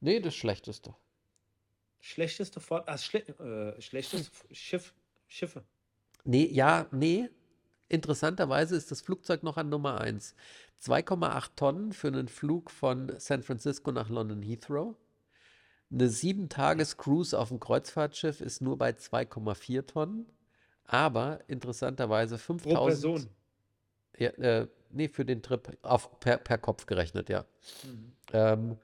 Nee, 0.00 0.20
das 0.20 0.34
Schlechteste. 0.34 0.94
Schlechteste 2.00 2.60
Fort, 2.60 2.88
ah, 2.88 2.98
schle 2.98 3.20
äh, 3.76 3.80
schlechteste 3.80 4.30
Schiff, 4.54 4.94
Schiffe. 5.26 5.64
Nee, 6.24 6.46
ja, 6.46 6.86
nee. 6.90 7.28
Interessanterweise 7.88 8.76
ist 8.76 8.90
das 8.90 9.00
Flugzeug 9.00 9.42
noch 9.42 9.56
an 9.56 9.68
Nummer 9.70 10.00
1. 10.00 10.34
2,8 10.82 11.50
Tonnen 11.56 11.92
für 11.92 12.08
einen 12.08 12.28
Flug 12.28 12.70
von 12.70 13.12
San 13.18 13.42
Francisco 13.42 13.90
nach 13.92 14.10
London 14.10 14.42
Heathrow. 14.42 14.94
Eine 15.90 16.08
7-Tages-Cruise 16.08 17.38
auf 17.38 17.48
dem 17.48 17.60
Kreuzfahrtschiff 17.60 18.40
ist 18.40 18.60
nur 18.60 18.76
bei 18.76 18.90
2,4 18.90 19.86
Tonnen. 19.86 20.26
Aber 20.84 21.40
interessanterweise 21.48 22.36
Pro 22.36 22.58
5000. 22.58 22.86
Person. 22.86 23.30
Ja, 24.18 24.30
äh, 24.30 24.68
nee, 24.90 25.08
für 25.08 25.24
den 25.24 25.42
Trip 25.42 25.76
auf, 25.82 26.20
per, 26.20 26.38
per 26.38 26.58
Kopf 26.58 26.86
gerechnet, 26.86 27.28
ja. 27.28 27.44
Mhm. 27.84 28.12
Ähm, 28.32 28.78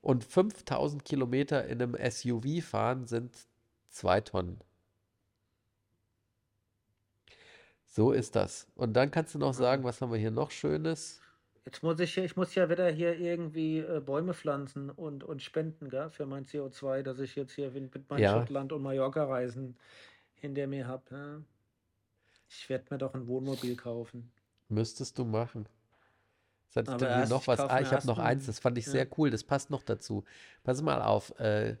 und 0.00 0.24
5000 0.24 1.04
Kilometer 1.04 1.66
in 1.66 1.82
einem 1.82 1.96
SUV 2.10 2.62
fahren 2.64 3.06
sind 3.06 3.36
2 3.90 4.20
Tonnen. 4.22 4.60
So 7.86 8.12
ist 8.12 8.36
das. 8.36 8.68
Und 8.76 8.92
dann 8.94 9.10
kannst 9.10 9.34
du 9.34 9.38
noch 9.38 9.52
sagen, 9.54 9.82
was 9.84 10.00
haben 10.00 10.12
wir 10.12 10.18
hier 10.18 10.30
noch 10.30 10.50
Schönes? 10.52 11.20
Jetzt 11.64 11.82
muss 11.82 12.00
ich, 12.00 12.16
ich 12.16 12.36
muss 12.36 12.54
ja 12.54 12.70
wieder 12.70 12.88
hier 12.90 13.18
irgendwie 13.18 13.78
äh, 13.78 14.00
Bäume 14.00 14.32
pflanzen 14.32 14.90
und, 14.90 15.24
und 15.24 15.42
spenden, 15.42 15.90
gell, 15.90 16.08
für 16.10 16.24
mein 16.24 16.46
CO2, 16.46 17.02
dass 17.02 17.18
ich 17.18 17.36
jetzt 17.36 17.52
hier 17.52 17.70
mit 17.70 18.08
meinen 18.08 18.20
Ja. 18.20 18.32
Schottland- 18.32 18.72
und 18.72 18.82
Mallorca-Reisen 18.82 19.76
hinter 20.34 20.66
mir 20.66 20.86
habe. 20.86 21.02
Ja. 21.10 21.42
Ich 22.48 22.68
werde 22.68 22.86
mir 22.90 22.98
doch 22.98 23.14
ein 23.14 23.26
Wohnmobil 23.26 23.76
kaufen. 23.76 24.32
Müsstest 24.68 25.18
du 25.18 25.24
machen. 25.24 25.66
Was 26.74 26.86
hatte 26.88 27.04
ich 27.04 27.10
erst, 27.10 27.30
noch 27.30 27.46
was? 27.46 27.60
Ah, 27.60 27.80
ich 27.80 27.90
habe 27.92 28.06
noch 28.06 28.18
ein- 28.18 28.26
eins, 28.38 28.46
das 28.46 28.58
fand 28.60 28.78
ich 28.78 28.86
ja. 28.86 28.92
sehr 28.92 29.08
cool, 29.18 29.30
das 29.30 29.42
passt 29.44 29.70
noch 29.70 29.82
dazu. 29.82 30.24
Pass 30.62 30.80
mal 30.82 31.02
auf. 31.02 31.38
Äh, 31.40 31.76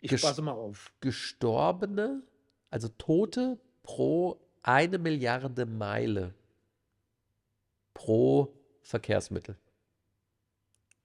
Ich 0.00 0.10
passe 0.22 0.42
mal 0.42 0.52
auf. 0.52 0.92
Gestorbene, 1.00 2.22
also 2.70 2.88
Tote 2.98 3.58
pro 3.82 4.40
eine 4.62 4.98
Milliarde 4.98 5.66
Meile 5.66 6.34
pro 7.92 8.52
Verkehrsmittel. 8.82 9.56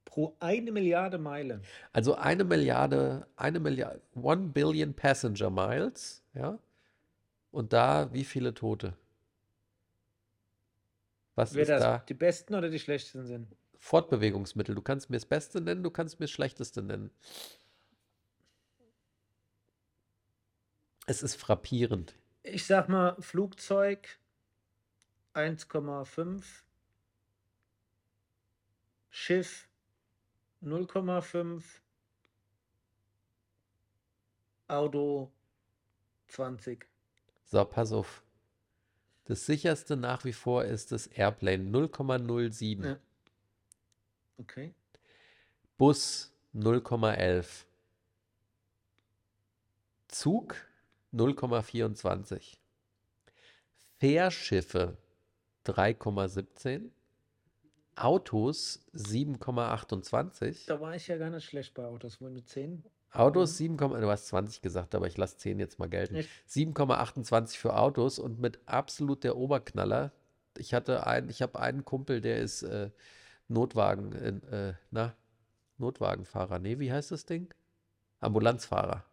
Pro 0.06 0.36
eine 0.40 0.72
Milliarde 0.72 1.18
Meile. 1.18 1.62
Also 1.94 2.16
eine 2.16 2.44
Milliarde, 2.44 3.28
eine 3.36 3.60
Milliarde, 3.60 4.02
one 4.16 4.48
billion 4.50 4.94
passenger 4.94 5.50
miles, 5.50 6.24
ja. 6.34 6.58
Und 7.52 7.74
da 7.74 8.12
wie 8.14 8.24
viele 8.24 8.54
Tote? 8.54 8.94
Was 11.40 11.54
Wer 11.54 11.62
ist 11.62 11.70
das 11.70 11.82
da? 11.82 11.98
die 12.00 12.14
besten 12.14 12.54
oder 12.54 12.70
die 12.70 12.80
schlechtesten 12.80 13.26
sind? 13.26 13.56
Fortbewegungsmittel. 13.78 14.76
Du 14.76 14.82
kannst 14.82 15.10
mir 15.10 15.16
das 15.16 15.26
Beste 15.26 15.62
nennen, 15.62 15.84
du 15.84 15.90
kannst 15.90 16.20
mir 16.20 16.26
das 16.26 16.32
Schlechteste 16.32 16.82
nennen. 16.82 17.12
Es 21.06 21.24
ist 21.24 21.36
frappierend. 21.36 22.14
Ich 22.44 22.66
sag 22.66 22.90
mal, 22.90 23.16
Flugzeug 23.22 24.20
1,5, 25.34 26.44
Schiff 29.10 29.70
0,5, 30.62 31.64
Auto 34.68 35.32
20. 36.28 36.86
So, 37.46 37.64
pass 37.64 37.94
auf. 37.94 38.24
Das 39.30 39.46
sicherste 39.46 39.96
nach 39.96 40.26
wie 40.26 40.34
vor 40.34 40.66
ist 40.66 40.92
das 40.92 41.06
Airplane 41.06 41.70
0,07. 41.70 42.84
Ja. 42.84 42.98
Okay. 44.38 44.74
Bus 45.78 46.34
0,11. 46.56 47.66
Zug 50.08 50.56
0,24. 51.14 52.58
Fährschiffe 54.00 54.98
3,17. 55.68 56.90
Autos 57.98 58.84
7,28. 58.96 60.66
Da 60.66 60.82
war 60.82 60.96
ich 60.96 61.08
ja 61.08 61.18
gar 61.18 61.30
nicht 61.30 61.46
schlecht 61.46 61.76
bei 61.76 61.86
Autos. 61.86 62.20
Wohl 62.20 62.32
mit 62.32 62.50
10. 62.50 62.84
Autos 63.12 63.58
7, 63.58 63.78
du 63.78 64.10
hast 64.10 64.28
20 64.28 64.62
gesagt, 64.62 64.94
aber 64.94 65.08
ich 65.08 65.18
lasse 65.18 65.38
10 65.38 65.60
jetzt 65.60 65.80
mal 65.80 65.90
gelten. 65.90 66.16
Echt? 66.16 66.30
7,28 66.50 67.58
für 67.58 67.76
Autos 67.76 68.20
und 68.20 68.40
mit 68.40 68.60
absolut 68.68 69.24
der 69.24 69.36
Oberknaller 69.36 70.12
Ich 70.58 70.74
hatte 70.74 71.08
einen, 71.08 71.30
ich 71.30 71.42
habe 71.42 71.60
einen 71.60 71.86
Kumpel, 71.86 72.22
der 72.22 72.40
ist 72.40 72.64
äh, 72.64 72.92
Notwagen, 73.48 74.14
äh, 74.14 74.74
na, 74.92 75.16
Notwagenfahrer. 75.78 76.60
Nee, 76.60 76.80
wie 76.80 76.92
heißt 76.92 77.12
das 77.12 77.26
Ding? 77.26 77.54
Ambulanzfahrer. 78.20 79.04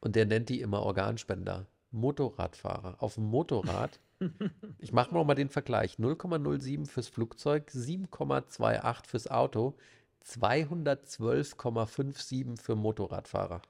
Und 0.00 0.16
der 0.16 0.26
nennt 0.26 0.48
die 0.48 0.60
immer 0.60 0.82
Organspender. 0.82 1.66
Motorradfahrer. 1.90 3.02
Auf 3.02 3.14
dem 3.14 3.24
Motorrad, 3.24 3.98
ich 4.78 4.92
mache 4.92 5.14
mal 5.14 5.34
den 5.34 5.48
Vergleich, 5.48 5.96
0,07 5.98 6.86
fürs 6.86 7.08
Flugzeug, 7.08 7.70
7,28 7.70 9.06
fürs 9.06 9.28
Auto, 9.28 9.76
212,57 10.24 12.60
für 12.60 12.76
Motorradfahrer. 12.76 13.62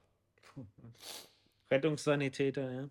Rettungssanitäter, 1.71 2.71
ja. 2.71 2.89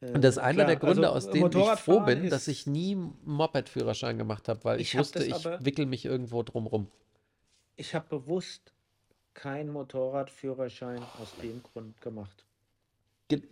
Äh, 0.00 0.12
Und 0.12 0.22
das 0.24 0.36
ist 0.36 0.42
einer 0.42 0.64
klar, 0.64 0.66
der 0.66 0.76
Gründe, 0.76 1.10
also 1.10 1.28
aus 1.28 1.32
denen 1.32 1.52
ich 1.52 1.78
froh 1.80 2.00
bin, 2.00 2.28
dass 2.30 2.48
ich 2.48 2.66
nie 2.66 2.96
Moped-Führerschein 2.96 4.18
gemacht 4.18 4.48
habe, 4.48 4.64
weil 4.64 4.80
ich, 4.80 4.94
Ich 4.94 4.98
wusste, 4.98 5.22
ich 5.24 5.34
aber- 5.34 5.64
wickel 5.64 5.86
mich 5.86 6.04
irgendwo 6.04 6.42
drum 6.42 6.66
rum. 6.66 6.88
Ich 7.76 7.94
habe 7.94 8.06
bewusst 8.08 8.72
keinen 9.34 9.70
Motorradführerschein 9.72 11.02
aus 11.20 11.34
dem 11.42 11.62
Grund 11.62 12.00
gemacht. 12.00 12.44
Ge 13.28 13.42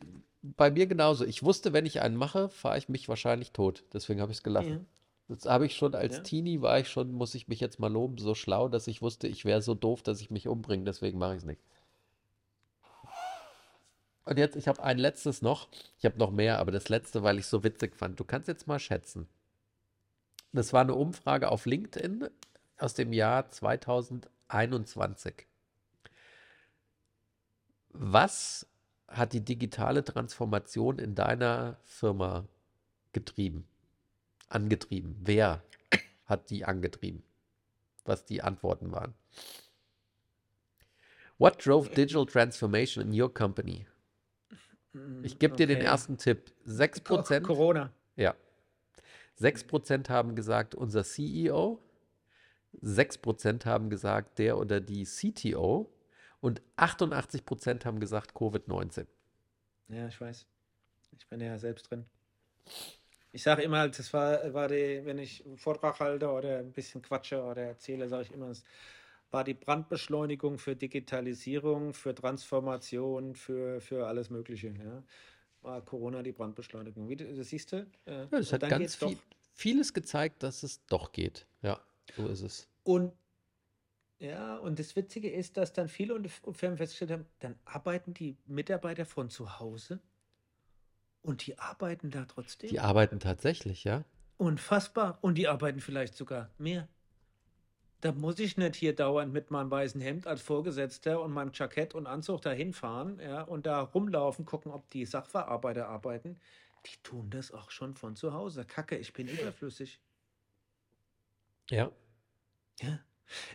bei 0.41 0.71
mir 0.71 0.87
genauso. 0.87 1.25
Ich 1.25 1.43
wusste, 1.43 1.73
wenn 1.73 1.85
ich 1.85 2.01
einen 2.01 2.15
mache, 2.17 2.49
fahre 2.49 2.79
ich 2.79 2.89
mich 2.89 3.09
wahrscheinlich 3.09 3.51
tot. 3.53 3.83
Deswegen 3.93 4.21
habe 4.21 4.31
ich 4.31 4.39
es 4.39 4.45
gelassen. 4.45 4.87
Das 5.29 5.45
habe 5.45 5.67
ich 5.67 5.77
schon 5.77 5.95
als 5.95 6.17
Ja. 6.17 6.23
Teenie, 6.23 6.63
war 6.63 6.79
ich 6.79 6.89
schon, 6.89 7.13
muss 7.13 7.35
ich 7.35 7.49
mich 7.49 7.61
jetzt 7.61 7.79
mal 7.79 7.93
loben, 7.93 8.17
so 8.19 8.35
schlau, 8.35 8.69
dass 8.69 8.87
ich 8.87 9.03
wusste, 9.03 9.29
ich 9.29 9.45
wäre 9.45 9.61
so 9.61 9.75
doof, 9.75 10.03
dass 10.03 10.23
ich 10.23 10.31
mich 10.31 10.49
umbringe. 10.49 10.85
Deswegen 10.85 11.19
mache 11.19 11.33
ich 11.33 11.39
es 11.39 11.45
nicht. 11.45 11.61
Und 14.25 14.39
jetzt, 14.39 14.57
ich 14.57 14.69
habe 14.69 14.83
ein 14.83 14.99
letztes 14.99 15.43
noch. 15.43 15.69
Ich 15.99 16.05
habe 16.05 16.19
noch 16.19 16.31
mehr, 16.31 16.59
aber 16.59 16.71
das 16.71 16.89
letzte, 16.89 17.23
weil 17.23 17.39
ich 17.39 17.45
es 17.45 17.51
so 17.51 17.63
witzig 17.65 17.97
fand. 17.97 18.19
Du 18.21 18.25
kannst 18.25 18.49
jetzt 18.49 18.67
mal 18.67 18.79
schätzen. 18.79 19.29
Das 20.53 20.73
war 20.73 20.81
eine 20.81 20.95
Umfrage 20.95 21.51
auf 21.51 21.67
LinkedIn 21.67 22.29
aus 22.79 22.95
dem 22.95 23.13
Jahr 23.13 23.51
2021. 23.51 25.47
Was 27.91 28.67
hat 29.09 29.33
die 29.33 29.45
digitale 29.45 30.05
Transformation 30.05 30.99
in 30.99 31.15
deiner 31.15 31.79
Firma 31.85 32.47
getrieben? 33.13 33.67
Angetrieben? 34.49 35.17
Wer 35.21 35.63
hat 36.25 36.51
die 36.51 36.65
angetrieben? 36.65 37.23
Was 38.05 38.25
die 38.25 38.43
Antworten 38.43 38.93
waren. 38.93 39.15
What 41.39 41.65
drove 41.65 41.91
digital 41.91 42.27
transformation 42.27 43.05
in 43.05 43.21
your 43.21 43.33
company? 43.33 43.87
Ich 45.23 45.39
gebe 45.39 45.57
dir 45.57 45.67
den 45.67 45.81
ersten 45.81 46.17
Tipp. 46.17 46.53
6%, 46.67 47.43
Corona. 47.43 47.93
ja. 48.17 48.35
6% 49.39 50.09
haben 50.09 50.35
gesagt, 50.35 50.75
unser 50.75 51.05
CEO. 51.05 51.81
6% 52.83 53.65
haben 53.67 53.89
gesagt, 53.89 54.39
der 54.39 54.59
oder 54.59 54.81
die 54.81 55.05
CTO. 55.05 55.93
Und 56.41 56.63
88% 56.77 57.85
haben 57.85 58.01
gesagt, 58.01 58.33
Covid-19. 58.33 59.07
Ja, 59.89 60.09
ich 60.09 60.21
weiß. 60.21 60.47
Ich 61.17 61.27
bin 61.29 61.41
ja 61.41 61.59
selbst 61.59 61.91
drin. 61.91 62.05
Ich 63.33 63.43
sage 63.43 63.63
immer, 63.63 63.89
das 63.89 64.13
war, 64.13 64.53
war 64.55 64.69
die, 64.69 65.03
wenn 65.05 65.19
ich 65.19 65.45
einen 65.45 65.59
Vortrag 65.59 66.01
halte 66.01 66.29
oder 66.31 66.59
ein 66.59 66.73
bisschen 66.73 67.03
quatsche 67.03 67.43
oder 67.43 67.63
erzähle, 67.63 68.09
sage 68.09 68.23
ich 68.25 68.33
immer, 68.33 68.49
es 68.49 68.65
war 69.31 69.45
die 69.45 69.55
Brandbeschleunigung 69.55 70.59
für 70.59 70.75
Digitalisierung, 70.75 71.93
für 71.93 72.15
Transformation, 72.15 73.35
für, 73.35 73.81
für 73.81 74.07
alles 74.07 74.31
Mögliche. 74.31 74.69
Ja. 74.69 75.03
War 75.61 75.85
Corona 75.85 76.23
die 76.23 76.33
Brandbeschleunigung. 76.33 77.09
Wie 77.09 77.17
du, 77.17 77.35
das 77.35 77.49
siehst 77.49 77.73
du? 77.73 77.87
Äh, 78.07 78.21
Ja, 78.23 78.27
das 78.31 78.53
hat 78.53 78.63
dann 78.63 78.71
ganz 78.71 78.99
doch. 78.99 79.09
viel, 79.11 79.19
vieles 79.55 79.93
gezeigt, 79.93 80.43
dass 80.43 80.63
es 80.63 80.85
doch 80.87 81.13
geht. 81.13 81.47
Ja, 81.63 81.81
so 82.17 82.27
ist 82.29 82.43
es. 82.43 82.69
Und 82.85 83.13
ja, 84.21 84.57
und 84.57 84.79
das 84.81 84.97
Witzige 84.97 85.31
ist, 85.31 85.57
dass 85.57 85.73
dann 85.73 85.89
viele 85.89 86.21
Firmen 86.29 86.77
festgestellt 86.77 87.13
haben, 87.13 87.27
dann 87.39 87.57
arbeiten 87.65 88.15
die 88.15 88.37
Mitarbeiter 88.47 89.05
von 89.05 89.31
zu 89.31 89.61
Hause 89.61 90.01
und 91.23 91.47
die 91.47 91.59
arbeiten 91.59 92.11
da 92.11 92.25
trotzdem. 92.25 92.71
Die 92.71 92.81
arbeiten 92.81 93.21
tatsächlich, 93.21 93.85
ja. 93.85 94.05
Unfassbar. 94.37 95.19
Und 95.21 95.37
die 95.37 95.49
arbeiten 95.49 95.81
vielleicht 95.81 96.15
sogar 96.15 96.51
mehr. 96.59 96.89
Da 98.01 98.13
muss 98.13 98.39
ich 98.39 98.57
nicht 98.57 98.77
hier 98.77 98.95
dauernd 98.95 99.33
mit 99.33 99.51
meinem 99.51 99.71
weißen 99.71 100.01
Hemd 100.01 100.29
als 100.29 100.41
Vorgesetzter 100.41 101.21
und 101.21 101.33
meinem 101.33 101.51
Jackett 101.53 101.95
und 101.95 102.07
Anzug 102.07 102.43
dahin 102.43 102.73
fahren 102.73 103.19
ja, 103.21 103.43
und 103.43 103.67
da 103.67 103.81
rumlaufen, 103.81 104.45
gucken, 104.45 104.71
ob 104.71 104.89
die 104.91 105.05
Sachverarbeiter 105.05 105.89
arbeiten. 105.89 106.39
Die 106.87 107.03
tun 107.03 107.29
das 107.31 107.51
auch 107.51 107.73
schon 107.73 107.97
von 107.97 108.15
zu 108.15 108.33
Hause. 108.33 108.65
Kacke, 108.65 108.97
ich 108.97 109.13
bin 109.13 109.27
überflüssig. 109.27 110.01
Ja. 111.71 111.91
Ja, 112.81 113.01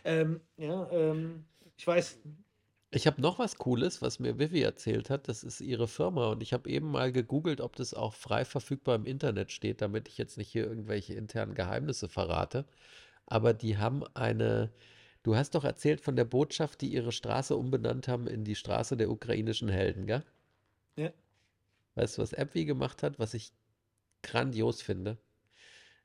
ähm, 0.04 0.42
ja 0.58 0.90
ähm, 0.90 1.46
ich 1.76 1.86
weiß, 1.86 2.18
Ich 2.94 3.08
habe 3.08 3.20
noch 3.20 3.40
was 3.40 3.56
Cooles, 3.56 4.02
was 4.02 4.20
mir 4.20 4.38
Vivi 4.38 4.62
erzählt 4.62 5.10
hat. 5.10 5.26
Das 5.26 5.42
ist 5.42 5.60
ihre 5.60 5.88
Firma. 5.88 6.28
Und 6.28 6.44
ich 6.44 6.52
habe 6.52 6.70
eben 6.70 6.92
mal 6.92 7.10
gegoogelt, 7.10 7.60
ob 7.60 7.74
das 7.74 7.92
auch 7.92 8.14
frei 8.14 8.44
verfügbar 8.44 8.94
im 8.94 9.04
Internet 9.04 9.50
steht, 9.50 9.80
damit 9.80 10.06
ich 10.06 10.16
jetzt 10.16 10.38
nicht 10.38 10.48
hier 10.48 10.64
irgendwelche 10.64 11.14
internen 11.14 11.54
Geheimnisse 11.54 12.08
verrate. 12.08 12.64
Aber 13.26 13.52
die 13.52 13.78
haben 13.78 14.04
eine. 14.14 14.70
Du 15.24 15.34
hast 15.34 15.56
doch 15.56 15.64
erzählt 15.64 16.02
von 16.02 16.14
der 16.14 16.24
Botschaft, 16.24 16.82
die 16.82 16.92
ihre 16.92 17.10
Straße 17.10 17.56
umbenannt 17.56 18.06
haben 18.06 18.28
in 18.28 18.44
die 18.44 18.54
Straße 18.54 18.96
der 18.96 19.10
ukrainischen 19.10 19.68
Helden, 19.68 20.06
gell? 20.06 20.22
Ja. 20.96 21.10
Weißt 21.96 22.18
du, 22.18 22.22
was 22.22 22.32
AppWi 22.32 22.64
gemacht 22.64 23.02
hat, 23.02 23.18
was 23.18 23.34
ich 23.34 23.52
grandios 24.22 24.82
finde? 24.82 25.18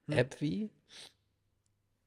Hm. 0.08 0.18
AppWi 0.18 0.72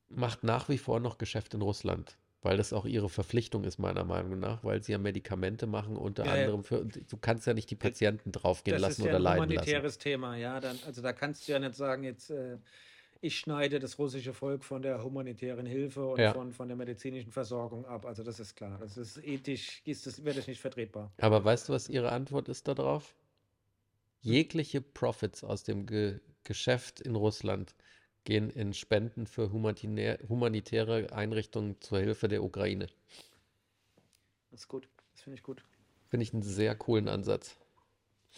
macht 0.08 0.42
nach 0.42 0.68
wie 0.68 0.78
vor 0.78 0.98
noch 0.98 1.18
Geschäft 1.18 1.54
in 1.54 1.62
Russland, 1.62 2.16
weil 2.42 2.57
das 2.57 2.72
auch 2.72 2.85
ihre 2.87 3.09
Verpflichtung 3.09 3.64
ist, 3.64 3.78
meiner 3.78 4.05
Meinung 4.05 4.38
nach, 4.38 4.62
weil 4.64 4.83
sie 4.83 4.92
ja 4.92 4.98
Medikamente 4.98 5.66
machen, 5.66 5.96
unter 5.96 6.26
Ja, 6.26 6.31
anderem 6.31 6.64
für, 6.64 6.81
und 6.81 7.11
du 7.12 7.16
kannst 7.18 7.46
ja 7.46 7.55
nicht 7.55 7.70
die 7.70 7.76
Patienten 7.76 8.33
draufgehen 8.33 8.76
das 8.76 8.88
ist 8.88 8.98
lassen 8.98 9.02
ja 9.02 9.12
oder 9.12 9.18
ein 9.18 9.20
leiden 9.20 9.52
lassen. 9.52 9.83
humanitäres 9.83 9.98
Thema. 9.98 10.37
Ja, 10.37 10.61
dann, 10.61 10.83
also 10.85 11.02
da 11.02 11.12
kannst 11.12 11.46
du 11.48 11.52
ja 11.52 11.59
nicht 11.59 11.74
sagen, 11.74 12.05
jetzt 12.05 12.31
äh, 12.31 12.59
ich 13.20 13.38
schneide 13.38 13.78
das 13.81 13.98
russische 13.98 14.35
Volk 14.35 14.64
von 14.64 14.83
der 14.83 15.02
humanitären 15.05 15.66
Hilfe 15.66 16.07
und 16.07 16.24
Ja. 16.24 16.33
von, 16.33 16.52
von 16.52 16.68
der 16.68 16.76
medizinischen 16.76 17.33
Versorgung 17.33 17.87
ab. 17.87 18.07
Also 18.07 18.22
das 18.24 18.40
ist 18.40 18.57
klar. 18.57 18.78
Das 18.81 18.96
ist 18.96 19.18
ethisch, 19.18 19.83
ist 19.85 20.07
das, 20.07 20.24
wäre 20.24 20.37
das 20.37 20.46
nicht 20.48 20.61
vertretbar. 20.61 21.12
Aber 21.22 21.42
weißt 21.42 21.70
du, 21.70 21.72
was 21.72 21.88
ihre 21.88 22.12
Antwort 22.12 22.50
ist 22.50 22.68
darauf? 22.68 23.16
Jegliche 24.22 24.81
Profits 24.81 25.44
aus 25.44 25.64
dem 25.64 25.85
Ge 25.85 26.20
Geschäft 26.44 27.00
in 27.00 27.14
Russland 27.14 27.76
gehen 28.24 28.50
in 28.50 28.72
Spenden 28.74 29.26
für 29.26 29.52
humanitär, 29.52 30.18
humanitäre 30.28 31.12
Einrichtungen 31.12 31.80
zur 31.80 32.00
Hilfe 32.00 32.28
der 32.28 32.42
Ukraine. 32.42 32.87
Das 34.50 34.61
ist 34.61 34.68
gut. 34.68 34.88
Das 35.12 35.22
finde 35.22 35.37
ich 35.37 35.42
gut. 35.42 35.64
Finde 36.08 36.24
ich 36.24 36.32
einen 36.32 36.42
sehr 36.42 36.74
coolen 36.74 37.08
Ansatz. 37.08 37.56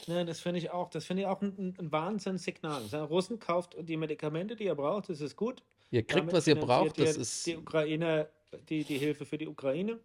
Ja, 0.06 0.24
das 0.24 0.40
finde 0.40 0.58
ich 0.58 0.70
auch. 0.70 0.90
Das 0.90 1.04
finde 1.04 1.22
ich 1.22 1.28
auch 1.28 1.40
ein, 1.42 1.74
ein, 1.78 1.92
Wahnsinnssignal. 1.92 2.82
Der 2.88 3.02
Russen 3.02 3.38
kauft 3.38 3.76
die 3.80 3.96
Medikamente, 3.96 4.56
die 4.56 4.66
er 4.66 4.74
braucht, 4.74 5.08
das 5.08 5.20
ist 5.20 5.36
gut. 5.36 5.62
Ihr 5.90 6.02
kriegt, 6.02 6.20
Damit 6.20 6.34
was 6.34 6.46
ihr 6.46 6.56
braucht, 6.56 6.98
das 6.98 7.16
ihr 7.16 7.22
ist, 7.22 7.46
die 7.46 7.56
Ukraine, 7.56 8.28
die, 8.68 8.84
die 8.84 8.98
Hilfe 8.98 9.24
für 9.24 9.38
die 9.38 9.46
Ukraine. 9.46 10.00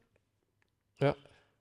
ja, 0.99 1.15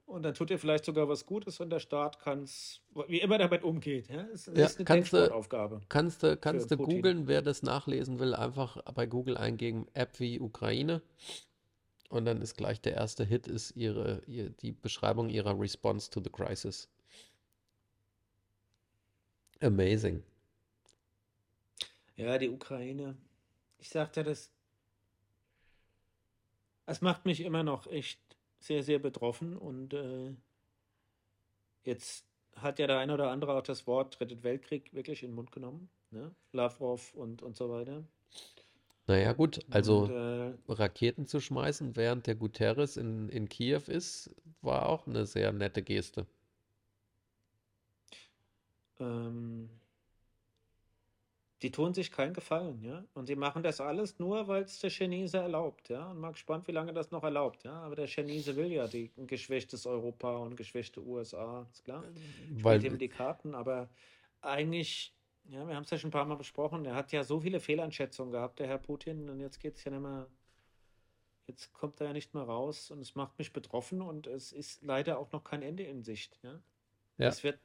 Und 0.08 0.22
dann 0.22 0.32
tut 0.32 0.50
ihr 0.50 0.58
vielleicht 0.58 0.86
sogar 0.86 1.06
was 1.06 1.26
Gutes 1.26 1.60
und 1.60 1.68
der 1.68 1.80
Staat 1.80 2.18
kann 2.18 2.44
es, 2.44 2.80
wie 3.08 3.20
immer 3.20 3.36
damit 3.36 3.62
umgeht. 3.62 4.08
Ja? 4.08 4.22
Es 4.32 4.46
Ja, 4.46 4.52
ist 4.64 4.76
eine 4.78 4.84
kannst 4.86 5.12
du- 5.12 5.16
Denksportaufgabe. 5.18 5.82
Kannst 5.90 6.22
du, 6.22 6.34
kannst 6.38 6.74
googeln, 6.78 7.28
wer 7.28 7.42
das 7.42 7.62
nachlesen 7.62 8.18
will, 8.18 8.34
einfach 8.34 8.82
bei 8.94 9.04
Google 9.04 9.36
eingeben, 9.36 9.86
App 9.92 10.18
wie 10.18 10.40
Ukraine. 10.40 11.02
Und 12.08 12.24
dann 12.24 12.40
ist 12.40 12.56
gleich 12.56 12.80
der 12.80 12.94
erste 12.94 13.22
Hit, 13.26 13.46
ist 13.48 13.76
ihre, 13.76 14.22
ihr, 14.26 14.48
die 14.48 14.72
Beschreibung 14.72 15.28
ihrer 15.28 15.60
Response 15.60 16.08
to 16.10 16.22
the 16.24 16.30
Crisis. 16.30 16.88
Amazing. 19.60 20.22
Ja, 22.16 22.38
die 22.38 22.48
Ukraine. 22.48 23.14
Ich 23.78 23.90
sagte 23.90 24.24
das. 24.24 24.50
Es 26.86 27.02
macht 27.02 27.26
mich 27.26 27.42
immer 27.42 27.62
noch 27.62 27.86
echt 27.88 28.18
sehr, 28.58 28.82
sehr 28.82 28.98
betroffen 28.98 29.56
und 29.56 29.94
äh, 29.94 30.34
jetzt 31.84 32.24
hat 32.56 32.78
ja 32.78 32.86
der 32.86 32.98
eine 32.98 33.14
oder 33.14 33.30
andere 33.30 33.56
auch 33.56 33.62
das 33.62 33.86
Wort 33.86 34.18
Dritter 34.18 34.42
Weltkrieg 34.42 34.92
wirklich 34.92 35.22
in 35.22 35.30
den 35.30 35.36
Mund 35.36 35.52
genommen. 35.52 35.88
Ne? 36.10 36.34
Lavrov 36.52 37.14
und, 37.14 37.42
und 37.42 37.56
so 37.56 37.70
weiter. 37.70 38.04
Naja, 39.06 39.32
gut, 39.32 39.60
also 39.70 40.02
Und, 40.02 40.10
äh, 40.10 40.52
Raketen 40.68 41.26
zu 41.26 41.40
schmeißen, 41.40 41.96
während 41.96 42.26
der 42.26 42.34
Guterres 42.34 42.96
in, 42.96 43.28
in 43.30 43.48
Kiew 43.48 43.82
ist, 43.86 44.34
war 44.60 44.88
auch 44.88 45.06
eine 45.06 45.24
sehr 45.24 45.52
nette 45.52 45.82
Geste. 45.82 46.26
ähm, 49.00 49.68
die 51.62 51.70
tun 51.72 51.92
sich 51.92 52.12
keinen 52.12 52.34
Gefallen, 52.34 52.82
ja. 52.82 53.04
Und 53.14 53.28
die 53.28 53.36
machen 53.36 53.62
das 53.62 53.80
alles 53.80 54.18
nur, 54.18 54.46
weil 54.46 54.62
es 54.62 54.78
der 54.78 54.90
Chinese 54.90 55.38
erlaubt, 55.38 55.88
ja. 55.88 56.10
Und 56.10 56.20
mal 56.20 56.30
gespannt, 56.32 56.68
wie 56.68 56.72
lange 56.72 56.92
das 56.92 57.10
noch 57.10 57.24
erlaubt, 57.24 57.64
ja. 57.64 57.72
Aber 57.72 57.96
der 57.96 58.06
Chinese 58.06 58.54
will 58.56 58.70
ja 58.72 58.86
die, 58.86 59.10
ein 59.16 59.26
geschwächtes 59.26 59.86
Europa 59.86 60.36
und 60.36 60.56
geschwächte 60.56 61.00
USA, 61.04 61.66
ist 61.72 61.84
klar. 61.84 62.04
Weil 62.62 62.78
Spielt 62.78 62.92
ihm 62.92 62.98
die 62.98 63.08
Karten, 63.08 63.54
aber 63.54 63.88
eigentlich 64.40 65.14
Ja, 65.48 65.66
wir 65.66 65.74
haben 65.74 65.84
es 65.84 65.90
ja 65.90 65.98
schon 65.98 66.08
ein 66.08 66.12
paar 66.12 66.26
Mal 66.26 66.36
besprochen. 66.36 66.84
Er 66.84 66.94
hat 66.94 67.10
ja 67.10 67.24
so 67.24 67.40
viele 67.40 67.58
Fehleinschätzungen 67.58 68.32
gehabt, 68.32 68.58
der 68.58 68.66
Herr 68.66 68.78
Putin, 68.78 69.30
und 69.30 69.40
jetzt 69.40 69.58
geht 69.60 69.76
es 69.76 69.84
ja 69.84 69.90
nicht 69.90 70.02
mehr. 70.02 70.28
Jetzt 71.46 71.72
kommt 71.72 71.98
er 72.00 72.08
ja 72.08 72.12
nicht 72.12 72.34
mehr 72.34 72.42
raus 72.42 72.90
und 72.90 73.00
es 73.00 73.14
macht 73.14 73.38
mich 73.38 73.54
betroffen 73.54 74.02
und 74.02 74.26
es 74.26 74.52
ist 74.52 74.82
leider 74.82 75.18
auch 75.18 75.32
noch 75.32 75.44
kein 75.44 75.62
Ende 75.62 75.82
in 75.82 76.02
Sicht. 76.02 76.38
Ja? 76.42 76.60
Ja. 77.16 77.28
Es 77.28 77.42
wird, 77.42 77.58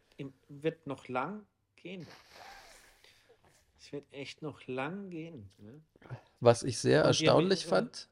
wird 0.48 0.88
noch 0.88 1.10
lang 1.10 1.46
gehen. 1.76 2.08
Es 3.84 3.92
wird 3.92 4.06
echt 4.14 4.42
noch 4.42 4.66
lang 4.66 5.10
gehen. 5.10 5.50
Ne? 5.58 5.82
Was 6.40 6.64
ich 6.64 6.78
sehr 6.78 7.02
Und 7.02 7.08
erstaunlich 7.08 7.64
ja. 7.64 7.70
fand, 7.70 8.08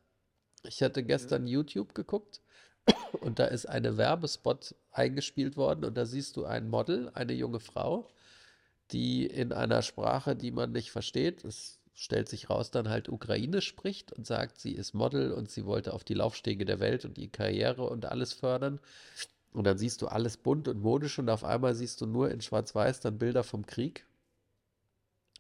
ich 0.64 0.84
hatte 0.84 1.02
gestern 1.02 1.48
YouTube 1.48 1.96
geguckt 1.96 2.42
und 3.22 3.40
da 3.40 3.46
ist 3.46 3.68
eine 3.68 3.96
Werbespot 3.96 4.76
eingespielt 4.92 5.56
worden 5.56 5.86
und 5.86 5.96
da 5.96 6.06
siehst 6.06 6.36
du 6.36 6.44
ein 6.44 6.68
Model, 6.68 7.10
eine 7.14 7.32
junge 7.32 7.62
Frau, 7.62 8.10
die 8.92 9.26
in 9.26 9.54
einer 9.54 9.82
Sprache, 9.82 10.36
die 10.36 10.52
man 10.52 10.74
nicht 10.74 10.92
versteht, 10.92 11.46
es 11.46 11.80
stellt 11.94 12.28
sich 12.28 12.50
raus, 12.50 12.72
dann 12.72 12.90
halt 12.90 13.08
Ukrainisch 13.08 13.68
spricht 13.68 14.12
und 14.12 14.28
sagt, 14.28 14.60
sie 14.60 14.74
ist 14.74 14.94
Model 14.94 15.32
und 15.32 15.52
sie 15.52 15.66
wollte 15.66 15.94
auf 15.94 16.04
die 16.04 16.16
Laufstege 16.16 16.66
der 16.66 16.82
Welt 16.82 17.06
und 17.06 17.16
die 17.16 17.30
Karriere 17.30 17.84
und 17.84 18.06
alles 18.06 18.34
fördern. 18.34 18.82
Und 19.54 19.66
dann 19.66 19.78
siehst 19.78 20.02
du 20.02 20.08
alles 20.08 20.36
bunt 20.36 20.68
und 20.68 20.82
modisch 20.82 21.18
und 21.18 21.30
auf 21.30 21.46
einmal 21.46 21.76
siehst 21.76 22.02
du 22.02 22.08
nur 22.08 22.30
in 22.30 22.42
Schwarz-Weiß 22.42 23.00
dann 23.00 23.18
Bilder 23.18 23.46
vom 23.46 23.66
Krieg. 23.66 24.06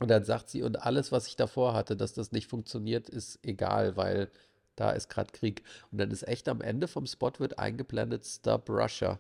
Und 0.02 0.08
dann 0.08 0.24
sagt 0.24 0.50
sie, 0.50 0.64
und 0.64 0.82
alles, 0.82 1.12
was 1.12 1.28
ich 1.28 1.36
davor 1.36 1.76
hatte, 1.76 1.96
dass 1.96 2.14
das 2.14 2.32
nicht 2.32 2.48
funktioniert, 2.48 3.08
ist 3.08 3.38
egal, 3.44 3.98
weil 3.98 4.32
da 4.76 4.90
ist 4.90 5.10
gerade 5.10 5.32
Krieg. 5.32 5.62
Und 5.92 6.00
dann 6.00 6.10
ist 6.10 6.28
echt 6.28 6.50
am 6.50 6.60
Ende 6.60 6.88
vom 6.88 7.06
Spot 7.06 7.34
wird 7.38 7.60
eingeblendet 7.60 8.26
Stop 8.26 8.68
Russia. 8.68 9.20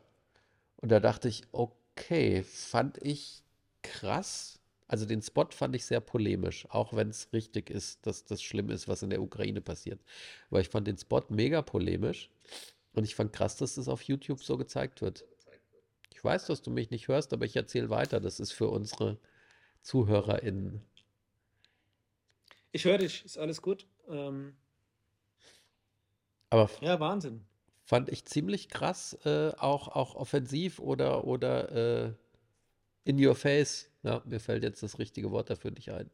Und 0.77 0.91
da 0.91 0.99
dachte 0.99 1.27
ich, 1.27 1.43
okay, 1.51 2.41
fand 2.41 2.97
ich 2.97 3.43
krass. 3.83 4.57
Also 4.87 5.05
den 5.05 5.21
Spot 5.21 5.45
fand 5.51 5.75
ich 5.75 5.85
sehr 5.85 5.99
polemisch, 5.99 6.65
auch 6.71 6.95
wenn 6.95 7.09
es 7.09 7.31
richtig 7.31 7.69
ist, 7.69 8.03
dass 8.07 8.25
das 8.25 8.41
schlimm 8.41 8.71
ist, 8.71 8.87
was 8.87 9.03
in 9.03 9.11
der 9.11 9.21
Ukraine 9.21 9.61
passiert. 9.61 10.01
Aber 10.49 10.61
ich 10.61 10.69
fand 10.69 10.87
den 10.87 10.97
Spot 10.97 11.21
mega 11.29 11.61
polemisch 11.61 12.31
und 12.93 13.03
ich 13.03 13.13
fand 13.13 13.33
krass, 13.33 13.55
dass 13.55 13.75
das 13.75 13.87
auf 13.87 14.01
YouTube 14.01 14.43
so 14.43 14.57
gezeigt 14.57 15.03
wird. 15.03 15.25
Ich 16.11 16.23
weiß, 16.23 16.47
dass 16.47 16.63
du 16.63 16.71
mich 16.71 16.89
nicht 16.89 17.07
hörst, 17.07 17.33
aber 17.33 17.45
ich 17.45 17.55
erzähle 17.55 17.91
weiter. 17.91 18.19
Das 18.19 18.39
ist 18.39 18.51
für 18.51 18.67
unsere 18.67 19.19
ZuhörerInnen. 19.81 20.81
Ich 22.71 22.85
höre 22.85 22.97
dich, 22.97 23.25
ist 23.25 23.37
alles 23.37 23.61
gut. 23.61 23.87
Ähm, 24.07 24.55
Aber 26.49 26.69
ja, 26.81 26.99
Wahnsinn. 26.99 27.45
fand 27.83 28.09
ich 28.09 28.25
ziemlich 28.25 28.69
krass, 28.69 29.13
äh, 29.25 29.51
auch, 29.57 29.87
auch 29.89 30.15
offensiv 30.15 30.79
oder, 30.79 31.25
oder 31.25 32.07
äh, 32.07 32.13
in 33.03 33.23
your 33.23 33.35
face. 33.35 33.89
Ja, 34.03 34.21
mir 34.25 34.39
fällt 34.39 34.63
jetzt 34.63 34.83
das 34.83 34.99
richtige 34.99 35.31
Wort 35.31 35.49
dafür 35.49 35.71
nicht 35.71 35.91
ein. 35.91 36.09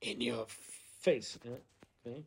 In 0.00 0.20
your 0.22 0.46
face. 0.48 1.38
Ja. 1.44 1.58
Okay. 2.04 2.24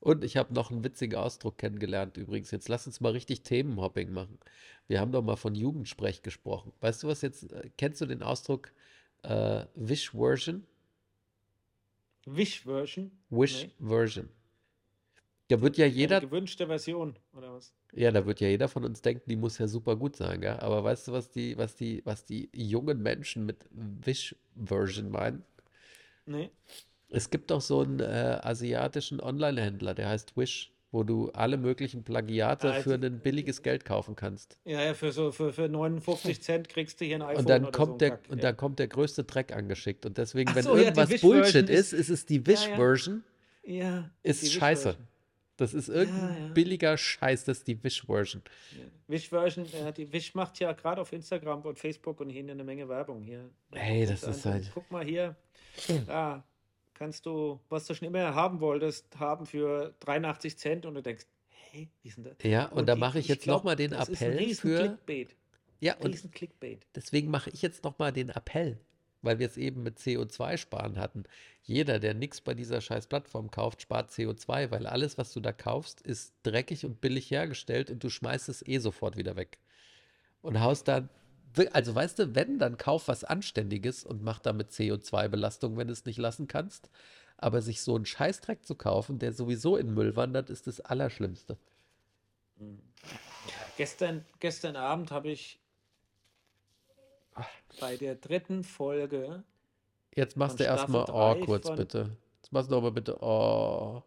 Und 0.00 0.22
ich 0.24 0.36
habe 0.36 0.54
noch 0.54 0.70
einen 0.70 0.84
witzigen 0.84 1.16
Ausdruck 1.18 1.58
kennengelernt 1.58 2.16
übrigens. 2.16 2.50
Jetzt 2.50 2.68
lass 2.68 2.86
uns 2.86 3.00
mal 3.00 3.12
richtig 3.12 3.42
Themenhopping 3.42 4.12
machen. 4.12 4.38
Wir 4.86 5.00
haben 5.00 5.12
doch 5.12 5.22
mal 5.22 5.36
von 5.36 5.54
Jugendsprech 5.54 6.22
gesprochen. 6.22 6.72
Weißt 6.80 7.02
du 7.02 7.08
was 7.08 7.22
jetzt? 7.22 7.52
äh, 7.52 7.70
Kennst 7.76 8.00
du 8.00 8.06
den 8.06 8.22
Ausdruck 8.22 8.72
äh, 9.22 9.64
Wish 9.74 10.10
Version? 10.12 10.64
Wish-Version. 12.26 13.10
Wish 13.30 13.64
Nee. 13.64 13.86
Version. 13.88 14.28
Da 15.48 15.60
wird 15.62 15.78
ja 15.78 15.86
jeder, 15.86 16.20
gewünschte 16.20 16.66
Version, 16.66 17.18
oder 17.32 17.54
was? 17.54 17.72
ja, 17.92 18.10
da 18.10 18.26
wird 18.26 18.40
ja 18.40 18.48
jeder 18.48 18.68
von 18.68 18.84
uns 18.84 19.00
denken, 19.00 19.30
die 19.30 19.36
muss 19.36 19.56
ja 19.56 19.66
super 19.66 19.96
gut 19.96 20.14
sein, 20.16 20.42
gell? 20.42 20.58
Aber 20.60 20.84
weißt 20.84 21.08
du, 21.08 21.12
was 21.12 21.30
die, 21.30 21.56
was 21.56 21.74
die, 21.74 22.02
was 22.04 22.24
die 22.26 22.50
jungen 22.52 23.02
Menschen 23.02 23.46
mit 23.46 23.64
Wish 23.70 24.36
Version 24.56 25.10
meinen? 25.10 25.42
Nee. 26.26 26.50
Es 27.10 27.30
gibt 27.30 27.50
doch 27.50 27.60
so 27.60 27.80
einen 27.80 28.00
äh, 28.00 28.38
asiatischen 28.42 29.20
Online-Händler, 29.20 29.94
der 29.94 30.08
heißt 30.08 30.36
Wish, 30.36 30.72
wo 30.90 31.02
du 31.04 31.30
alle 31.32 31.56
möglichen 31.56 32.02
Plagiate 32.02 32.72
Ah, 32.74 32.80
für 32.80 32.94
ein 32.94 33.20
billiges 33.20 33.62
Geld 33.62 33.84
kaufen 33.84 34.16
kannst. 34.16 34.58
Ja, 34.64 34.82
ja, 34.82 34.94
für 34.94 35.12
so 35.12 35.32
für, 35.32 35.52
für 35.52 35.68
59 35.68 36.40
Cent 36.42 36.68
kriegst 36.68 37.00
du 37.00 37.04
hier 37.04 37.16
ein 37.16 37.22
iPhone 37.22 37.36
Und 37.38 37.48
dann 37.48 37.64
so 37.64 37.70
kommt 37.70 37.92
ein 37.94 37.98
der, 37.98 38.10
Kack. 38.10 38.20
und 38.30 38.38
ja. 38.38 38.42
dann 38.42 38.56
kommt 38.56 38.78
der 38.78 38.88
größte 38.88 39.24
Dreck 39.24 39.52
angeschickt. 39.54 40.06
Und 40.06 40.16
deswegen, 40.18 40.54
wenn 40.54 40.62
so, 40.64 40.76
ja, 40.76 40.84
irgendwas 40.84 41.10
Wish-Version 41.10 41.42
Bullshit 41.42 41.70
ist- 41.70 41.92
ist, 41.92 42.00
ist 42.00 42.10
es 42.10 42.26
die 42.26 42.36
Ja, 42.36 42.40
ja. 42.40 42.46
Wish-Version, 42.46 43.24
ja, 43.64 44.10
ist 44.22 44.52
scheiße. 44.52 44.88
Wish-Version. 44.90 45.08
Das 45.58 45.74
ist 45.74 45.88
irgendein 45.88 46.46
ja. 46.48 46.52
billiger 46.54 46.96
Scheiß, 46.96 47.44
das 47.44 47.58
ist 47.58 47.66
die 47.66 47.82
Wish-Version. 47.82 48.42
Ja. 48.78 48.84
Wish-Version, 49.08 49.66
ja, 49.72 49.90
die 49.92 50.10
Wish 50.12 50.34
macht 50.34 50.58
ja 50.60 50.72
gerade 50.72 51.00
auf 51.02 51.12
Instagram 51.12 51.62
und 51.62 51.78
Facebook 51.78 52.20
und 52.20 52.30
hier 52.30 52.42
eine 52.42 52.62
Menge 52.64 52.88
Werbung 52.88 53.22
hier. 53.22 53.50
Ey, 53.72 54.06
das 54.06 54.22
ist 54.22 54.44
halt. 54.46 54.70
Guck 54.72 54.90
mal 54.90 55.04
hier, 55.04 55.34
da 56.06 56.44
kannst 56.98 57.24
du, 57.26 57.60
was 57.68 57.86
du 57.86 57.94
schon 57.94 58.08
immer 58.08 58.34
haben 58.34 58.60
wolltest, 58.60 59.06
haben 59.18 59.46
für 59.46 59.94
83 60.00 60.58
Cent 60.58 60.84
und 60.86 60.94
du 60.94 61.02
denkst, 61.02 61.26
hey, 61.48 61.88
wie 62.02 62.08
ist 62.08 62.16
denn 62.18 62.24
das? 62.24 62.36
Ja, 62.42 62.66
und 62.66 62.86
da 62.88 62.94
die- 62.94 63.00
mache 63.00 63.18
ich 63.18 63.28
jetzt 63.28 63.46
nochmal 63.46 63.76
den 63.76 63.92
das 63.92 64.08
ist 64.08 64.20
ein 64.20 64.28
Appell 64.32 64.38
riesen 64.38 64.60
für. 64.60 64.78
Clickbait. 64.78 65.36
Ja, 65.80 65.94
und 65.98 66.06
Riesen 66.12 66.30
Clickbait. 66.32 66.86
deswegen 66.96 67.30
mache 67.30 67.50
ich 67.50 67.62
jetzt 67.62 67.84
nochmal 67.84 68.12
den 68.12 68.30
Appell, 68.30 68.80
weil 69.22 69.38
wir 69.38 69.46
es 69.46 69.56
eben 69.56 69.84
mit 69.84 69.98
CO2-Sparen 70.00 70.98
hatten. 70.98 71.22
Jeder, 71.62 72.00
der 72.00 72.14
nichts 72.14 72.40
bei 72.40 72.54
dieser 72.54 72.80
scheiß 72.80 73.06
Plattform 73.06 73.50
kauft, 73.52 73.82
spart 73.82 74.10
CO2, 74.10 74.72
weil 74.72 74.86
alles, 74.88 75.18
was 75.18 75.32
du 75.32 75.38
da 75.40 75.52
kaufst, 75.52 76.00
ist 76.00 76.34
dreckig 76.42 76.84
und 76.84 77.00
billig 77.00 77.30
hergestellt 77.30 77.90
und 77.90 78.02
du 78.02 78.10
schmeißt 78.10 78.48
es 78.48 78.66
eh 78.66 78.78
sofort 78.78 79.16
wieder 79.16 79.36
weg. 79.36 79.58
Und 80.42 80.58
haust 80.60 80.88
dann, 80.88 81.08
also 81.72 81.94
weißt 81.94 82.18
du, 82.18 82.34
wenn, 82.34 82.58
dann 82.58 82.76
kauf 82.78 83.08
was 83.08 83.24
Anständiges 83.24 84.04
und 84.04 84.22
mach 84.22 84.38
damit 84.38 84.70
CO2-Belastung, 84.70 85.76
wenn 85.76 85.88
du 85.88 85.92
es 85.92 86.04
nicht 86.04 86.18
lassen 86.18 86.48
kannst. 86.48 86.90
Aber 87.36 87.62
sich 87.62 87.82
so 87.82 87.94
einen 87.94 88.06
Scheißdreck 88.06 88.64
zu 88.64 88.74
kaufen, 88.74 89.18
der 89.18 89.32
sowieso 89.32 89.76
in 89.76 89.94
Müll 89.94 90.16
wandert, 90.16 90.50
ist 90.50 90.66
das 90.66 90.80
Allerschlimmste. 90.80 91.56
Gestern, 93.76 94.24
gestern 94.40 94.76
Abend 94.76 95.12
habe 95.12 95.28
ich 95.28 95.60
bei 97.80 97.96
der 97.96 98.16
dritten 98.16 98.64
Folge 98.64 99.44
Jetzt 100.14 100.36
machst 100.36 100.58
du 100.58 100.64
erstmal 100.64 101.04
Oh 101.10 101.36
kurz, 101.44 101.70
bitte. 101.70 102.16
Jetzt 102.42 102.52
machst 102.52 102.70
du 102.70 102.74
nochmal 102.74 102.90
bitte 102.90 103.22
Oh. 103.22 104.02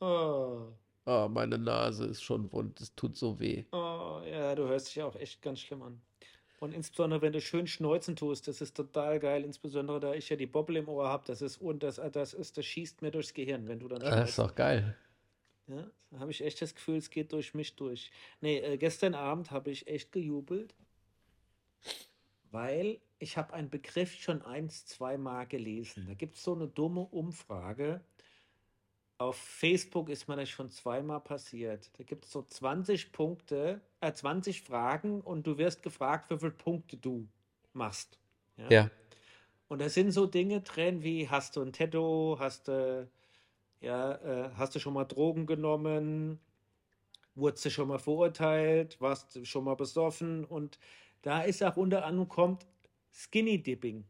Oh, 0.00 0.68
Oh, 1.06 1.28
meine 1.28 1.58
Nase 1.58 2.04
ist 2.06 2.22
schon 2.22 2.52
wund. 2.52 2.80
Es 2.80 2.94
tut 2.94 3.16
so 3.16 3.40
weh. 3.40 3.64
oh, 3.72 4.20
ja, 4.24 4.54
du 4.54 4.68
hörst 4.68 4.88
dich 4.88 5.02
auch 5.02 5.16
echt 5.16 5.42
ganz 5.42 5.58
schlimm 5.60 5.82
an. 5.82 6.00
Und 6.60 6.74
insbesondere, 6.74 7.22
wenn 7.22 7.32
du 7.32 7.40
schön 7.40 7.66
schneuzen 7.66 8.16
tust, 8.16 8.46
das 8.46 8.60
ist 8.60 8.76
total 8.76 9.18
geil. 9.18 9.44
Insbesondere, 9.44 9.98
da 9.98 10.14
ich 10.14 10.28
ja 10.28 10.36
die 10.36 10.46
Bobbel 10.46 10.76
im 10.76 10.88
Ohr 10.88 11.08
habe, 11.08 11.24
das 11.26 11.40
ist, 11.40 11.56
und 11.56 11.82
das, 11.82 11.98
das 12.12 12.34
ist, 12.34 12.58
das 12.58 12.66
schießt 12.66 13.00
mir 13.00 13.10
durchs 13.10 13.32
Gehirn, 13.32 13.66
wenn 13.66 13.80
du 13.80 13.88
dann 13.88 14.00
Das 14.00 14.30
ist 14.30 14.38
doch 14.38 14.54
geil. 14.54 14.94
Ja, 15.68 15.90
da 16.10 16.18
habe 16.18 16.30
ich 16.30 16.44
echt 16.44 16.60
das 16.60 16.74
Gefühl, 16.74 16.96
es 16.96 17.08
geht 17.08 17.32
durch 17.32 17.54
mich 17.54 17.76
durch. 17.76 18.10
Nee, 18.42 18.58
äh, 18.58 18.76
gestern 18.76 19.14
Abend 19.14 19.50
habe 19.50 19.70
ich 19.70 19.86
echt 19.86 20.12
gejubelt, 20.12 20.74
weil 22.50 23.00
ich 23.18 23.38
habe 23.38 23.54
einen 23.54 23.70
Begriff 23.70 24.14
schon 24.14 24.42
eins, 24.42 24.84
zweimal 24.84 25.46
gelesen. 25.46 26.06
Da 26.08 26.14
gibt 26.14 26.34
es 26.34 26.42
so 26.42 26.54
eine 26.54 26.68
dumme 26.68 27.00
Umfrage. 27.00 28.02
Auf 29.20 29.36
Facebook 29.36 30.08
ist 30.08 30.28
mir 30.28 30.36
das 30.36 30.48
schon 30.48 30.70
zweimal 30.70 31.20
passiert. 31.20 31.90
Da 31.98 32.04
gibt 32.04 32.24
es 32.24 32.30
so 32.30 32.40
20 32.40 33.12
Punkte, 33.12 33.82
äh, 34.00 34.10
20 34.10 34.62
Fragen 34.62 35.20
und 35.20 35.46
du 35.46 35.58
wirst 35.58 35.82
gefragt, 35.82 36.30
wie 36.30 36.38
viele 36.38 36.52
Punkte 36.52 36.96
du 36.96 37.28
machst. 37.74 38.18
Ja. 38.56 38.90
Und 39.68 39.82
da 39.82 39.90
sind 39.90 40.12
so 40.12 40.24
Dinge 40.24 40.62
drin 40.62 41.02
wie, 41.02 41.28
hast 41.28 41.56
du 41.56 41.60
ein 41.60 41.74
Tattoo, 41.74 42.38
hast 42.38 42.68
du, 42.68 43.10
ja, 43.82 44.14
äh, 44.14 44.50
hast 44.54 44.74
du 44.74 44.78
schon 44.78 44.94
mal 44.94 45.04
Drogen 45.04 45.44
genommen, 45.44 46.40
wurdest 47.34 47.66
du 47.66 47.70
schon 47.70 47.88
mal 47.88 47.98
verurteilt, 47.98 48.98
warst 49.02 49.36
du 49.36 49.44
schon 49.44 49.64
mal 49.64 49.76
besoffen 49.76 50.46
und 50.46 50.78
da 51.20 51.42
ist 51.42 51.62
auch 51.62 51.76
unter 51.76 52.06
anderem 52.06 52.26
kommt 52.26 52.66
Skinny 53.12 53.62
Dipping. 53.62 54.02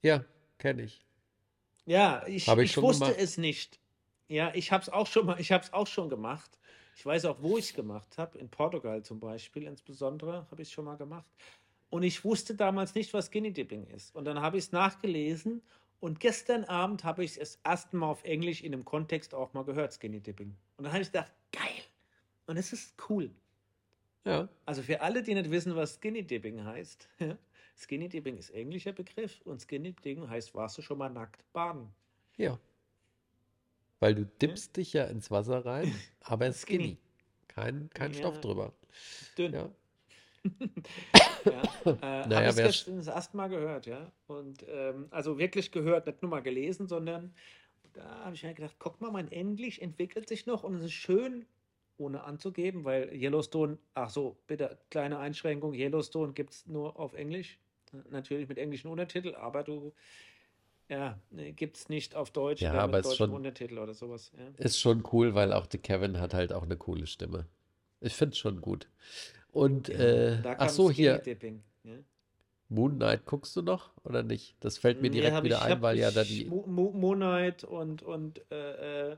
Ja, 0.00 0.24
kenne 0.58 0.82
ich. 0.82 1.04
Ja, 1.86 2.22
ich, 2.28 2.46
ich 2.46 2.56
ich 2.56 2.76
wusste 2.76 3.06
gemacht. 3.06 3.20
es 3.20 3.36
nicht. 3.36 3.80
Ja, 4.28 4.52
ich 4.54 4.72
habe 4.72 4.82
es 4.82 4.88
auch 4.88 5.06
schon 5.06 5.26
mal, 5.26 5.40
ich 5.40 5.52
habe 5.52 5.64
es 5.64 5.72
auch 5.72 5.86
schon 5.86 6.08
gemacht. 6.08 6.58
Ich 6.96 7.06
weiß 7.06 7.24
auch, 7.26 7.38
wo 7.40 7.56
ich 7.56 7.66
es 7.66 7.74
gemacht 7.74 8.18
habe. 8.18 8.38
In 8.38 8.48
Portugal 8.48 9.02
zum 9.02 9.20
Beispiel, 9.20 9.64
insbesondere 9.64 10.46
habe 10.50 10.62
ich 10.62 10.68
es 10.68 10.72
schon 10.72 10.84
mal 10.84 10.96
gemacht. 10.96 11.30
Und 11.90 12.02
ich 12.02 12.24
wusste 12.24 12.54
damals 12.54 12.94
nicht, 12.94 13.14
was 13.14 13.26
Skinny 13.26 13.52
Dipping 13.52 13.86
ist. 13.86 14.14
Und 14.14 14.24
dann 14.24 14.40
habe 14.40 14.58
ich 14.58 14.64
es 14.64 14.72
nachgelesen 14.72 15.62
und 16.00 16.20
gestern 16.20 16.64
Abend 16.64 17.04
habe 17.04 17.24
ich 17.24 17.32
es 17.32 17.38
das 17.38 17.58
erste 17.64 17.96
Mal 17.96 18.08
auf 18.08 18.24
Englisch 18.24 18.62
in 18.62 18.74
einem 18.74 18.84
Kontext 18.84 19.34
auch 19.34 19.54
mal 19.54 19.64
gehört, 19.64 19.92
Skinny 19.94 20.20
Dipping. 20.20 20.54
Und 20.76 20.84
dann 20.84 20.92
habe 20.92 21.02
ich 21.02 21.08
gedacht, 21.10 21.32
geil. 21.52 21.82
Und 22.46 22.56
es 22.56 22.72
ist 22.72 22.94
cool. 23.08 23.30
Ja. 24.24 24.48
Also 24.66 24.82
für 24.82 25.00
alle, 25.00 25.22
die 25.22 25.34
nicht 25.34 25.50
wissen, 25.50 25.74
was 25.74 25.94
Skinny 25.94 26.22
Dipping 26.22 26.64
heißt, 26.64 27.08
Skinny 27.76 28.08
Dipping 28.08 28.36
ist 28.36 28.50
englischer 28.50 28.92
Begriff 28.92 29.40
und 29.44 29.60
Skinny 29.60 29.92
Dipping 29.92 30.28
heißt, 30.28 30.54
warst 30.54 30.78
du 30.78 30.82
schon 30.82 30.98
mal 30.98 31.08
nackt 31.08 31.42
baden? 31.52 31.88
Ja. 32.36 32.58
Weil 34.00 34.14
du 34.14 34.24
dippst 34.26 34.76
dich 34.76 34.92
ja 34.92 35.04
ins 35.04 35.30
Wasser 35.30 35.64
rein, 35.64 35.92
aber 36.20 36.52
Skinny. 36.52 36.98
Kein, 37.48 37.90
kein 37.94 38.12
Ja. 38.12 38.18
Stoff 38.18 38.40
drüber. 38.40 38.72
Dünn. 39.36 39.52
Ja. 39.52 39.70
Ja, 41.44 41.62
äh, 41.84 41.96
habe 42.02 42.28
Naja, 42.28 42.50
ich 42.50 42.56
wär's. 42.56 42.84
gestern 42.84 42.96
das 42.98 43.06
erste 43.06 43.36
Mal 43.36 43.48
gehört, 43.48 43.86
ja. 43.86 44.12
Und 44.26 44.64
ähm, 44.68 45.06
also 45.10 45.38
wirklich 45.38 45.70
gehört, 45.72 46.06
nicht 46.06 46.22
nur 46.22 46.30
mal 46.30 46.40
gelesen, 46.42 46.86
sondern 46.88 47.34
da 47.92 48.24
habe 48.24 48.34
ich 48.34 48.42
mir 48.42 48.54
gedacht, 48.54 48.76
guck 48.78 49.00
mal, 49.00 49.10
mein 49.10 49.30
Englisch 49.32 49.78
entwickelt 49.78 50.28
sich 50.28 50.46
noch 50.46 50.64
und 50.64 50.74
es 50.74 50.84
ist 50.84 50.92
schön, 50.92 51.46
ohne 51.96 52.24
anzugeben, 52.24 52.84
weil 52.84 53.12
Yellowstone, 53.14 53.78
ach 53.94 54.10
so, 54.10 54.36
bitte, 54.46 54.78
kleine 54.90 55.18
Einschränkung, 55.18 55.74
Yellowstone 55.74 56.32
gibt 56.32 56.52
es 56.52 56.66
nur 56.66 56.98
auf 56.98 57.14
Englisch, 57.14 57.58
natürlich 58.10 58.48
mit 58.48 58.58
englischen 58.58 58.88
Untertitel, 58.88 59.34
aber 59.34 59.64
du, 59.64 59.92
ja, 60.88 61.18
gibt 61.56 61.76
es 61.76 61.88
nicht 61.88 62.14
auf 62.14 62.30
Deutsch 62.30 62.62
Ja, 62.62 62.72
aber 62.72 62.98
mit 62.98 63.00
ist 63.00 63.10
deutschem 63.10 63.26
schon, 63.26 63.34
Untertitel 63.34 63.78
oder 63.78 63.94
sowas, 63.94 64.32
ja. 64.36 64.64
ist 64.64 64.80
schon 64.80 65.04
cool, 65.12 65.34
weil 65.34 65.52
auch 65.52 65.66
der 65.66 65.80
Kevin 65.80 66.18
hat 66.20 66.34
halt 66.34 66.52
auch 66.52 66.62
eine 66.62 66.76
coole 66.76 67.06
Stimme. 67.06 67.46
Ich 68.00 68.14
finde 68.14 68.32
es 68.32 68.38
schon 68.38 68.60
gut. 68.60 68.88
Und, 69.50 69.88
Ja, 69.88 69.94
äh, 69.94 70.42
da 70.42 70.56
ach 70.58 70.68
so, 70.68 70.90
hier, 70.90 71.22
ja. 71.84 71.92
Moon 72.68 72.96
Knight 72.96 73.24
guckst 73.24 73.56
du 73.56 73.62
noch 73.62 73.90
oder 74.04 74.22
nicht? 74.22 74.56
Das 74.60 74.78
fällt 74.78 75.00
mir 75.00 75.10
direkt 75.10 75.42
wieder 75.42 75.56
ich, 75.56 75.62
ein, 75.62 75.82
weil 75.82 75.98
ja 75.98 76.10
da 76.10 76.22
die, 76.22 76.44
Mo 76.44 76.64
Mo 76.66 76.92
Moon 76.92 77.16
Knight 77.16 77.64
und, 77.64 78.02
und 78.02 78.42
äh, 78.50 79.12
äh, 79.12 79.16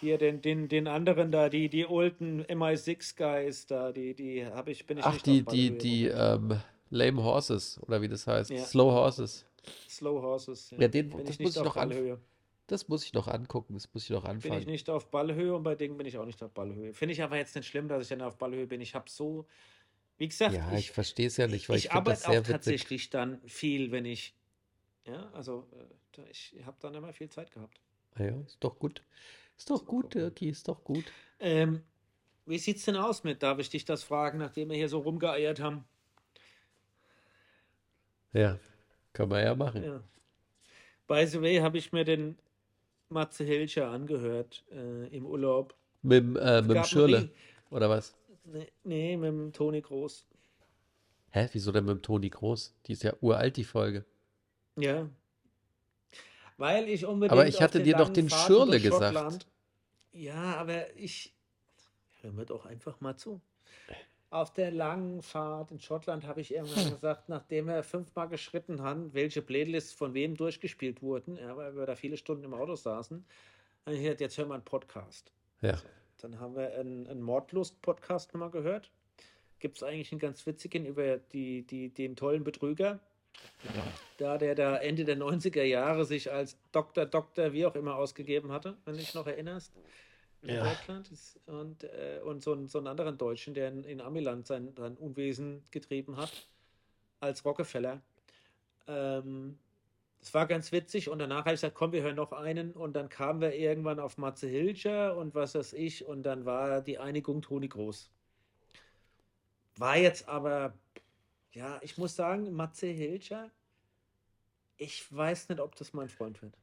hier 0.00 0.18
den, 0.18 0.40
den, 0.40 0.68
den 0.68 0.86
anderen 0.86 1.32
da, 1.32 1.48
die, 1.48 1.68
die 1.68 1.86
olden 1.86 2.44
MI6 2.44 3.16
Guys 3.16 3.66
da, 3.66 3.92
die, 3.92 4.14
die 4.14 4.46
habe 4.46 4.70
ich, 4.70 4.86
bin 4.86 4.98
ich 4.98 5.04
ach, 5.04 5.14
nicht 5.14 5.26
die, 5.26 5.42
die, 5.44 5.78
die, 5.78 6.02
momentan. 6.04 6.50
ähm, 6.50 6.60
Lame 6.90 7.24
Horses 7.24 7.80
oder 7.82 8.00
wie 8.02 8.08
das 8.08 8.26
heißt, 8.26 8.56
Slow 8.56 8.92
Horses. 8.92 9.44
Slow 9.88 10.20
Horses, 10.22 10.70
ja. 10.70 10.82
Ja, 10.82 10.88
den, 10.88 11.10
Bin 11.16 11.26
das 11.26 11.38
ich 11.40 11.40
muss 11.40 11.56
ich 11.56 11.62
auf 11.62 11.72
noch 11.72 11.76
an, 11.76 11.94
Ballhöhe. 11.94 12.20
das 12.68 12.88
muss 12.88 13.04
ich 13.04 13.12
noch 13.14 13.28
angucken, 13.28 13.74
das 13.74 13.92
muss 13.94 14.04
ich 14.04 14.10
noch 14.10 14.24
Bin 14.42 14.52
ich 14.52 14.66
anfangen. 14.66 14.66
nicht 14.66 14.90
auf 14.90 15.10
Ballhöhe 15.10 15.54
und 15.54 15.62
bei 15.62 15.74
Dingen 15.76 15.96
bin 15.96 16.06
ich 16.06 16.18
auch 16.18 16.24
nicht 16.26 16.42
auf 16.42 16.52
Ballhöhe. 16.52 16.92
Finde 16.94 17.12
ich 17.12 17.22
aber 17.22 17.36
jetzt 17.36 17.54
nicht 17.54 17.66
schlimm, 17.68 17.88
dass 17.88 18.02
ich 18.02 18.08
dann 18.08 18.22
auf 18.22 18.38
Ballhöhe 18.38 18.66
bin. 18.66 18.80
Ich 18.80 18.94
habe 18.94 19.08
so, 19.08 19.46
wie 20.18 20.28
gesagt, 20.28 20.64
Ja, 20.64 20.78
ich 20.78 20.90
ich, 20.90 20.92
verstehe 20.92 21.26
es 21.28 21.36
ja 21.36 21.46
nicht, 21.46 21.68
weil 21.68 21.78
ich 21.78 21.90
ich 21.90 21.92
finde 21.92 22.10
das 22.10 22.22
arbeite 22.22 22.28
auch 22.28 22.42
sehr 22.42 22.48
witzig. 22.48 22.88
tatsächlich 22.88 23.10
dann 23.10 23.40
viel, 23.48 23.92
wenn 23.92 24.06
ich, 24.06 24.36
ja, 25.06 25.30
also 25.32 25.68
äh, 26.18 26.22
ich 26.30 26.56
habe 26.64 26.78
dann 26.80 26.94
immer 26.94 27.12
viel 27.12 27.30
Zeit 27.30 27.52
gehabt. 27.52 27.80
Ah 28.14 28.24
Ja, 28.24 28.40
ist 28.40 28.58
doch 28.64 28.78
gut. 28.80 29.02
Ist 29.56 29.70
doch 29.70 29.86
gut. 29.86 30.14
Dirki, 30.14 30.48
ist 30.48 30.68
doch 30.68 30.82
gut. 30.84 31.14
Ähm, 31.38 31.82
wie 32.46 32.58
sieht's 32.58 32.84
denn 32.86 32.96
aus 32.96 33.24
mit? 33.24 33.42
Darf 33.42 33.58
ich 33.60 33.70
dich 33.70 33.84
das 33.86 34.04
fragen, 34.04 34.38
nachdem 34.38 34.70
wir 34.70 34.76
hier 34.76 34.88
so 34.90 35.00
rumgeeiert 35.00 35.60
haben? 35.60 35.86
Ja, 38.32 38.58
kann 39.16 39.28
man 39.28 39.42
ja 39.42 39.54
machen. 39.54 39.82
Ja. 39.82 40.02
By 41.06 41.26
the 41.26 41.40
way, 41.40 41.58
habe 41.58 41.78
ich 41.78 41.92
mir 41.92 42.04
den 42.04 42.36
Matze 43.08 43.44
Hilscher 43.44 43.88
angehört 43.88 44.64
äh, 44.70 45.06
im 45.08 45.24
Urlaub. 45.24 45.74
Mit, 46.02 46.18
dem, 46.18 46.36
äh, 46.36 46.62
mit 46.62 46.76
dem 46.76 47.04
Rie 47.04 47.30
oder 47.70 47.88
was? 47.88 48.14
nee, 48.44 48.68
nee, 48.84 49.16
mit 49.16 49.28
dem 49.28 49.52
Toni 49.52 49.80
Groß. 49.80 50.26
Hä, 51.30 51.48
wieso 51.52 51.72
denn 51.72 51.84
mit 51.84 51.96
dem 51.96 52.02
Toni 52.02 52.28
Groß? 52.28 52.74
Die 52.86 52.92
ist 52.92 53.02
ja 53.02 53.14
uralt, 53.20 53.56
die 53.56 53.64
Folge. 53.64 54.04
Ja, 54.76 55.08
weil 56.58 56.88
ich 56.88 57.04
Aber 57.04 57.12
unbedingt 57.12 57.48
ich 57.48 57.56
auf 57.56 57.62
hatte 57.62 57.82
dir 57.82 57.96
doch 57.96 58.08
den 58.08 58.28
Fahrten 58.28 58.46
Schürle 58.46 58.70
durch 58.72 58.84
gesagt. 58.84 59.46
Ja, 60.12 60.56
aber 60.56 60.96
ich 60.96 61.34
hör 62.22 62.32
mir 62.32 62.46
doch 62.46 62.64
einfach 62.64 63.00
mal 63.00 63.16
zu. 63.16 63.40
Auf 64.30 64.52
der 64.52 64.72
langen 64.72 65.22
Fahrt 65.22 65.70
in 65.70 65.80
Schottland 65.80 66.26
habe 66.26 66.40
ich 66.40 66.52
irgendwann 66.52 66.90
gesagt, 66.90 67.28
nachdem 67.28 67.66
wir 67.66 67.82
fünfmal 67.82 68.28
geschritten 68.28 68.82
haben, 68.82 69.14
welche 69.14 69.40
Playlists 69.40 69.92
von 69.92 70.14
wem 70.14 70.36
durchgespielt 70.36 71.00
wurden, 71.00 71.36
ja, 71.36 71.56
weil 71.56 71.76
wir 71.76 71.86
da 71.86 71.94
viele 71.94 72.16
Stunden 72.16 72.44
im 72.44 72.54
Auto 72.54 72.74
saßen, 72.74 73.24
habe 73.84 73.96
ich 73.96 74.02
gesagt, 74.02 74.20
jetzt 74.20 74.36
hören 74.36 74.48
wir 74.48 74.54
einen 74.54 74.64
Podcast. 74.64 75.30
Ja. 75.60 75.76
So, 75.76 75.86
dann 76.18 76.40
haben 76.40 76.56
wir 76.56 76.74
einen, 76.74 77.06
einen 77.06 77.22
Mordlust-Podcast 77.22 78.34
nochmal 78.34 78.50
gehört. 78.50 78.90
Gibt 79.60 79.76
es 79.76 79.82
eigentlich 79.84 80.10
einen 80.10 80.18
ganz 80.18 80.44
witzigen 80.44 80.86
über 80.86 81.18
die, 81.18 81.62
die, 81.62 81.90
den 81.90 82.16
tollen 82.16 82.42
Betrüger, 82.42 82.98
da 84.18 84.38
der 84.38 84.54
da 84.54 84.76
Ende 84.76 85.04
der 85.04 85.16
90er 85.16 85.62
Jahre 85.62 86.04
sich 86.04 86.32
als 86.32 86.58
Doktor, 86.72 87.06
Doktor, 87.06 87.52
wie 87.52 87.64
auch 87.64 87.74
immer 87.74 87.96
ausgegeben 87.96 88.50
hatte, 88.50 88.76
wenn 88.84 88.94
du 88.94 89.00
dich 89.00 89.14
noch 89.14 89.26
erinnerst, 89.26 89.72
in 90.46 90.56
Ja. 90.56 90.64
Deutschland. 90.64 91.10
Und, 91.46 91.84
äh, 91.84 92.20
und 92.24 92.42
so, 92.42 92.52
einen- 92.52 92.68
so 92.68 92.78
einen 92.78 92.86
anderen 92.86 93.18
Deutschen, 93.18 93.54
der 93.54 93.68
in, 93.68 93.84
in 93.84 94.00
Amiland 94.00 94.46
sein, 94.46 94.72
sein 94.76 94.96
Unwesen 94.96 95.64
getrieben 95.70 96.16
hat, 96.16 96.48
als 97.20 97.44
Rockefeller. 97.44 98.00
Ähm, 98.86 99.58
das 100.20 100.34
war 100.34 100.46
ganz 100.46 100.72
witzig 100.72 101.08
und 101.08 101.18
danach 101.18 101.40
habe 101.44 101.50
ich 101.50 101.60
gesagt, 101.60 101.74
komm, 101.74 101.92
wir 101.92 102.02
hören 102.02 102.16
noch 102.16 102.32
einen 102.32 102.72
und 102.72 102.94
dann 102.94 103.08
kamen 103.08 103.40
wir 103.40 103.54
irgendwann 103.54 104.00
auf 104.00 104.18
Matze 104.18 104.48
Hilscher 104.48 105.16
und 105.16 105.34
was 105.34 105.54
weiß 105.54 105.72
ich 105.74 106.04
und 106.06 106.22
dann 106.24 106.44
war 106.44 106.80
die 106.80 106.98
Einigung 106.98 107.42
Toni 107.42 107.68
Groß. 107.68 108.10
War 109.76 109.96
jetzt 109.98 110.28
aber, 110.28 110.74
ja, 111.52 111.78
ich 111.82 111.98
muss 111.98 112.16
sagen, 112.16 112.52
Matze 112.52 112.86
Hilscher, 112.86 113.50
ich 114.78 115.14
weiß 115.14 115.48
nicht, 115.48 115.60
ob 115.60 115.76
das 115.76 115.92
mein 115.92 116.08
Freund 116.08 116.40
wird. 116.42 116.54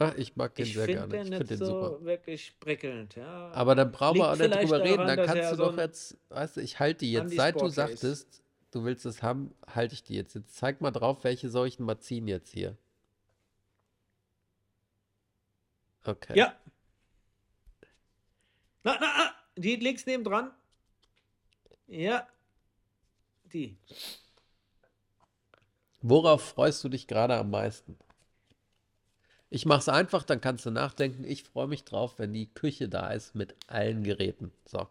Ah, 0.00 0.14
ich 0.16 0.34
mag 0.34 0.54
den 0.54 0.64
Ich 0.64 0.72
sehr 0.72 0.86
gerne. 0.86 1.08
den 1.08 1.24
Ich 1.24 1.28
finde 1.28 1.44
den 1.44 1.58
super. 1.58 1.98
so 1.98 2.04
wirklich 2.06 2.58
prickelnd, 2.58 3.16
ja. 3.16 3.50
Aber 3.52 3.74
dann 3.74 3.92
brauchen 3.92 4.16
wir 4.16 4.30
auch 4.32 4.36
nicht 4.36 4.54
drüber 4.54 4.80
reden. 4.82 4.96
daran, 4.96 5.16
Dann 5.18 5.26
kannst 5.26 5.52
du 5.52 5.56
so 5.56 5.64
doch 5.64 5.72
ein 5.74 5.78
jetzt, 5.78 6.16
weißt 6.30 6.56
du, 6.56 6.60
ich 6.62 6.80
halte 6.80 7.04
die 7.04 7.12
jetzt, 7.12 7.36
seit 7.36 7.60
du 7.60 7.68
sagtest, 7.68 8.42
du 8.70 8.84
willst 8.84 9.04
es 9.04 9.22
haben, 9.22 9.54
halte 9.66 9.92
ich 9.92 10.02
die 10.02 10.14
jetzt. 10.14 10.34
Jetzt 10.34 10.56
zeig 10.56 10.80
mal 10.80 10.90
drauf, 10.90 11.22
welche 11.22 11.50
soll 11.50 11.68
ich 11.68 11.76
denn 11.76 11.84
mal 11.84 11.98
ziehen 12.00 12.26
jetzt 12.28 12.50
hier. 12.50 12.78
Okay. 16.04 16.32
Ja. 16.34 16.54
Na, 18.82 18.96
na, 18.98 19.06
na, 19.18 19.34
die 19.56 19.76
links 19.76 20.06
neben 20.06 20.24
dran. 20.24 20.50
Ja, 21.88 22.26
die. 23.52 23.76
Worauf 26.00 26.42
freust 26.42 26.82
du 26.84 26.88
dich 26.88 27.06
gerade 27.06 27.36
am 27.36 27.50
meisten? 27.50 27.98
Ich 29.50 29.66
mach's 29.66 29.88
einfach, 29.88 30.22
dann 30.24 30.40
kannst 30.40 30.64
du 30.66 30.70
nachdenken. 30.70 31.24
Ich 31.24 31.44
freue 31.44 31.66
mich 31.66 31.84
drauf, 31.84 32.18
wenn 32.18 32.32
die 32.32 32.52
Küche 32.52 32.88
da 32.88 33.10
ist 33.12 33.34
mit 33.34 33.54
allen 33.68 34.02
Geräten. 34.04 34.52
So. 34.64 34.88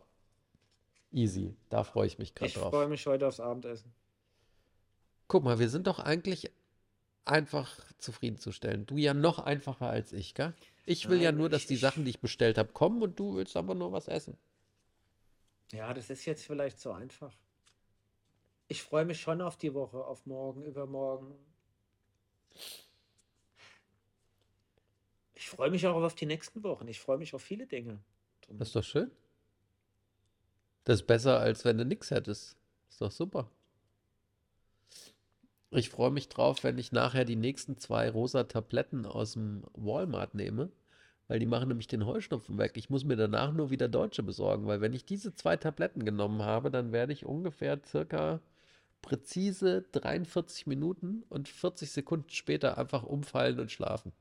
Easy. 1.11 1.55
Da 1.69 1.83
freue 1.83 2.07
ich 2.07 2.17
mich 2.17 2.33
gerade 2.35 2.47
Ich 2.47 2.53
drauf. 2.53 2.69
freue 2.69 2.87
mich 2.87 3.05
heute 3.05 3.27
aufs 3.27 3.39
Abendessen. 3.39 3.93
Guck 5.29 5.43
mal, 5.45 5.59
wir 5.59 5.69
sind 5.69 5.87
doch 5.87 5.99
eigentlich 5.99 6.51
einfach 7.25 7.79
zufriedenzustellen. 7.99 8.85
Du 8.85 8.97
ja 8.97 9.13
noch 9.13 9.39
einfacher 9.39 9.89
als 9.89 10.13
ich, 10.13 10.33
gell? 10.35 10.53
Ich 10.85 11.07
will 11.09 11.21
ja 11.21 11.31
Nein, 11.31 11.37
nur, 11.37 11.49
dass 11.49 11.63
ich, 11.63 11.67
die 11.67 11.75
ich, 11.75 11.79
Sachen, 11.79 12.03
die 12.05 12.11
ich 12.11 12.19
bestellt 12.21 12.57
habe, 12.57 12.73
kommen 12.73 13.01
und 13.03 13.19
du 13.19 13.35
willst 13.35 13.55
aber 13.57 13.75
nur 13.75 13.91
was 13.93 14.07
essen. 14.09 14.37
ja, 15.71 15.93
das 15.93 16.09
ist 16.11 16.25
jetzt 16.25 16.45
vielleicht 16.45 16.79
so 16.79 16.91
einfach. 16.91 17.35
Ich 18.69 18.83
freue 18.83 19.03
mich 19.03 19.19
schon 19.19 19.41
auf 19.41 19.57
die 19.57 19.73
Woche, 19.73 19.97
auf 20.05 20.25
morgen, 20.25 20.63
übermorgen. 20.63 21.35
Ich 25.39 25.47
freue 25.47 25.71
mich 25.71 25.87
auch 25.87 25.95
auf 26.03 26.15
die 26.15 26.25
nächsten 26.25 26.63
Wochen. 26.63 26.89
Ich 26.89 26.99
freue 26.99 27.17
mich 27.17 27.33
auf 27.33 27.41
viele 27.41 27.65
Dinge. 27.65 27.97
Das 28.49 28.67
ist 28.67 28.75
doch 28.75 28.83
schön. 28.83 29.09
Das 30.83 30.99
ist 30.99 31.07
besser, 31.07 31.39
als 31.39 31.63
wenn 31.63 31.77
du 31.77 31.85
nichts 31.85 32.11
hättest. 32.11 32.57
Ist 32.89 32.99
doch 32.99 33.09
super. 33.09 33.49
Ich 35.71 35.89
freue 35.89 36.11
mich 36.11 36.27
drauf, 36.27 36.65
wenn 36.65 36.77
ich 36.77 36.91
nachher 36.91 37.23
die 37.23 37.37
nächsten 37.37 37.77
zwei 37.77 38.09
rosa 38.09 38.43
Tabletten 38.43 39.05
aus 39.05 39.33
dem 39.33 39.63
Walmart 39.75 40.35
nehme, 40.35 40.73
weil 41.29 41.39
die 41.39 41.45
machen 41.45 41.69
nämlich 41.69 41.87
den 41.87 42.05
Heuschnupfen 42.05 42.57
weg. 42.57 42.73
Ich 42.75 42.89
muss 42.89 43.05
mir 43.05 43.15
danach 43.15 43.53
nur 43.53 43.69
wieder 43.69 43.87
deutsche 43.87 44.23
besorgen, 44.23 44.67
weil 44.67 44.81
wenn 44.81 44.93
ich 44.93 45.05
diese 45.05 45.33
zwei 45.33 45.55
Tabletten 45.55 46.03
genommen 46.03 46.41
habe, 46.41 46.69
dann 46.69 46.91
werde 46.91 47.13
ich 47.13 47.25
ungefähr 47.25 47.79
circa 47.85 48.41
präzise 49.01 49.85
43 49.93 50.67
Minuten 50.67 51.23
und 51.29 51.47
40 51.47 51.91
Sekunden 51.91 52.29
später 52.29 52.77
einfach 52.77 53.03
umfallen 53.03 53.61
und 53.61 53.71
schlafen. 53.71 54.11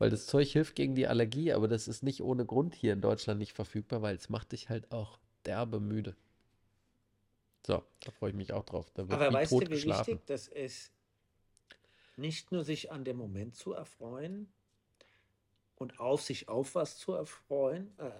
Weil 0.00 0.08
das 0.08 0.24
Zeug 0.24 0.50
hilft 0.50 0.76
gegen 0.76 0.94
die 0.94 1.06
Allergie, 1.06 1.52
aber 1.52 1.68
das 1.68 1.86
ist 1.86 2.02
nicht 2.02 2.22
ohne 2.22 2.46
Grund 2.46 2.74
hier 2.74 2.94
in 2.94 3.02
Deutschland 3.02 3.38
nicht 3.38 3.52
verfügbar, 3.52 4.00
weil 4.00 4.16
es 4.16 4.30
macht 4.30 4.52
dich 4.52 4.70
halt 4.70 4.90
auch 4.92 5.18
derbe 5.44 5.78
müde. 5.78 6.16
So, 7.66 7.84
da 8.02 8.10
freue 8.10 8.30
ich 8.30 8.36
mich 8.36 8.54
auch 8.54 8.64
drauf. 8.64 8.90
Aber 8.96 9.30
weißt 9.30 9.52
du, 9.52 9.60
wie 9.60 9.64
geschlafen. 9.66 10.06
wichtig 10.06 10.26
das 10.26 10.48
ist, 10.48 10.90
nicht 12.16 12.50
nur 12.50 12.64
sich 12.64 12.90
an 12.90 13.04
dem 13.04 13.18
Moment 13.18 13.56
zu 13.56 13.74
erfreuen 13.74 14.50
und 15.76 16.00
auf 16.00 16.22
sich 16.22 16.48
auf 16.48 16.74
was 16.74 16.96
zu 16.96 17.12
erfreuen, 17.12 17.92
äh, 17.98 18.10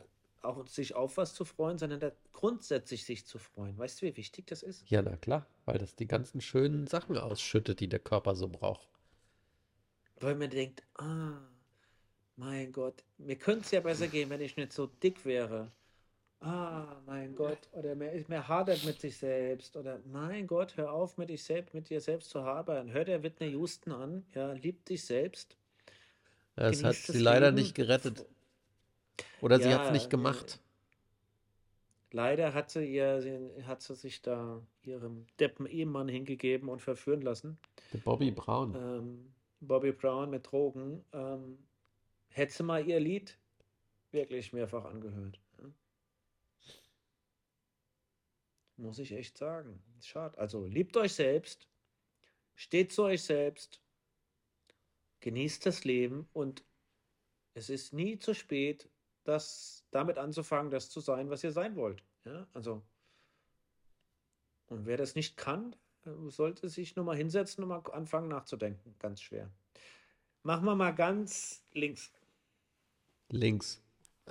auch 0.42 0.66
sich 0.66 0.94
auf 0.94 1.16
was 1.16 1.32
zu 1.32 1.46
freuen, 1.46 1.78
sondern 1.78 2.00
da 2.00 2.12
grundsätzlich 2.34 3.06
sich 3.06 3.24
zu 3.24 3.38
freuen. 3.38 3.78
Weißt 3.78 4.02
du, 4.02 4.06
wie 4.06 4.18
wichtig 4.18 4.46
das 4.48 4.62
ist? 4.62 4.84
Ja, 4.90 5.00
na 5.00 5.16
klar, 5.16 5.46
weil 5.64 5.78
das 5.78 5.96
die 5.96 6.06
ganzen 6.06 6.42
schönen 6.42 6.86
Sachen 6.86 7.16
ausschüttet, 7.16 7.80
die 7.80 7.88
der 7.88 8.00
Körper 8.00 8.34
so 8.34 8.48
braucht. 8.48 8.86
Weil 10.18 10.34
man 10.34 10.50
denkt, 10.50 10.82
ah, 10.98 11.40
mein 12.41 12.72
Gott, 12.72 13.05
mir 13.18 13.36
könnte 13.36 13.64
es 13.66 13.70
ja 13.70 13.80
besser 13.80 14.09
gehen, 14.09 14.30
wenn 14.30 14.41
ich 14.41 14.57
nicht 14.57 14.72
so 14.72 14.86
dick 14.86 15.24
wäre. 15.26 15.70
Ah, 16.41 16.97
mein 17.05 17.34
Gott, 17.36 17.59
oder 17.72 17.93
ist- 18.12 18.30
man 18.30 18.49
hadert 18.49 18.82
mit 18.84 18.99
sich 18.99 19.14
selbst, 19.18 19.76
oder 19.76 20.01
mein 20.07 20.47
Gott, 20.47 20.74
hör 20.78 20.91
auf, 20.91 21.18
mit, 21.18 21.28
dich 21.28 21.45
selbst, 21.45 21.74
mit 21.74 21.91
dir 21.91 22.01
selbst 22.01 22.30
zu 22.30 22.43
hadern. 22.43 22.91
Hör 22.93 23.05
der 23.05 23.22
Whitney 23.22 23.51
Houston 23.51 23.93
an, 23.93 24.24
ja, 24.34 24.53
lieb 24.53 24.82
dich 24.86 25.05
selbst, 25.05 25.59
Das 26.57 26.82
hat 26.82 26.93
genieß 26.95 27.07
sie 27.09 27.18
leider 27.18 27.51
Leben. 27.51 27.57
nicht 27.62 27.74
gerettet. 27.74 28.24
Oder 29.43 29.59
sie 29.59 29.68
hat 29.74 29.82
es 29.82 29.86
Ja, 29.88 29.93
nicht 29.93 30.07
äh, 30.07 30.09
gemacht. 30.09 30.61
Leider 32.12 32.55
hat 32.55 32.70
sie, 32.70 32.86
ihr, 32.86 33.20
sie- 33.20 33.64
hat 33.64 33.82
sie 33.82 33.95
sich 33.95 34.22
da 34.22 34.62
ihrem 34.82 35.26
Deppen 35.38 35.66
Ehemann 35.66 36.09
hingegeben 36.09 36.70
und 36.70 36.80
verführen 36.80 37.20
lassen. 37.20 37.59
Der 37.93 37.99
Bobby 37.99 38.30
Brown. 38.30 38.74
Ähm, 38.74 39.34
Bobby 39.61 39.93
Brown 39.93 40.30
mit 40.30 40.51
Drogen. 40.51 41.05
Ähm, 41.12 41.59
hätte 42.30 42.62
mal 42.62 42.86
ihr 42.86 43.00
Lied 43.00 43.38
wirklich 44.10 44.52
mehrfach 44.52 44.84
angehört. 44.84 45.40
Ja? 45.58 45.72
Muss 48.76 48.98
ich 48.98 49.12
echt 49.12 49.36
sagen. 49.36 49.82
Schade. 50.00 50.38
Also 50.38 50.66
liebt 50.66 50.96
euch 50.96 51.14
selbst, 51.14 51.68
steht 52.54 52.92
zu 52.92 53.04
euch 53.04 53.22
selbst, 53.22 53.80
genießt 55.20 55.66
das 55.66 55.84
Leben 55.84 56.28
und 56.32 56.64
es 57.54 57.68
ist 57.68 57.92
nie 57.92 58.18
zu 58.18 58.34
spät, 58.34 58.88
das 59.24 59.84
damit 59.90 60.18
anzufangen, 60.18 60.70
das 60.70 60.88
zu 60.88 61.00
sein, 61.00 61.28
was 61.30 61.44
ihr 61.44 61.52
sein 61.52 61.76
wollt. 61.76 62.02
Ja, 62.24 62.46
also 62.54 62.82
und 64.70 64.86
wer 64.86 64.96
das 64.96 65.16
nicht 65.16 65.36
kann, 65.36 65.74
sollte 66.28 66.68
sich 66.68 66.96
nur 66.96 67.04
mal 67.04 67.16
hinsetzen 67.16 67.62
und 67.64 67.68
mal 67.68 67.82
anfangen 67.92 68.28
nachzudenken. 68.28 68.94
Ganz 68.98 69.20
schwer. 69.20 69.50
Machen 70.42 70.64
wir 70.64 70.76
mal 70.76 70.92
ganz 70.92 71.64
links. 71.72 72.12
Links. 73.32 73.82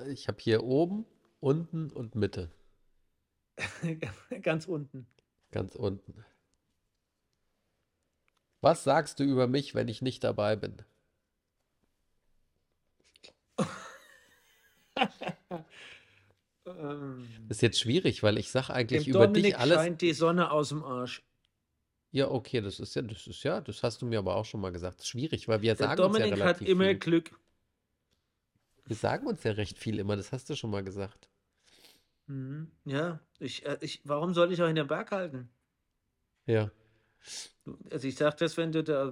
Ich 0.08 0.28
habe 0.28 0.38
hier 0.40 0.64
oben, 0.64 1.06
unten 1.40 1.92
und 1.92 2.16
Mitte. 2.16 2.52
ganz 4.42 4.68
unten. 4.68 5.08
Ganz 5.52 5.76
unten. 5.76 6.26
Was 8.62 8.84
sagst 8.84 9.20
du 9.20 9.24
über 9.24 9.48
mich, 9.48 9.74
wenn 9.76 9.88
ich 9.88 10.02
nicht 10.02 10.24
dabei 10.24 10.56
bin? 10.56 10.78
Ist 17.50 17.62
jetzt 17.62 17.80
schwierig, 17.80 18.22
weil 18.22 18.38
ich 18.38 18.52
sage 18.52 18.74
eigentlich 18.74 19.06
dem 19.06 19.12
über 19.12 19.28
Dominik 19.28 19.54
dich 19.54 19.58
alles. 19.58 19.78
scheint 19.78 20.02
die 20.02 20.14
Sonne 20.14 20.52
aus 20.52 20.70
dem 20.70 20.84
Arsch. 20.84 21.24
Ja, 22.12 22.30
okay, 22.30 22.62
das 22.62 22.80
ist 22.80 22.96
ja, 22.96 23.02
das 23.04 23.28
ist 23.28 23.44
ja, 23.44 23.62
das 23.62 23.84
hast 23.84 24.02
du 24.02 24.06
mir 24.06 24.20
aber 24.20 24.36
auch 24.36 24.46
schon 24.46 24.62
mal 24.62 24.72
gesagt. 24.72 25.06
schwierig, 25.06 25.48
weil 25.48 25.62
wir 25.62 25.76
Der 25.76 25.88
sagen 25.88 26.02
uns 26.02 26.18
ja 26.18 26.24
Dominik 26.26 26.44
hat 26.44 26.62
relativ 26.62 26.68
immer 26.68 26.86
viel. 26.86 27.00
Glück. 27.00 27.40
Wir 28.90 28.96
sagen 28.96 29.28
uns 29.28 29.44
ja 29.44 29.52
recht 29.52 29.78
viel 29.78 30.00
immer, 30.00 30.16
das 30.16 30.32
hast 30.32 30.50
du 30.50 30.56
schon 30.56 30.72
mal 30.72 30.84
gesagt. 30.84 31.30
Mhm. 32.26 32.72
Ja, 32.86 33.20
ich, 33.38 33.64
äh, 33.64 33.78
ich, 33.82 34.02
warum 34.04 34.34
soll 34.34 34.52
ich 34.52 34.64
auch 34.64 34.68
in 34.68 34.76
den 34.76 34.88
Berg 34.88 35.12
halten? 35.12 35.48
Ja. 36.48 36.72
Also 37.92 38.08
ich 38.08 38.16
sage 38.16 38.38
das, 38.40 38.58
wenn 38.58 38.72
du 38.72 38.84
da, 38.84 39.12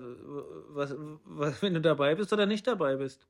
was, 0.69 0.95
was, 1.25 1.61
wenn 1.61 1.75
du 1.75 1.81
dabei 1.81 2.15
bist 2.15 2.33
oder 2.33 2.47
nicht 2.47 2.65
dabei 2.65 2.95
bist. 2.95 3.27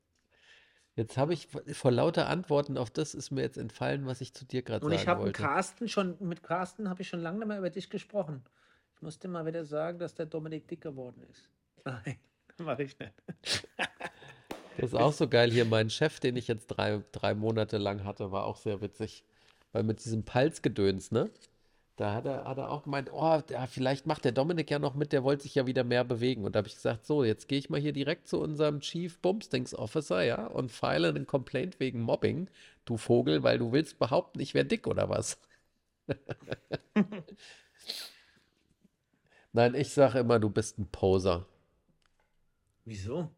Jetzt 0.95 1.17
habe 1.17 1.33
ich 1.33 1.49
vor 1.73 1.91
lauter 1.91 2.29
Antworten 2.29 2.77
auf 2.77 2.91
das 2.91 3.13
ist 3.13 3.29
mir 3.29 3.41
jetzt 3.41 3.57
entfallen, 3.57 4.05
was 4.05 4.21
ich 4.21 4.33
zu 4.33 4.45
dir 4.45 4.61
gerade 4.61 4.85
Und 4.85 4.93
ich 4.93 4.99
sagen 4.99 5.09
habe 5.09 5.19
mit 5.25 5.37
wollte. 5.37 5.43
Carsten 5.43 5.89
schon, 5.89 6.15
mit 6.21 6.43
Carsten 6.43 6.89
habe 6.89 7.01
ich 7.01 7.09
schon 7.09 7.19
lange 7.19 7.39
nicht 7.39 7.47
mehr 7.49 7.57
über 7.57 7.69
dich 7.69 7.89
gesprochen. 7.89 8.41
Ich 8.95 9.01
musste 9.01 9.27
mal 9.27 9.45
wieder 9.45 9.65
sagen, 9.65 9.99
dass 9.99 10.15
der 10.15 10.27
Dominik 10.27 10.69
dick 10.69 10.79
geworden 10.79 11.23
ist. 11.29 11.49
Nein, 11.83 12.17
mache 12.57 12.83
ich 12.83 12.97
nicht. 12.97 13.13
Das 14.77 14.93
ist 14.93 14.95
auch 14.95 15.13
so 15.13 15.27
geil 15.27 15.51
hier. 15.51 15.65
Mein 15.65 15.89
Chef, 15.89 16.19
den 16.19 16.35
ich 16.35 16.47
jetzt 16.47 16.67
drei, 16.67 17.03
drei 17.11 17.33
Monate 17.33 17.77
lang 17.77 18.03
hatte, 18.03 18.31
war 18.31 18.45
auch 18.45 18.57
sehr 18.57 18.81
witzig. 18.81 19.23
Weil 19.71 19.83
mit 19.83 20.03
diesem 20.05 20.23
Palzgedöns, 20.23 21.11
ne? 21.11 21.29
Da 21.97 22.13
hat 22.13 22.25
er, 22.25 22.45
hat 22.45 22.59
er 22.59 22.69
auch 22.69 22.83
gemeint, 22.83 23.09
oh, 23.11 23.41
ja, 23.49 23.65
vielleicht 23.65 24.05
macht 24.05 24.23
der 24.23 24.31
Dominik 24.31 24.69
ja 24.69 24.77
noch 24.77 24.93
mit, 24.93 25.13
der 25.13 25.23
wollte 25.23 25.43
sich 25.43 25.55
ja 25.55 25.65
wieder 25.65 25.83
mehr 25.83 26.03
bewegen. 26.03 26.45
Und 26.45 26.55
da 26.55 26.59
habe 26.59 26.67
ich 26.67 26.75
gesagt, 26.75 27.07
so, 27.07 27.23
jetzt 27.23 27.47
gehe 27.47 27.57
ich 27.57 27.71
mal 27.71 27.79
hier 27.79 27.91
direkt 27.91 28.27
zu 28.27 28.39
unserem 28.39 28.81
Chief 28.81 29.17
Bumstings 29.19 29.73
Officer, 29.73 30.21
ja, 30.21 30.45
und 30.45 30.71
feile 30.71 31.09
einen 31.09 31.25
Complaint 31.25 31.79
wegen 31.79 32.01
Mobbing, 32.01 32.49
du 32.85 32.97
Vogel, 32.97 33.41
weil 33.41 33.57
du 33.57 33.71
willst 33.71 33.97
behaupten, 33.97 34.39
ich 34.39 34.53
wäre 34.53 34.65
dick 34.65 34.85
oder 34.85 35.09
was? 35.09 35.39
Nein, 39.53 39.73
ich 39.73 39.91
sage 39.91 40.19
immer, 40.19 40.39
du 40.39 40.51
bist 40.51 40.77
ein 40.77 40.87
Poser. 40.87 41.47
Wieso? 42.85 43.31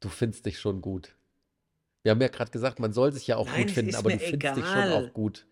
Du 0.00 0.08
findest 0.08 0.46
dich 0.46 0.58
schon 0.58 0.80
gut. 0.80 1.14
Wir 2.02 2.12
haben 2.12 2.20
ja 2.20 2.28
gerade 2.28 2.50
gesagt, 2.50 2.80
man 2.80 2.92
soll 2.92 3.12
sich 3.12 3.26
ja 3.26 3.36
auch 3.36 3.46
Nein, 3.46 3.62
gut 3.66 3.70
finden, 3.72 3.94
aber 3.94 4.10
du 4.10 4.18
findest 4.18 4.56
dich 4.56 4.64
schon 4.66 4.78
egal. 4.78 4.92
auch 5.08 5.12
gut. 5.12 5.46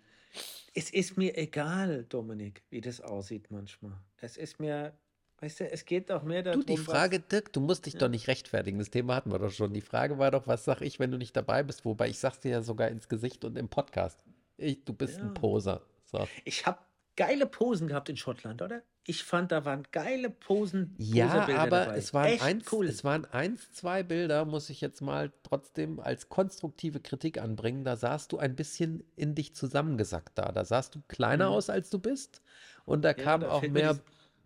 Es 0.74 0.90
ist 0.90 1.16
mir 1.16 1.36
egal, 1.36 2.04
Dominik, 2.08 2.62
wie 2.70 2.80
das 2.80 3.00
aussieht 3.00 3.50
manchmal. 3.50 3.98
Es 4.18 4.36
ist 4.36 4.58
mir, 4.60 4.96
weißt 5.40 5.60
du, 5.60 5.70
es 5.70 5.84
geht 5.84 6.10
auch 6.10 6.22
mehr 6.22 6.42
Du, 6.42 6.50
darum, 6.50 6.66
die 6.66 6.76
Frage, 6.78 7.20
Dirk, 7.20 7.52
du 7.52 7.60
musst 7.60 7.84
dich 7.86 7.94
Ja. 7.94 8.00
doch 8.00 8.08
nicht 8.08 8.28
rechtfertigen. 8.28 8.78
Das 8.78 8.90
Thema 8.90 9.14
hatten 9.16 9.30
wir 9.30 9.38
doch 9.38 9.50
schon. 9.50 9.74
Die 9.74 9.80
Frage 9.82 10.18
war 10.18 10.30
doch, 10.30 10.46
was 10.46 10.64
sag 10.64 10.80
ich, 10.80 10.98
wenn 10.98 11.10
du 11.10 11.18
nicht 11.18 11.36
dabei 11.36 11.62
bist? 11.62 11.84
Wobei 11.84 12.08
ich 12.08 12.18
sag's 12.18 12.40
dir 12.40 12.50
ja 12.52 12.62
sogar 12.62 12.88
ins 12.88 13.08
Gesicht 13.08 13.44
und 13.44 13.56
im 13.58 13.68
Podcast. 13.68 14.18
Ich, 14.56 14.84
du 14.84 14.92
bist 14.94 15.18
ein 15.18 15.26
Ja. 15.28 15.32
Poser. 15.32 15.82
So. 16.04 16.18
was, 16.20 16.28
ich 16.44 16.64
habe 16.64 16.78
geile 17.16 17.46
Posen 17.46 17.88
gehabt 17.88 18.08
in 18.08 18.16
Schottland, 18.16 18.62
oder? 18.62 18.82
Ich 19.10 19.24
fand, 19.24 19.52
da 19.52 19.64
waren 19.64 19.84
geile 19.90 20.28
Posen, 20.28 20.94
Ja, 20.98 21.48
aber 21.56 21.86
dabei. 21.86 21.96
es 21.96 22.12
waren 22.12 22.28
Echt 22.28 22.42
eins, 22.42 22.70
cool. 22.72 22.86
es 22.86 23.04
waren 23.04 23.24
eins, 23.24 23.72
zwei 23.72 24.02
Bilder, 24.02 24.44
muss 24.44 24.68
ich 24.68 24.82
jetzt 24.82 25.00
mal 25.00 25.32
trotzdem 25.44 25.98
als 25.98 26.28
konstruktive 26.28 27.00
Kritik 27.00 27.40
anbringen. 27.40 27.84
Da 27.84 27.96
sahst 27.96 28.32
du 28.32 28.38
ein 28.38 28.54
bisschen 28.54 29.02
in 29.16 29.34
dich 29.34 29.54
zusammengesackt 29.54 30.36
da. 30.36 30.52
Da 30.52 30.66
sahst 30.66 30.94
du 30.94 31.00
kleiner 31.08 31.46
Mhm. 31.46 31.52
aus, 31.54 31.70
als 31.70 31.88
du 31.88 31.98
bist. 31.98 32.42
Und 32.84 33.00
da 33.02 33.08
Ja, 33.08 33.14
kam 33.14 33.40
da 33.40 33.50
auch 33.50 33.62
mehr, 33.62 33.98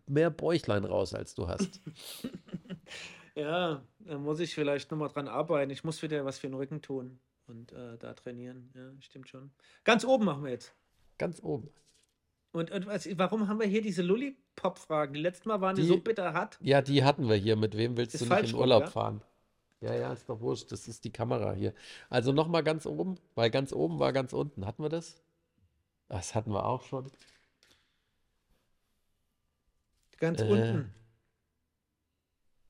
mehr 0.06 0.30
Bäuchlein 0.30 0.84
raus, 0.84 1.12
als 1.12 1.34
du 1.34 1.48
hast. 1.48 1.80
Ja, 3.34 3.82
da 4.00 4.18
muss 4.18 4.40
ich 4.40 4.54
vielleicht 4.54 4.90
nochmal 4.90 5.08
dran 5.08 5.26
arbeiten. 5.26 5.70
Ich 5.70 5.84
muss 5.84 6.02
wieder 6.02 6.24
was 6.24 6.38
für 6.38 6.48
den 6.48 6.54
Rücken 6.54 6.82
tun 6.82 7.18
und 7.46 7.72
äh, 7.72 7.96
da 7.98 8.12
trainieren. 8.14 8.70
Ja, 8.76 8.92
stimmt 9.00 9.28
schon. 9.28 9.50
Ganz 9.84 10.04
oben 10.04 10.24
machen 10.26 10.44
wir 10.44 10.50
jetzt. 10.50 10.72
Ganz 11.18 11.42
oben. 11.42 11.70
Und, 12.52 12.70
und 12.70 12.86
was, 12.86 13.08
warum 13.18 13.48
haben 13.48 13.58
wir 13.60 13.66
hier 13.66 13.80
diese 13.82 14.02
Lulli-Pop-Fragen? 14.02 15.14
Letztes 15.14 15.46
Mal 15.46 15.60
waren 15.60 15.74
die, 15.74 15.82
Die- 15.82 15.88
so 15.88 15.98
bitterhart. 15.98 16.58
Ja, 16.60 16.82
die 16.82 17.02
hatten 17.02 17.28
wir 17.28 17.36
hier. 17.36 17.56
Mit 17.56 17.76
wem 17.76 17.96
willst 17.96 18.14
Ist 18.14 18.28
du 18.28 18.34
nicht 18.34 18.50
in 18.50 18.56
Urlaub 18.58 18.82
ja? 18.84 18.90
fahren? 18.90 19.22
Ja, 19.80 19.94
ja, 19.94 20.12
ist 20.12 20.28
doch 20.28 20.40
wurscht. 20.40 20.70
Das 20.70 20.86
ist 20.86 21.04
die 21.04 21.10
Kamera 21.10 21.54
hier. 21.54 21.74
Also 22.10 22.32
nochmal 22.32 22.62
ganz 22.62 22.86
oben, 22.86 23.16
weil 23.34 23.50
ganz 23.50 23.72
oben 23.72 23.98
war 23.98 24.12
ganz 24.12 24.32
unten. 24.32 24.66
Hatten 24.66 24.82
wir 24.82 24.90
das? 24.90 25.20
Das 26.08 26.34
hatten 26.34 26.52
wir 26.52 26.66
auch 26.66 26.82
schon. 26.82 27.10
Ganz 30.18 30.40
Äh, 30.40 30.44
unten. 30.50 30.94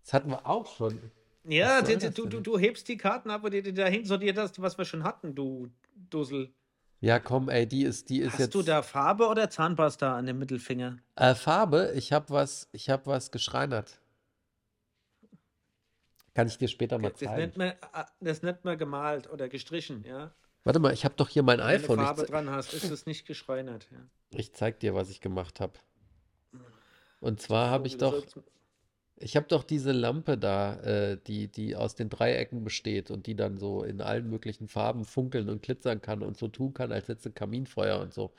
Das 0.04 0.14
hatten 0.14 0.30
wir 0.30 0.46
auch 0.46 0.66
schon. 0.74 0.98
Ja, 1.44 1.82
du, 1.82 2.26
du, 2.26 2.40
du 2.40 2.58
hebst 2.58 2.88
die 2.88 2.96
Karten 2.96 3.30
ab 3.30 3.42
und 3.44 3.52
die, 3.52 3.62
die 3.62 3.74
dahin 3.74 4.04
sortiert 4.04 4.38
hast, 4.38 4.62
was 4.62 4.78
wir 4.78 4.84
schon 4.84 5.02
hatten, 5.02 5.34
du 5.34 5.68
Dussel. 6.08 6.52
Ja, 7.02 7.18
komm, 7.18 7.48
ey, 7.48 7.66
die 7.66 7.82
ist, 7.82 8.10
die 8.10 8.20
ist 8.20 8.34
Hast 8.34 8.38
jetzt. 8.38 8.54
du 8.54 8.62
da 8.62 8.80
Farbe 8.80 9.26
oder 9.26 9.50
Zahnpasta 9.50 10.16
an 10.16 10.24
dem 10.26 10.38
Mittelfinger? 10.38 10.98
Äh, 11.16 11.34
Farbe, 11.34 11.92
ich 11.96 12.12
habe 12.12 12.30
was, 12.30 12.68
ich 12.70 12.88
habe 12.90 13.06
was 13.06 13.32
geschreinert. 13.32 13.98
Kann 16.34 16.46
ich 16.46 16.56
dir 16.58 16.68
später 16.68 16.98
mal 16.98 17.10
Das 17.10 17.20
nennt, 17.20 17.54
zeigen. 17.54 17.58
man, 17.58 17.72
ah, 17.92 18.06
das 18.20 18.42
nennt 18.42 18.64
man 18.64 18.78
gemalt 18.78 19.28
oder 19.28 19.48
gestrichen, 19.48 20.04
ja. 20.04 20.30
Warte 20.62 20.78
mal, 20.78 20.92
ich 20.94 21.04
habe 21.04 21.14
doch 21.16 21.28
hier 21.28 21.42
mein 21.42 21.58
Wenn 21.58 21.66
du 21.66 21.74
iPhone. 21.74 21.98
Ich, 21.98 22.04
Farbe 22.04 22.20
ze- 22.22 22.26
dran 22.28 22.48
hast, 22.50 22.72
ist 22.72 22.88
es 22.88 23.04
nicht 23.04 23.26
geschreinert. 23.26 23.88
Ja. 23.90 24.38
ich 24.38 24.54
zeig 24.54 24.78
dir, 24.78 24.94
was 24.94 25.10
ich 25.10 25.20
gemacht 25.20 25.58
habe. 25.58 25.72
Und 27.20 27.40
zwar 27.40 27.68
habe 27.70 27.88
ich 27.88 27.94
Du 27.94 28.10
doch, 28.10 28.24
ich 29.16 29.36
habe 29.36 29.46
doch 29.48 29.62
diese 29.62 29.92
Lampe 29.92 30.36
da, 30.36 30.74
äh, 30.80 31.18
die, 31.26 31.48
die 31.48 31.76
aus 31.76 31.94
den 31.94 32.08
Dreiecken 32.08 32.64
besteht 32.64 33.10
und 33.10 33.26
die 33.26 33.36
dann 33.36 33.56
so 33.56 33.84
in 33.84 34.00
allen 34.00 34.28
möglichen 34.28 34.68
Farben 34.68 35.04
funkeln 35.04 35.48
und 35.48 35.62
glitzern 35.62 36.02
kann 36.02 36.22
und 36.22 36.36
so 36.36 36.48
tun 36.48 36.74
kann, 36.74 36.92
als 36.92 37.08
hätte 37.08 37.22
sie 37.22 37.30
Kaminfeuer 37.30 38.00
und 38.00 38.12
so. 38.12 38.32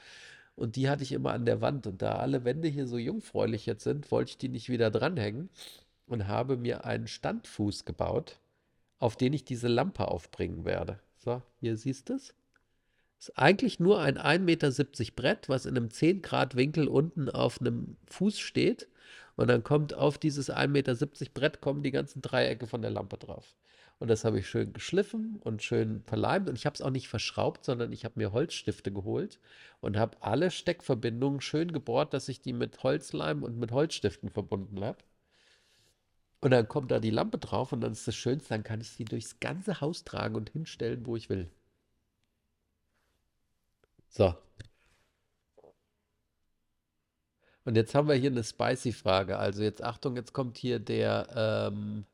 Und 0.56 0.76
die 0.76 0.90
hatte 0.90 1.04
ich 1.04 1.12
immer 1.12 1.32
an 1.34 1.46
der 1.46 1.62
Wand. 1.62 1.88
Und 1.88 2.02
da 2.02 2.18
alle 2.18 2.44
Wände 2.44 2.68
hier 2.68 2.88
so 2.88 2.98
jungfräulich 2.98 3.66
jetzt 3.66 3.84
sind, 3.84 4.12
wollte 4.12 4.32
ich 4.32 4.38
die 4.38 4.50
nicht 4.50 4.70
wieder 4.70 4.92
dranhängen 4.92 5.50
und 6.06 6.28
habe 6.28 6.58
mir 6.58 6.86
einen 6.86 7.08
Standfuß 7.08 7.86
gebaut, 7.86 8.40
auf 9.00 9.16
den 9.16 9.34
ich 9.34 9.46
diese 9.46 9.68
Lampe 9.68 10.08
aufbringen 10.08 10.66
werde. 10.66 11.00
So, 11.18 11.42
hier 11.60 11.78
siehst 11.78 12.10
du 12.10 12.16
es. 12.16 12.36
Ist 13.20 13.38
eigentlich 13.38 13.80
nur 13.80 14.02
ein 14.02 14.18
1,70 14.18 14.40
Meter 14.40 14.72
Brett, 15.16 15.50
was 15.50 15.66
in 15.66 15.78
einem 15.78 15.90
10 15.90 16.22
Grad 16.22 16.56
Winkel 16.56 16.88
unten 16.88 17.30
auf 17.30 17.62
einem 17.62 17.96
Fuß 18.08 18.38
steht. 18.38 18.90
Und 19.36 19.48
dann 19.48 19.64
kommt 19.64 19.94
auf 19.94 20.18
dieses 20.18 20.52
1,70 20.52 20.68
Meter 20.68 20.96
Brett 21.34 21.62
kommen 21.62 21.84
die 21.84 21.92
ganzen 21.92 22.22
Dreiecke 22.22 22.68
von 22.68 22.82
der 22.82 22.92
Lampe 22.92 23.18
drauf. 23.18 23.56
Und 24.00 24.10
das 24.10 24.26
habe 24.26 24.40
ich 24.40 24.48
schön 24.48 24.74
geschliffen 24.74 25.40
und 25.44 25.64
schön 25.64 26.04
verleimt. 26.04 26.50
Und 26.50 26.56
ich 26.56 26.66
habe 26.66 26.74
es 26.74 26.82
auch 26.82 26.90
nicht 26.90 27.08
verschraubt, 27.08 27.64
sondern 27.64 27.92
ich 27.92 28.06
habe 28.06 28.20
mir 28.20 28.34
Holzstifte 28.34 28.92
geholt 28.92 29.40
und 29.82 29.98
habe 29.98 30.18
alle 30.22 30.52
Steckverbindungen 30.52 31.42
schön 31.42 31.72
gebohrt, 31.72 32.14
dass 32.14 32.28
ich 32.28 32.42
die 32.42 32.54
mit 32.54 32.84
Holzleim 32.84 33.44
und 33.44 33.58
mit 33.58 33.72
Holzstiften 33.72 34.30
verbunden 34.30 34.84
habe. 34.84 34.98
Und 36.42 36.52
dann 36.52 36.68
kommt 36.68 36.92
da 36.92 37.00
die 37.00 37.10
Lampe 37.10 37.38
drauf 37.38 37.72
und 37.72 37.80
dann 37.82 37.94
ist 37.94 38.06
das 38.06 38.16
Schönste, 38.16 38.50
dann 38.50 38.64
kann 38.64 38.82
ich 38.82 38.90
sie 38.90 39.06
durchs 39.06 39.40
ganze 39.40 39.80
Haus 39.80 40.04
tragen 40.04 40.36
und 40.36 40.50
hinstellen, 40.50 41.06
wo 41.06 41.16
ich 41.16 41.30
will. 41.30 41.50
So. 44.10 44.36
Und 47.66 47.76
jetzt 47.76 47.96
haben 47.96 48.08
wir 48.08 48.16
hier 48.16 48.32
eine 48.32 48.44
spicy 48.44 48.92
Frage. 48.92 49.38
Also 49.38 49.64
jetzt 49.64 49.84
Achtung, 49.84 50.16
jetzt 50.16 50.34
kommt 50.34 50.58
hier 50.58 50.80
der 50.80 51.72
ähm, 51.72 52.06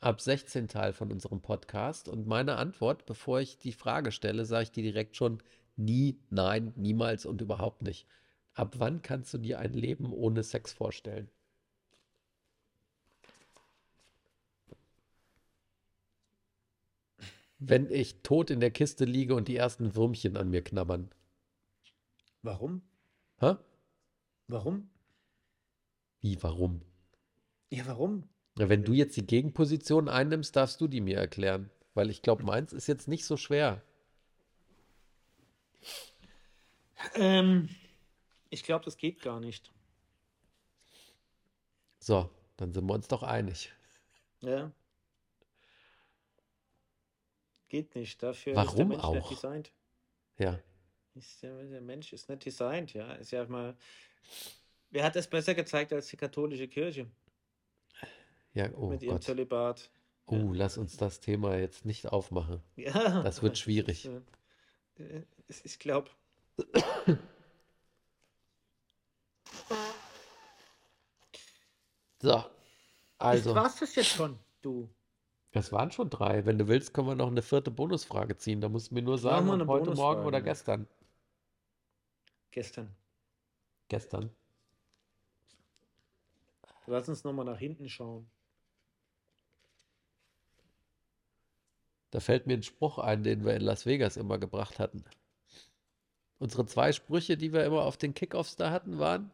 ab 0.00 0.20
16 0.20 0.68
Teil 0.68 0.92
von 0.92 1.10
unserem 1.10 1.40
Podcast. 1.40 2.08
Und 2.08 2.26
meine 2.26 2.56
Antwort, 2.56 3.06
bevor 3.06 3.40
ich 3.40 3.58
die 3.58 3.72
Frage 3.72 4.12
stelle, 4.12 4.44
sage 4.44 4.64
ich 4.64 4.70
die 4.72 4.82
direkt 4.82 5.16
schon, 5.16 5.42
Nie, 5.78 6.18
nein, 6.30 6.72
niemals 6.76 7.24
und 7.24 7.40
überhaupt 7.40 7.82
nicht. 7.82 8.06
Ab 8.54 8.74
wann 8.78 9.00
kannst 9.00 9.32
du 9.32 9.38
dir 9.38 9.60
ein 9.60 9.72
Leben 9.72 10.12
ohne 10.12 10.42
Sex 10.42 10.72
vorstellen? 10.72 11.30
Wenn 17.60 17.90
ich 17.90 18.22
tot 18.22 18.50
in 18.50 18.58
der 18.58 18.72
Kiste 18.72 19.04
liege 19.04 19.36
und 19.36 19.46
die 19.46 19.56
ersten 19.56 19.94
Würmchen 19.94 20.36
an 20.36 20.50
mir 20.50 20.62
knabbern. 20.62 21.10
Warum? 22.42 22.82
Hä? 23.38 23.54
Warum? 24.48 24.90
Wie, 26.20 26.42
warum? 26.42 26.82
Ja, 27.70 27.86
warum? 27.86 28.28
Ja, 28.58 28.68
wenn 28.68 28.82
du 28.82 28.92
jetzt 28.92 29.16
die 29.16 29.26
Gegenposition 29.26 30.08
einnimmst, 30.08 30.56
darfst 30.56 30.80
du 30.80 30.88
die 30.88 31.00
mir 31.00 31.18
erklären. 31.18 31.70
Weil 31.94 32.10
ich 32.10 32.22
glaube, 32.22 32.44
meins 32.44 32.72
ist 32.72 32.86
jetzt 32.86 33.08
nicht 33.08 33.24
so 33.24 33.36
schwer. 33.36 33.82
Ähm, 37.14 37.68
ich 38.50 38.64
glaube, 38.64 38.84
das 38.84 38.96
geht 38.96 39.20
gar 39.22 39.38
nicht. 39.38 39.72
So, 41.98 42.30
dann 42.56 42.72
sind 42.72 42.86
wir 42.86 42.94
uns 42.94 43.08
doch 43.08 43.22
einig. 43.22 43.72
Ja. 44.40 44.72
Geht 47.68 47.94
nicht. 47.94 48.22
Dafür 48.22 48.54
ist 48.54 48.56
der 48.56 48.66
Warum 48.66 48.88
Mensch 48.88 49.02
nicht 49.02 49.04
auch? 49.04 49.28
designt. 49.28 49.72
Ja. 50.38 50.58
Ist 51.14 51.42
der, 51.42 51.64
der 51.64 51.80
Mensch 51.80 52.12
ist 52.12 52.28
nicht 52.28 52.44
designt, 52.44 52.94
ja. 52.94 53.12
Ist 53.14 53.30
ja 53.32 53.44
mal. 53.46 53.76
Wer 54.90 55.04
hat 55.04 55.16
das 55.16 55.28
besser 55.28 55.54
gezeigt 55.54 55.92
als 55.92 56.08
die 56.08 56.16
katholische 56.16 56.68
Kirche 56.68 57.06
Ja, 58.54 58.70
oh 58.74 58.88
mit 58.88 59.02
ihrem 59.02 59.14
Gott. 59.16 59.24
Zölibat? 59.24 59.90
Oh, 60.26 60.52
lass 60.52 60.76
uns 60.78 60.96
das 60.96 61.20
Thema 61.20 61.56
jetzt 61.56 61.84
nicht 61.84 62.06
aufmachen. 62.08 62.62
Ja. 62.76 63.22
Das 63.22 63.42
wird 63.42 63.58
schwierig. 63.58 64.06
Äh, 64.98 65.22
es- 65.48 65.64
ich 65.64 65.78
glaube, 65.78 66.10
So, 72.20 72.44
also, 73.18 73.54
war's 73.54 73.78
das 73.78 73.94
jetzt 73.94 74.08
schon, 74.08 74.38
du. 74.62 74.88
das 75.52 75.70
waren 75.72 75.90
schon 75.92 76.10
drei. 76.10 76.44
Wenn 76.46 76.58
du 76.58 76.66
willst, 76.68 76.92
können 76.92 77.06
wir 77.08 77.14
noch 77.14 77.28
eine 77.28 77.42
vierte 77.42 77.70
Bonusfrage 77.70 78.36
ziehen. 78.36 78.60
Da 78.60 78.68
musst 78.68 78.90
du 78.90 78.94
mir 78.94 79.02
nur 79.02 79.18
sagen, 79.18 79.48
heute, 79.68 79.90
morgen 79.94 80.24
oder 80.24 80.40
gestern. 80.40 80.86
Gestern. 82.50 82.94
Gestern. 83.88 84.30
Lass 86.86 87.08
uns 87.08 87.24
nochmal 87.24 87.44
nach 87.44 87.58
hinten 87.58 87.88
schauen. 87.88 88.30
Da 92.10 92.20
fällt 92.20 92.46
mir 92.46 92.54
ein 92.54 92.62
Spruch 92.62 92.98
ein, 92.98 93.22
den 93.22 93.44
wir 93.44 93.54
in 93.54 93.60
Las 93.60 93.84
Vegas 93.84 94.16
immer 94.16 94.38
gebracht 94.38 94.78
hatten. 94.78 95.04
Unsere 96.38 96.64
zwei 96.64 96.92
Sprüche, 96.92 97.36
die 97.36 97.52
wir 97.52 97.64
immer 97.64 97.82
auf 97.82 97.98
den 97.98 98.14
Kickoffs 98.14 98.56
da 98.56 98.70
hatten, 98.70 98.98
waren: 98.98 99.30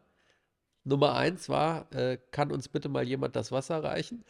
Nummer 0.83 1.15
eins 1.15 1.47
war, 1.47 1.91
äh, 1.93 2.17
kann 2.31 2.51
uns 2.51 2.67
bitte 2.67 2.89
mal 2.89 3.07
jemand 3.07 3.35
das 3.35 3.51
Wasser 3.51 3.83
reichen? 3.83 4.25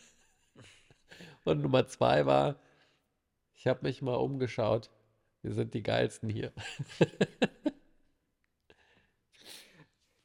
Und 1.45 1.61
Nummer 1.61 1.87
zwei 1.87 2.25
war, 2.25 2.59
ich 3.53 3.65
habe 3.65 3.79
mich 3.83 4.01
mal 4.01 4.15
umgeschaut. 4.15 4.91
Wir 5.41 5.53
sind 5.53 5.73
die 5.73 5.83
geilsten 5.83 6.29
hier. 6.29 6.53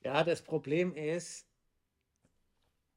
Ja, 0.04 0.24
das 0.24 0.42
Problem 0.42 0.94
ist, 0.94 1.46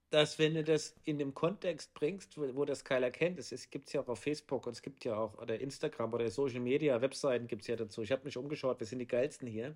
dass 0.10 0.38
wenn 0.38 0.54
du 0.54 0.64
das 0.64 0.96
in 1.06 1.18
dem 1.18 1.34
Kontext 1.34 1.94
bringst, 1.96 2.38
wo, 2.38 2.56
wo 2.56 2.66
das 2.66 2.84
keiner 2.84 3.10
kennt, 3.12 3.40
es 3.40 3.70
gibt 3.72 3.88
es 3.88 3.94
ja 3.94 4.02
auch 4.02 4.08
auf 4.08 4.20
Facebook 4.20 4.68
und 4.68 4.74
es 4.74 4.82
gibt 4.82 5.04
ja 5.06 5.16
auch 5.18 5.38
oder 5.40 5.60
Instagram 5.60 6.14
oder 6.14 6.30
Social 6.30 6.60
Media, 6.60 7.02
Webseiten 7.02 7.48
gibt 7.48 7.64
es 7.64 7.68
ja 7.68 7.76
dazu. 7.76 8.04
Ich 8.04 8.12
habe 8.12 8.24
mich 8.24 8.38
umgeschaut, 8.38 8.80
wir 8.80 8.88
sind 8.88 9.00
die 9.00 9.08
geilsten 9.08 9.48
hier. 9.48 9.76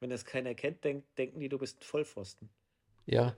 Wenn 0.00 0.10
das 0.10 0.24
keiner 0.24 0.54
kennt, 0.54 0.84
denk, 0.84 1.04
denken 1.16 1.40
die, 1.40 1.48
du 1.48 1.58
bist 1.58 1.80
ein 1.80 1.84
Vollpfosten. 1.84 2.48
Ja, 3.06 3.34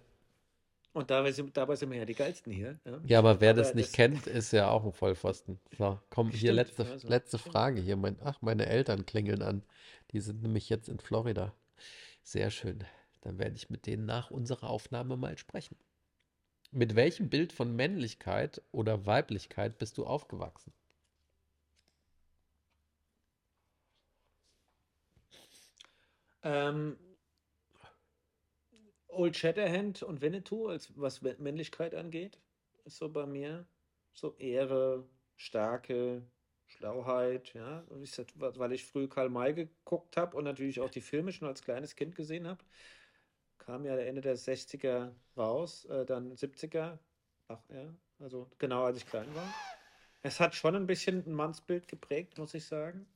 Und 0.93 1.11
dabei 1.11 1.31
sind, 1.33 1.57
dabei 1.57 1.77
sind 1.77 1.91
wir 1.91 1.99
ja 1.99 2.05
die 2.05 2.15
geilsten 2.15 2.53
hier. 2.53 2.79
Ja, 2.85 3.01
ja, 3.05 3.19
aber 3.21 3.41
wer 3.41 3.51
Aber 3.51 3.61
das 3.61 3.75
nicht 3.75 3.89
das- 3.91 3.93
kennt, 3.95 4.27
ist 4.27 4.53
ja 4.53 4.69
auch 4.71 4.85
ein 4.85 4.93
Vollpfosten. 4.93 5.61
So, 5.79 5.99
komm, 6.11 6.31
hier 6.31 6.39
Stimmt, 6.39 6.57
letzte, 6.57 6.87
also, 6.87 7.09
letzte. 7.09 7.39
Frage 7.39 7.81
hier. 7.81 7.97
Mein, 7.97 8.19
ach, 8.25 8.43
meine 8.43 8.67
Eltern 8.67 9.07
klingeln 9.07 9.43
an. 9.43 9.63
Die 10.11 10.21
sind 10.21 10.43
nämlich 10.43 10.69
jetzt 10.69 10.89
in 10.89 10.99
Florida. 10.99 11.55
Sehr 12.23 12.51
schön. 12.51 12.85
Dann 13.23 13.39
werde 13.39 13.57
ich 13.57 13.71
mit 13.71 13.87
denen 13.87 14.07
nach 14.07 14.31
unserer 14.31 14.71
Aufnahme 14.71 15.17
mal 15.17 15.39
sprechen. 15.39 15.77
Mit 16.73 16.97
welchem 16.97 17.31
Bild 17.31 17.53
von 17.53 17.77
Männlichkeit 17.77 18.63
oder 18.73 19.07
Weiblichkeit 19.07 19.79
bist 19.79 19.99
du 19.99 20.07
aufgewachsen? 20.07 20.73
Ähm, 26.43 26.97
Old 29.09 29.37
Shatterhand 29.37 30.03
und 30.03 30.21
Winnetou, 30.21 30.69
als 30.69 30.93
was 30.97 31.23
Mä- 31.23 31.39
Männlichkeit 31.39 31.95
angeht, 31.95 32.39
ist 32.85 32.97
so 32.99 33.09
bei 33.09 33.27
mir 33.27 33.67
so 34.13 34.35
Ehre, 34.39 35.05
Stärke, 35.37 36.23
Schlauheit, 36.67 37.53
ja, 37.55 37.85
weil 37.89 38.73
ich 38.73 38.85
früh 38.85 39.09
Karl 39.09 39.29
May 39.29 39.55
geguckt 39.55 40.17
habe 40.17 40.37
und 40.37 40.45
natürlich 40.45 40.81
auch 40.81 40.91
die 40.91 41.01
Filme 41.01 41.33
schon 41.33 41.49
als 41.49 41.63
kleines 41.63 41.97
Kind 41.97 42.15
gesehen 42.15 42.47
habe, 42.47 42.63
kam 43.71 43.85
ja 43.85 43.97
Ende 43.97 44.21
der 44.21 44.37
60er 44.37 45.13
raus, 45.37 45.85
äh, 45.85 46.05
dann 46.05 46.35
70er, 46.35 46.99
ach 47.47 47.61
ja, 47.69 47.95
also 48.19 48.51
genau 48.59 48.83
als 48.83 48.97
ich 48.97 49.07
klein 49.07 49.33
war. 49.33 49.47
Es 50.23 50.41
hat 50.41 50.57
schon 50.57 50.75
ein 50.75 50.89
bisschen 50.89 51.25
ein 51.25 51.33
Mannsbild 51.33 51.87
geprägt, 51.87 52.37
muss 52.37 52.53
ich 52.55 52.67
sagen. 52.67 53.07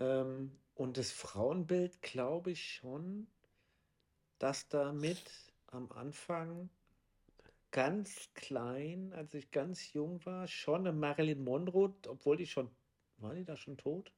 Ähm, 0.00 0.58
und 0.74 0.96
das 0.96 1.10
Frauenbild 1.10 2.00
glaube 2.00 2.52
ich 2.52 2.76
schon, 2.76 3.26
dass 4.38 4.68
damit 4.68 5.22
am 5.66 5.92
Anfang 5.92 6.70
ganz 7.72 8.30
klein, 8.32 9.12
als 9.12 9.34
ich 9.34 9.50
ganz 9.50 9.92
jung 9.92 10.24
war, 10.24 10.48
schon 10.48 10.86
eine 10.86 10.92
Marilyn 10.94 11.44
Monroe, 11.44 11.92
obwohl 12.06 12.38
die 12.38 12.46
schon, 12.46 12.70
war 13.18 13.34
die 13.34 13.44
da 13.44 13.54
schon 13.54 13.76
tot? 13.76 14.15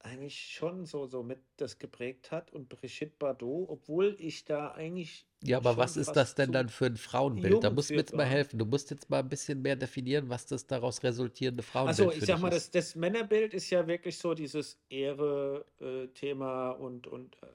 Eigentlich 0.00 0.38
schon 0.38 0.84
so, 0.84 1.06
so 1.06 1.22
mit 1.22 1.40
das 1.56 1.78
geprägt 1.78 2.30
hat 2.30 2.52
und 2.52 2.68
Brigitte 2.68 3.12
Bardot, 3.18 3.68
obwohl 3.68 4.16
ich 4.20 4.44
da 4.44 4.70
eigentlich 4.72 5.26
Ja, 5.42 5.56
aber 5.56 5.76
was 5.76 5.96
ist 5.96 6.12
das 6.12 6.34
denn 6.34 6.52
dann 6.52 6.68
für 6.68 6.86
ein 6.86 6.96
Frauenbild? 6.96 7.64
Da 7.64 7.70
musst 7.70 7.90
du 7.90 7.94
mir 7.94 8.00
jetzt 8.00 8.14
mal 8.14 8.24
helfen. 8.26 8.58
Du 8.58 8.66
musst 8.66 8.90
jetzt 8.90 9.10
mal 9.10 9.20
ein 9.20 9.28
bisschen 9.28 9.62
mehr 9.62 9.74
definieren, 9.74 10.28
was 10.28 10.46
das 10.46 10.66
daraus 10.66 11.02
resultierende 11.02 11.62
Frauenbild 11.62 12.08
Also, 12.08 12.12
ich 12.12 12.24
sag 12.24 12.40
mal, 12.40 12.52
ist. 12.52 12.74
das, 12.74 12.84
das 12.86 12.94
Männerbild 12.94 13.54
ist 13.54 13.70
ja 13.70 13.86
wirklich 13.86 14.16
so 14.16 14.34
dieses 14.34 14.78
Ehre-Thema 14.90 16.70
und, 16.70 17.06
und 17.06 17.36
äh, 17.42 17.46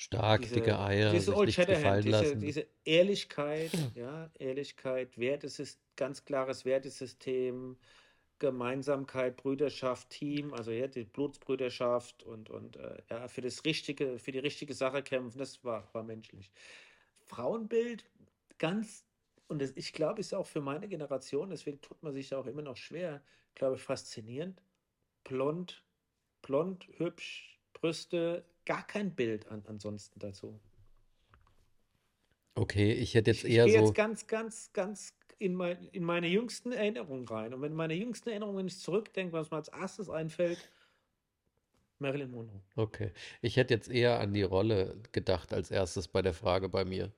Stark, 0.00 0.42
dicke 0.42 0.60
diese, 0.60 0.78
Eier, 0.78 1.10
diese 1.10 1.34
Old 1.34 1.56
gefallen 1.56 2.04
diese, 2.04 2.10
lassen. 2.16 2.40
diese 2.40 2.66
Ehrlichkeit, 2.84 3.72
ja, 3.96 4.30
Ehrlichkeit, 4.38 5.18
Wertesystem, 5.18 5.82
ganz 5.96 6.24
klares 6.24 6.64
Wertesystem, 6.64 7.76
Gemeinsamkeit, 8.38 9.36
Brüderschaft, 9.36 10.10
Team, 10.10 10.54
also 10.54 10.70
ja, 10.70 10.86
die 10.86 11.04
Blutsbrüderschaft 11.04 12.22
und, 12.22 12.50
und 12.50 12.76
äh, 12.76 13.02
ja, 13.10 13.28
für 13.28 13.40
das 13.40 13.64
Richtige, 13.64 14.18
für 14.18 14.32
die 14.32 14.38
richtige 14.38 14.74
Sache 14.74 15.02
kämpfen, 15.02 15.38
das 15.38 15.64
war, 15.64 15.88
war 15.92 16.02
menschlich. 16.04 16.50
Frauenbild, 17.26 18.04
ganz, 18.58 19.04
und 19.48 19.60
das, 19.60 19.72
ich 19.76 19.92
glaube, 19.92 20.20
ist 20.20 20.34
auch 20.34 20.46
für 20.46 20.60
meine 20.60 20.88
Generation, 20.88 21.50
deswegen 21.50 21.80
tut 21.80 22.02
man 22.02 22.12
sich 22.12 22.34
auch 22.34 22.46
immer 22.46 22.62
noch 22.62 22.76
schwer, 22.76 23.22
glaube 23.54 23.76
ich, 23.76 23.82
faszinierend. 23.82 24.62
Blond, 25.24 25.84
blond, 26.42 26.88
hübsch, 26.96 27.58
Brüste, 27.74 28.44
gar 28.64 28.86
kein 28.86 29.14
Bild 29.14 29.48
an, 29.48 29.64
ansonsten 29.66 30.18
dazu. 30.20 30.60
Okay, 32.54 32.92
ich 32.92 33.14
hätte 33.14 33.30
jetzt 33.30 33.44
Ich, 33.44 33.50
ich 33.50 33.56
eher 33.56 33.64
gehe 33.64 33.74
so. 33.78 33.80
jetzt 33.80 33.94
ganz, 33.94 34.26
ganz, 34.26 34.72
ganz 34.72 35.17
in, 35.38 35.54
mein, 35.54 35.88
in 35.88 36.04
meine 36.04 36.28
jüngsten 36.28 36.72
Erinnerungen 36.72 37.26
rein. 37.28 37.54
Und 37.54 37.62
wenn 37.62 37.74
meine 37.74 37.94
jüngsten 37.94 38.28
Erinnerungen, 38.30 38.58
wenn 38.58 38.66
ich 38.68 38.78
zurückdenke, 38.80 39.32
was 39.32 39.50
mir 39.50 39.56
als 39.58 39.68
erstes 39.68 40.10
einfällt, 40.10 40.70
Marilyn 42.00 42.30
Monroe. 42.32 42.64
Okay. 42.76 43.12
Ich 43.42 43.56
hätte 43.56 43.74
jetzt 43.74 43.88
eher 43.90 44.20
an 44.20 44.32
die 44.32 44.42
Rolle 44.42 45.02
gedacht 45.12 45.52
als 45.52 45.70
erstes 45.70 46.08
bei 46.08 46.22
der 46.22 46.34
Frage 46.34 46.68
bei 46.68 46.84
mir. 46.84 47.12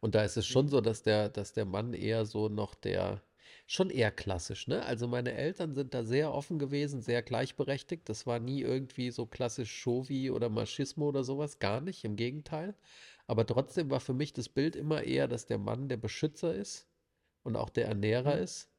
Und 0.00 0.14
da 0.14 0.24
ist 0.24 0.36
es 0.36 0.46
schon 0.46 0.68
Mhm. 0.68 0.68
so, 0.68 0.80
dass 0.80 1.02
der, 1.02 1.28
dass 1.28 1.52
der 1.52 1.64
Mann 1.64 1.94
eher 1.94 2.24
so 2.26 2.48
noch 2.48 2.74
der, 2.74 3.22
schon 3.66 3.90
eher 3.90 4.10
klassisch, 4.10 4.66
ne? 4.68 4.84
Also 4.84 5.06
meine 5.08 5.32
Eltern 5.34 5.74
sind 5.74 5.94
da 5.94 6.02
sehr 6.04 6.32
offen 6.32 6.58
gewesen, 6.58 7.00
sehr 7.00 7.22
gleichberechtigt. 7.22 8.08
Das 8.08 8.26
war 8.26 8.38
nie 8.40 8.60
irgendwie 8.62 9.10
so 9.10 9.26
klassisch 9.26 9.82
Chauvi 9.82 10.30
oder 10.30 10.48
Machismo 10.48 11.08
oder 11.08 11.24
sowas, 11.24 11.58
gar 11.60 11.80
nicht, 11.80 12.04
im 12.04 12.16
Gegenteil. 12.16 12.74
Aber 13.26 13.46
trotzdem 13.46 13.90
war 13.90 14.00
für 14.00 14.14
mich 14.14 14.32
das 14.32 14.48
Bild 14.48 14.76
immer 14.76 15.02
eher, 15.04 15.28
dass 15.28 15.46
der 15.46 15.58
Mann 15.58 15.88
der 15.88 15.96
Beschützer 15.96 16.54
ist 16.54 16.88
und 17.44 17.56
auch 17.56 17.70
der 17.70 17.86
Ernährer 17.88 18.36
Mhm. 18.36 18.40
ist. 18.40 18.70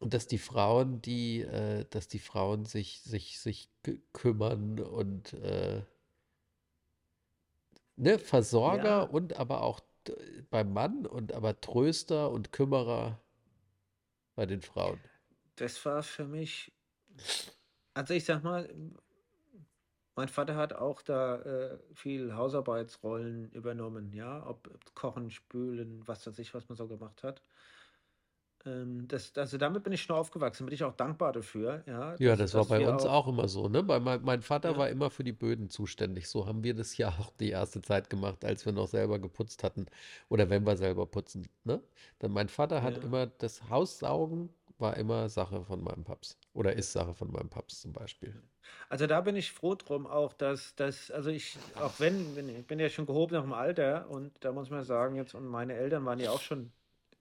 Und 0.00 0.12
dass 0.14 0.26
die 0.26 0.38
Frauen, 0.38 1.00
die, 1.00 1.40
äh, 1.42 1.86
dass 1.90 2.08
die 2.08 2.18
Frauen 2.18 2.64
sich, 2.66 3.00
sich, 3.02 3.38
sich 3.40 3.70
kü- 3.84 4.00
kümmern 4.12 4.80
und 4.80 5.32
äh, 5.34 5.82
ne, 7.96 8.18
Versorger 8.18 9.08
Ja, 9.08 9.12
und 9.12 9.36
aber 9.38 9.62
auch 9.62 9.80
beim 10.50 10.72
Mann 10.74 11.06
und 11.06 11.32
aber 11.32 11.60
Tröster 11.60 12.30
und 12.30 12.52
Kümmerer 12.52 13.18
bei 14.34 14.44
den 14.44 14.60
Frauen. 14.60 15.00
das 15.56 15.84
war 15.86 16.02
für 16.02 16.26
mich 16.26 16.72
Also 17.94 18.14
ich 18.14 18.24
sag 18.24 18.42
mal, 18.42 18.68
mein 20.22 20.28
Vater 20.28 20.54
hat 20.54 20.72
auch 20.72 21.02
da 21.02 21.34
äh, 21.38 21.78
viel 21.94 22.36
Hausarbeitsrollen 22.36 23.50
übernommen, 23.50 24.12
ja, 24.12 24.46
ob 24.46 24.70
Kochen, 24.94 25.32
Spülen, 25.32 26.06
was 26.06 26.24
weiß 26.24 26.38
ich, 26.38 26.54
was 26.54 26.68
man 26.68 26.76
so 26.76 26.86
gemacht 26.86 27.24
hat. 27.24 27.42
Ähm, 28.64 29.08
das, 29.08 29.36
also 29.36 29.58
damit 29.58 29.82
bin 29.82 29.92
ich 29.92 30.02
schon 30.02 30.14
aufgewachsen, 30.14 30.66
bin 30.66 30.74
ich 30.74 30.84
auch 30.84 30.94
dankbar 30.94 31.32
dafür, 31.32 31.82
ja, 31.88 32.14
Ja, 32.20 32.36
dass, 32.36 32.52
das 32.52 32.54
war 32.54 32.78
bei 32.78 32.88
uns 32.88 33.04
auch, 33.04 33.26
auch 33.26 33.28
immer 33.32 33.48
so, 33.48 33.68
ne? 33.68 33.82
Bei 33.82 33.98
mein, 33.98 34.22
mein 34.22 34.42
Vater 34.42 34.70
ja, 34.70 34.78
war 34.78 34.90
immer 34.90 35.10
für 35.10 35.24
die 35.24 35.32
Böden 35.32 35.70
zuständig. 35.70 36.28
So 36.28 36.46
haben 36.46 36.62
wir 36.62 36.74
das 36.74 36.96
ja 36.96 37.08
auch 37.08 37.32
die 37.40 37.50
erste 37.50 37.82
Zeit 37.82 38.08
gemacht, 38.08 38.44
als 38.44 38.64
wir 38.64 38.72
noch 38.72 38.86
selber 38.86 39.18
geputzt 39.18 39.64
hatten 39.64 39.86
oder 40.28 40.50
wenn 40.50 40.64
wir 40.64 40.76
selber 40.76 41.06
putzen, 41.06 41.48
ne? 41.64 41.82
Dann 42.20 42.30
mein 42.30 42.48
Vater 42.48 42.80
hat 42.84 42.98
ja. 42.98 43.02
immer 43.02 43.26
das 43.26 43.68
Haussaugen 43.68 44.50
war 44.82 44.98
immer 44.98 45.30
Sache 45.30 45.64
von 45.64 45.82
meinem 45.82 46.04
Paps 46.04 46.38
oder 46.52 46.74
ist 46.74 46.92
Sache 46.92 47.14
von 47.14 47.32
meinem 47.32 47.48
Paps 47.48 47.80
zum 47.80 47.94
Beispiel. 47.94 48.42
Also 48.88 49.06
da 49.06 49.20
bin 49.22 49.36
ich 49.36 49.52
froh 49.52 49.74
drum 49.74 50.06
auch, 50.06 50.34
dass, 50.34 50.74
dass 50.76 51.10
also 51.10 51.30
ich, 51.30 51.58
auch 51.76 51.98
wenn, 51.98 52.36
wenn 52.36 52.48
ich 52.48 52.66
bin 52.66 52.78
ja 52.78 52.88
schon 52.90 53.06
gehoben 53.06 53.34
nach 53.34 53.42
dem 53.42 53.52
Alter 53.52 54.08
und 54.10 54.32
da 54.44 54.52
muss 54.52 54.70
man 54.70 54.84
sagen, 54.84 55.16
jetzt, 55.16 55.34
und 55.34 55.46
meine 55.46 55.74
Eltern 55.74 56.04
waren 56.04 56.20
ja 56.20 56.30
auch 56.30 56.40
schon 56.40 56.72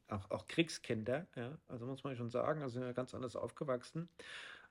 auch, 0.10 0.30
auch 0.32 0.48
Kriegskinder, 0.48 1.28
ja, 1.36 1.58
also 1.68 1.86
muss 1.86 2.04
man 2.04 2.16
schon 2.16 2.30
sagen, 2.30 2.62
also 2.62 2.74
sind 2.76 2.84
ja 2.84 2.92
ganz 2.94 3.16
anders 3.16 3.36
aufgewachsen. 3.36 4.10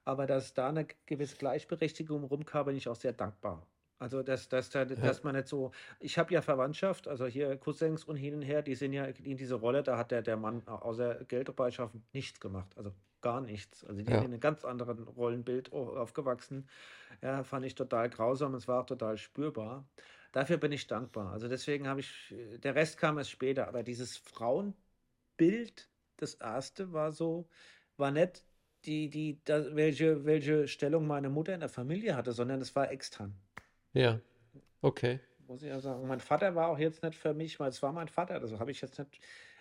Aber 0.04 0.26
dass 0.26 0.54
da 0.54 0.68
eine 0.70 0.86
gewisse 1.06 1.36
Gleichberechtigung 1.36 2.24
rumkam, 2.24 2.66
bin 2.66 2.76
ich 2.76 2.88
auch 2.88 2.96
sehr 2.96 3.12
dankbar. 3.12 3.66
Also, 4.00 4.22
dass, 4.22 4.48
dass, 4.48 4.70
da, 4.70 4.84
Ja, 4.96 5.02
dass 5.02 5.22
man 5.24 5.36
nicht 5.36 5.46
so, 5.48 5.72
ich 6.00 6.18
habe 6.18 6.32
ja 6.34 6.42
Verwandtschaft, 6.42 7.06
also 7.06 7.26
hier 7.26 7.56
Cousins 7.58 8.04
und 8.04 8.16
hin 8.16 8.34
und 8.34 8.42
her, 8.42 8.62
die 8.62 8.74
sind 8.74 8.94
ja 8.94 9.04
in 9.04 9.36
diese 9.36 9.56
Rolle, 9.56 9.82
da 9.82 9.98
hat 9.98 10.10
der, 10.10 10.22
der 10.22 10.38
Mann 10.38 10.66
außer 10.66 11.24
Geldbeidschaffen 11.26 12.02
nichts 12.14 12.40
gemacht, 12.40 12.76
also 12.78 12.92
gar 13.20 13.42
nichts. 13.42 13.84
Also 13.84 13.98
die 14.00 14.04
sind 14.06 14.22
in 14.22 14.24
ja, 14.24 14.24
einem 14.32 14.40
ganz 14.40 14.64
anderen 14.64 15.06
Rollenbild 15.06 15.72
au- 15.74 15.96
aufgewachsen. 15.98 16.66
Ja, 17.22 17.44
fand 17.44 17.66
ich 17.66 17.74
total 17.74 18.10
grausam, 18.10 18.54
es 18.54 18.68
war 18.68 18.82
auch 18.82 18.86
total 18.86 19.18
spürbar. 19.18 19.88
Dafür 20.32 20.58
bin 20.58 20.72
ich 20.72 20.86
dankbar. 20.86 21.32
Also 21.32 21.48
deswegen 21.48 21.88
habe 21.88 22.00
ich, 22.00 22.34
der 22.62 22.74
Rest 22.76 22.98
kam 22.98 23.18
erst 23.18 23.30
später, 23.30 23.68
aber 23.68 23.82
dieses 23.82 24.16
Frauenbild, 24.18 25.90
das 26.16 26.34
erste 26.34 26.92
war 26.92 27.12
so, 27.12 27.48
war 27.96 28.10
nicht 28.10 28.44
die, 28.86 29.10
die, 29.10 29.40
da, 29.44 29.74
welche, 29.76 30.24
welche 30.24 30.68
Stellung 30.68 31.06
meine 31.06 31.30
Mutter 31.30 31.54
in 31.54 31.60
der 31.60 31.68
Familie 31.68 32.16
hatte, 32.16 32.32
sondern 32.32 32.60
es 32.60 32.74
war 32.76 32.90
extern. 32.90 33.34
Ja, 33.94 34.20
okay. 34.82 35.20
Muss 35.46 35.62
ich 35.62 35.68
ja 35.68 35.80
sagen. 35.80 36.06
Mein 36.06 36.20
Vater 36.20 36.54
war 36.54 36.68
auch 36.68 36.78
jetzt 36.78 37.02
nicht 37.02 37.16
für 37.16 37.34
mich, 37.34 37.58
weil 37.60 37.68
es 37.70 37.82
war 37.82 37.92
mein 37.92 38.08
Vater. 38.08 38.34
Also 38.34 38.58
habe 38.60 38.70
ich 38.70 38.80
jetzt 38.80 38.98
nicht 38.98 39.20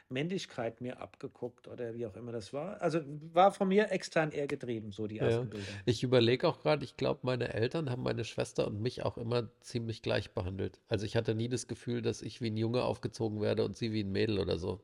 Männlichkeit 0.10 0.82
mir 0.82 1.00
abgeguckt 1.02 1.68
oder 1.68 1.94
wie 1.96 2.06
auch 2.06 2.16
immer 2.16 2.32
das 2.32 2.54
war. 2.54 2.82
Also 2.82 3.02
war 3.34 3.52
von 3.52 3.68
mir 3.68 3.92
extern 3.92 4.32
eher 4.32 4.48
getrieben, 4.48 4.92
so 4.92 5.08
die 5.08 5.20
Ja, 5.20 5.20
ersten 5.20 5.50
Bilder. 5.50 5.82
ich 5.86 6.02
überlege 6.04 6.48
auch 6.48 6.60
gerade, 6.62 6.84
ich 6.86 6.96
glaube, 6.98 7.20
meine 7.24 7.54
Eltern 7.54 7.90
haben 7.90 8.04
meine 8.04 8.24
Schwester 8.26 8.66
und 8.68 8.82
mich 8.82 9.04
auch 9.04 9.18
immer 9.18 9.50
ziemlich 9.62 10.02
gleich 10.02 10.32
behandelt. 10.34 10.82
Also 10.90 11.06
ich 11.06 11.16
hatte 11.16 11.36
nie 11.36 11.48
das 11.50 11.68
Gefühl, 11.68 12.02
dass 12.02 12.22
ich 12.22 12.42
wie 12.42 12.50
ein 12.50 12.58
Junge 12.58 12.84
aufgezogen 12.84 13.40
werde 13.42 13.64
und 13.66 13.76
sie 13.78 13.92
wie 13.94 14.04
ein 14.04 14.12
Mädel 14.12 14.40
oder 14.40 14.58
so. 14.58 14.82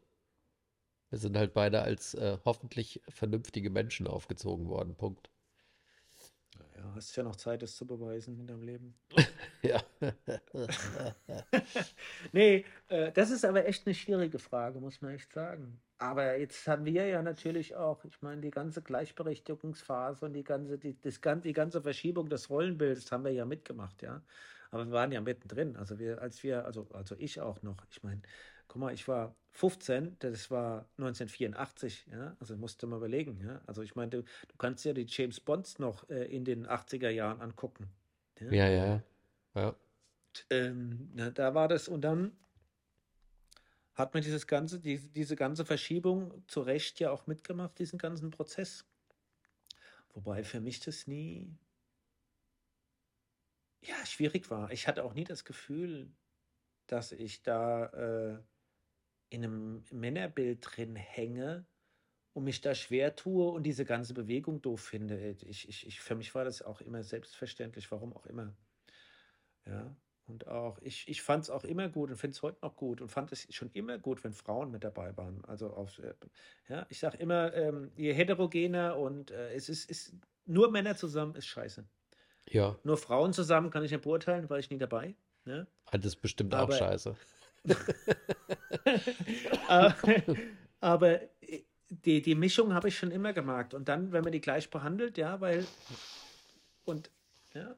Wir 1.09 1.17
sind 1.17 1.35
halt 1.35 1.55
beide 1.55 1.81
als 1.81 2.13
äh, 2.13 2.37
hoffentlich 2.45 3.01
vernünftige 3.09 3.71
Menschen 3.71 4.05
aufgezogen 4.05 4.67
worden. 4.69 4.93
Punkt. 4.95 5.31
Ja, 6.85 6.95
hast 6.95 7.15
ja 7.15 7.23
noch 7.23 7.35
Zeit, 7.35 7.61
das 7.61 7.75
zu 7.75 7.85
beweisen 7.85 8.39
in 8.39 8.47
deinem 8.47 8.63
Leben. 8.63 8.95
Ja. 9.63 9.81
Nee, 12.31 12.65
äh, 12.89 13.11
das 13.11 13.31
ist 13.31 13.43
aber 13.45 13.65
echt 13.65 13.87
eine 13.87 13.95
schwierige 13.95 14.37
Frage, 14.37 14.79
muss 14.79 15.01
man 15.01 15.15
echt 15.15 15.33
sagen. 15.33 15.81
Aber 15.97 16.37
jetzt 16.37 16.67
haben 16.67 16.85
wir 16.85 17.07
ja 17.07 17.23
natürlich 17.23 17.75
auch, 17.75 18.03
ich 18.05 18.21
meine, 18.21 18.41
die 18.41 18.51
ganze 18.51 18.83
Gleichberechtigungsphase 18.83 20.25
und 20.25 20.33
die 20.33 20.43
ganze, 20.43 20.77
die, 20.77 20.99
das, 21.01 21.19
die 21.43 21.53
ganze 21.53 21.81
Verschiebung 21.81 22.29
des 22.29 22.49
Rollenbildes 22.49 23.11
haben 23.11 23.23
wir 23.23 23.31
ja 23.31 23.45
mitgemacht, 23.45 24.03
ja. 24.03 24.21
Aber 24.69 24.85
wir 24.85 24.93
waren 24.93 25.11
ja 25.11 25.21
mittendrin. 25.21 25.77
Also 25.77 25.97
wir, 25.97 26.21
als 26.21 26.43
wir, 26.43 26.65
also, 26.65 26.87
also 26.91 27.15
ich 27.17 27.39
auch 27.41 27.63
noch, 27.63 27.77
ich 27.89 28.03
meine, 28.03 28.21
guck 28.75 28.81
mal, 28.81 28.93
ich 28.93 29.07
war 29.07 29.33
15, 29.51 30.17
das 30.19 30.51
war 30.51 30.89
1984, 30.97 32.07
ja. 32.11 32.35
Also 32.41 32.57
musste 32.57 32.87
mal 32.87 32.97
überlegen, 32.97 33.39
ja. 33.39 33.61
Also 33.65 33.83
ich 33.83 33.95
meine, 33.95 34.09
du, 34.09 34.21
du 34.23 34.57
kannst 34.57 34.83
ja 34.83 34.91
die 34.91 35.05
James 35.07 35.39
Bonds 35.39 35.79
noch 35.79 36.09
äh, 36.09 36.25
in 36.25 36.43
den 36.43 36.67
80er 36.67 37.07
Jahren 37.07 37.39
angucken. 37.39 37.89
Ja? 38.37 38.51
Ja, 38.51 38.67
ja, 38.67 39.03
ja. 39.55 39.75
Ähm, 40.49 41.09
na, 41.13 41.29
da 41.29 41.55
war 41.55 41.69
das, 41.69 41.87
und 41.87 42.01
dann 42.01 42.35
hat 43.93 44.13
man 44.13 44.21
dieses 44.21 44.45
ganze, 44.45 44.81
diese, 44.81 45.07
diese 45.07 45.37
ganze 45.37 45.63
Verschiebung 45.63 46.43
zu 46.47 46.59
Recht 46.59 46.99
ja 46.99 47.11
auch 47.11 47.27
mitgemacht, 47.27 47.79
diesen 47.79 47.97
ganzen 47.97 48.29
Prozess. 48.29 48.83
Wobei 50.13 50.43
für 50.43 50.59
mich 50.59 50.81
das 50.81 51.07
nie, 51.07 51.47
ja, 53.79 54.05
schwierig 54.05 54.51
war. 54.51 54.69
Ich 54.71 54.89
hatte 54.89 55.05
auch 55.05 55.13
nie 55.13 55.23
das 55.23 55.45
Gefühl, 55.45 56.11
dass 56.87 57.13
ich 57.13 57.41
da 57.41 57.85
äh, 58.33 58.43
in 59.29 59.43
einem 59.43 59.83
Männerbild 59.91 60.59
drin 60.61 60.95
hänge 60.95 61.65
und 62.33 62.43
mich 62.45 62.61
da 62.61 62.75
schwer 62.75 63.15
tue 63.15 63.49
und 63.49 63.63
diese 63.63 63.85
ganze 63.85 64.13
Bewegung 64.13 64.61
doof 64.61 64.81
finde. 64.81 65.37
Ich, 65.47 65.67
ich, 65.69 65.87
ich, 65.87 66.01
für 66.01 66.15
mich 66.15 66.35
war 66.35 66.45
das 66.45 66.61
auch 66.61 66.81
immer 66.81 67.03
selbstverständlich, 67.03 67.91
warum 67.91 68.13
auch 68.13 68.25
immer. 68.25 68.55
Ja, 69.65 69.95
und 70.27 70.47
auch, 70.47 70.79
ich, 70.81 71.07
ich 71.07 71.21
fand 71.21 71.43
es 71.43 71.49
auch 71.49 71.63
immer 71.63 71.87
gut 71.89 72.09
und 72.09 72.17
finde 72.17 72.35
es 72.35 72.41
heute 72.41 72.57
noch 72.63 72.75
gut 72.75 72.99
und 73.01 73.09
fand 73.09 73.31
es 73.31 73.53
schon 73.53 73.69
immer 73.71 73.99
gut, 73.99 74.23
wenn 74.23 74.33
Frauen 74.33 74.71
mit 74.71 74.83
dabei 74.83 75.15
waren. 75.17 75.43
Also 75.45 75.69
auf, 75.71 75.99
äh, 75.99 76.13
ja, 76.67 76.85
ich 76.89 76.99
sage 76.99 77.17
immer, 77.17 77.53
ähm, 77.53 77.91
je 77.95 78.13
heterogener 78.13 78.97
und 78.97 79.31
äh, 79.31 79.53
es 79.53 79.69
ist, 79.69 79.89
ist 79.89 80.15
nur 80.45 80.71
Männer 80.71 80.95
zusammen 80.95 81.35
ist 81.35 81.45
scheiße. 81.47 81.87
Ja, 82.47 82.79
Nur 82.83 82.97
Frauen 82.97 83.33
zusammen 83.33 83.71
kann 83.71 83.83
ich 83.83 83.91
nicht 83.91 84.03
beurteilen, 84.03 84.49
war 84.49 84.59
ich 84.59 84.69
nie 84.69 84.77
dabei. 84.77 85.15
Ne? 85.45 85.67
Ah, 85.85 85.97
das 85.97 86.07
ist 86.13 86.21
bestimmt 86.21 86.53
auch 86.53 86.59
Aber, 86.63 86.73
scheiße. 86.73 87.15
Aber, 89.67 89.95
aber 90.79 91.21
äh, 91.41 91.63
die, 91.89 92.21
die 92.21 92.35
Mischung 92.35 92.73
habe 92.73 92.87
ich 92.87 92.97
schon 92.97 93.11
immer 93.11 93.33
gemerkt. 93.33 93.73
Und 93.73 93.87
dann, 93.87 94.11
wenn 94.11 94.23
man 94.23 94.31
die 94.31 94.41
gleich 94.41 94.69
behandelt, 94.69 95.17
ja, 95.17 95.41
weil, 95.41 95.65
und, 96.83 97.11
ja, 97.53 97.75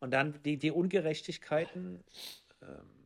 und 0.00 0.10
dann 0.12 0.40
die, 0.42 0.58
die 0.58 0.70
Ungerechtigkeiten 0.70 2.04
ähm, 2.62 2.96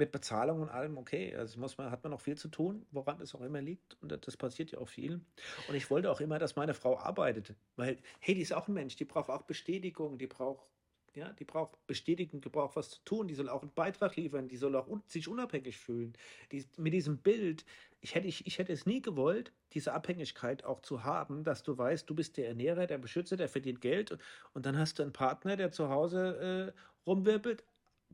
mit 0.00 0.12
Bezahlung 0.12 0.62
und 0.62 0.68
allem, 0.70 0.98
okay, 0.98 1.36
also 1.36 1.60
muss 1.60 1.78
man, 1.78 1.90
hat 1.90 2.02
man 2.02 2.10
noch 2.10 2.20
viel 2.20 2.36
zu 2.36 2.48
tun, 2.48 2.86
woran 2.90 3.20
es 3.20 3.34
auch 3.34 3.42
immer 3.42 3.60
liegt. 3.60 3.96
Und 4.00 4.26
das 4.26 4.36
passiert 4.36 4.72
ja 4.72 4.78
auch 4.78 4.88
viel. 4.88 5.20
Und 5.68 5.74
ich 5.74 5.90
wollte 5.90 6.10
auch 6.10 6.20
immer, 6.20 6.38
dass 6.38 6.56
meine 6.56 6.74
Frau 6.74 6.98
arbeitet, 6.98 7.54
weil, 7.76 7.98
hey, 8.18 8.34
die 8.34 8.40
ist 8.40 8.52
auch 8.52 8.66
ein 8.66 8.74
Mensch, 8.74 8.96
die 8.96 9.04
braucht 9.04 9.30
auch 9.30 9.42
Bestätigung, 9.42 10.18
die 10.18 10.26
braucht, 10.26 10.66
ja, 11.14 11.32
die 11.32 11.44
braucht 11.44 11.86
Bestätigung, 11.86 12.40
die 12.40 12.48
braucht 12.48 12.76
was 12.76 12.90
zu 12.90 13.00
tun, 13.04 13.28
die 13.28 13.34
soll 13.34 13.48
auch 13.48 13.62
einen 13.62 13.72
Beitrag 13.74 14.16
liefern, 14.16 14.48
die 14.48 14.56
soll 14.56 14.76
auch 14.76 14.86
un 14.86 15.02
sich 15.06 15.28
unabhängig 15.28 15.76
fühlen. 15.76 16.12
Die, 16.52 16.64
mit 16.76 16.92
diesem 16.92 17.18
Bild, 17.18 17.64
ich 18.00 18.14
hätte, 18.14 18.28
ich, 18.28 18.46
ich 18.46 18.58
hätte 18.58 18.72
es 18.72 18.86
nie 18.86 19.02
gewollt, 19.02 19.52
diese 19.72 19.92
Abhängigkeit 19.92 20.64
auch 20.64 20.80
zu 20.80 21.04
haben, 21.04 21.42
dass 21.44 21.62
du 21.62 21.76
weißt, 21.76 22.08
du 22.08 22.14
bist 22.14 22.36
der 22.36 22.48
Ernährer, 22.48 22.86
der 22.86 22.98
Beschützer, 22.98 23.36
der 23.36 23.48
verdient 23.48 23.80
Geld 23.80 24.16
und 24.52 24.66
dann 24.66 24.78
hast 24.78 24.98
du 24.98 25.02
einen 25.02 25.12
Partner, 25.12 25.56
der 25.56 25.72
zu 25.72 25.88
Hause 25.88 26.74
äh, 26.76 27.08
rumwirbelt, 27.08 27.64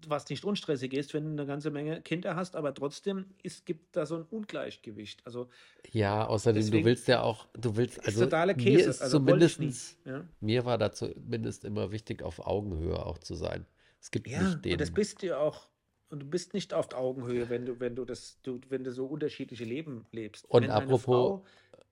was 0.07 0.29
nicht 0.29 0.45
unstressig 0.45 0.93
ist, 0.93 1.15
wenn 1.15 1.25
du 1.25 1.31
eine 1.31 1.47
ganze 1.47 1.71
Menge 1.71 2.03
Kinder 2.03 2.37
hast, 2.37 2.57
aber 2.57 2.75
trotzdem 2.75 3.27
ist, 3.43 3.67
gibt 3.67 3.97
da 3.97 4.07
so 4.07 4.17
ein 4.17 4.23
Ungleichgewicht. 4.25 5.25
Also 5.25 5.49
Ja, 5.93 6.27
außerdem, 6.27 6.71
du 6.71 6.85
willst 6.85 7.09
ja 7.09 7.23
auch, 7.23 7.47
du 7.55 7.77
willst, 7.77 7.99
ist 7.99 8.07
also 8.07 8.25
totaler 8.25 8.55
mir 8.55 8.63
Käse. 8.63 8.91
ist 8.91 9.03
Also 9.03 9.19
zumindestens, 9.19 9.97
Ja, 10.05 10.25
mir 10.41 10.65
war 10.65 10.79
da 10.79 10.93
zumindest 10.93 11.65
immer 11.65 11.93
wichtig, 11.93 12.23
auf 12.23 12.47
Augenhöhe 12.47 13.05
auch 13.05 13.19
zu 13.19 13.35
sein. 13.35 13.67
Es 14.01 14.11
gibt 14.11 14.29
ja 14.29 14.39
nicht 14.39 14.67
und 14.73 14.81
das 14.81 14.89
den, 14.89 14.95
bist 14.95 15.23
du 15.23 15.39
auch. 15.39 15.69
Und 16.09 16.21
du 16.21 16.27
bist 16.27 16.55
nicht 16.55 16.73
auf 16.73 16.93
Augenhöhe, 16.95 17.49
wenn 17.49 17.67
du, 17.67 17.81
wenn 17.81 17.97
du 17.97 18.05
das, 18.05 18.39
du, 18.43 18.61
wenn 18.69 18.85
du 18.85 18.93
so 18.93 19.07
unterschiedliche 19.07 19.65
Leben 19.65 20.07
lebst. 20.13 20.49
und 20.49 20.63
Wenn 20.63 20.71
eine 20.71 20.75
apropos, 20.75 21.03
Frau 21.03 21.45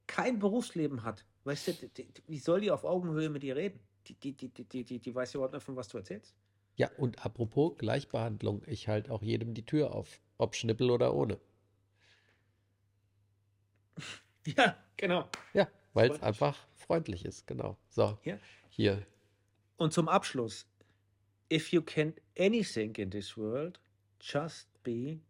kein 0.07 0.39
Berufsleben 0.39 1.03
hat, 1.03 1.25
weißt 1.45 1.69
du, 1.69 1.73
die, 1.73 1.89
die, 1.89 2.23
wie 2.29 2.39
soll 2.39 2.61
die 2.61 2.71
auf 2.71 2.85
Augenhöhe 2.85 3.29
mit 3.31 3.43
dir 3.43 3.57
reden? 3.57 3.81
Die, 4.07 4.15
die, 4.15 4.33
die, 4.33 4.51
die, 4.51 4.85
die, 4.85 5.01
die, 5.01 5.15
weiß 5.15 5.33
ja 5.33 5.39
überhaupt 5.39 5.55
nicht, 5.55 5.65
von 5.65 5.77
was 5.77 5.89
du 5.89 5.99
erzählst. 5.99 6.35
Ja, 6.77 6.91
und 6.99 7.25
apropos 7.25 7.77
Gleichbehandlung, 7.79 8.63
ich 8.67 8.87
halte 8.89 9.11
auch 9.13 9.23
jedem 9.23 9.55
die 9.55 9.67
Tür 9.67 9.93
auf, 9.95 10.21
ob 10.39 10.55
Schnippel 10.55 10.91
oder 10.91 11.15
ohne. 11.15 11.41
Ja, 14.57 14.77
genau. 14.97 15.29
Ja, 15.53 15.69
weil 15.95 16.11
es 16.11 16.23
einfach 16.23 16.67
freundlich 16.75 17.25
ist, 17.25 17.47
genau. 17.47 17.79
So, 17.89 18.19
Ja. 18.25 18.39
hier, 18.69 19.07
Und 19.77 19.93
zum 19.93 20.09
Abschluss, 20.09 20.67
if 21.53 21.73
you 21.73 21.83
can 21.83 22.15
anything 22.39 22.95
in 22.97 23.11
this 23.11 23.37
world, 23.37 23.81
just 24.21 24.69
be 24.83 25.21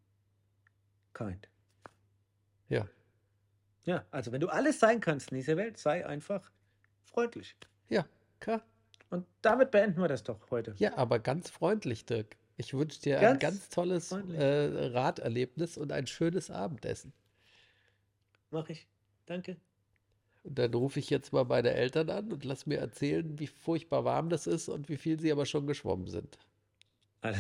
kind. 1.15 1.49
ja, 2.69 2.89
Ja, 3.85 4.05
also 4.11 4.33
wenn 4.33 4.41
du 4.41 4.49
alles 4.49 4.79
sein 4.81 5.01
kannst 5.01 5.31
in 5.31 5.37
dieser 5.37 5.57
Welt, 5.57 5.79
sei 5.79 6.05
einfach 6.07 6.51
freundlich. 7.05 7.57
ja, 7.89 8.07
klar. 8.41 8.63
Und 9.15 9.27
damit 9.43 9.71
beenden 9.71 10.01
wir 10.01 10.09
das 10.09 10.25
doch 10.25 10.51
heute. 10.51 10.75
Ja, 10.79 10.97
aber 10.97 11.21
ganz 11.21 11.49
freundlich, 11.49 12.05
Dirk. 12.05 12.37
Ich 12.57 12.75
wünsche 12.75 13.01
dir 13.01 13.19
ein 13.19 13.39
Ganz 13.39 13.43
ganz 13.43 13.69
tolles 13.69 14.11
äh, 14.11 14.89
Raderlebnis 14.89 15.79
und 15.79 15.93
ein 15.93 16.09
schönes 16.09 16.51
Abendessen. 16.51 17.13
Mach 18.51 18.69
ich. 18.69 18.89
Danke. 19.27 19.57
Und 20.43 20.59
dann 20.59 20.75
rufe 20.75 20.99
ich 20.99 21.11
jetzt 21.11 21.33
mal 21.33 21.45
meine 21.45 21.71
Eltern 21.71 22.11
an 22.11 22.33
und 22.33 22.45
lass 22.45 22.67
mir 22.67 22.79
erzählen, 22.79 23.39
wie 23.39 23.47
furchtbar 23.47 24.05
warm 24.05 24.31
das 24.31 24.49
ist 24.49 24.69
und 24.69 24.89
wie 24.89 24.97
viel 24.97 25.21
sie 25.21 25.31
aber 25.31 25.47
schon 25.47 25.67
geschwommen 25.67 26.09
sind. 26.09 26.39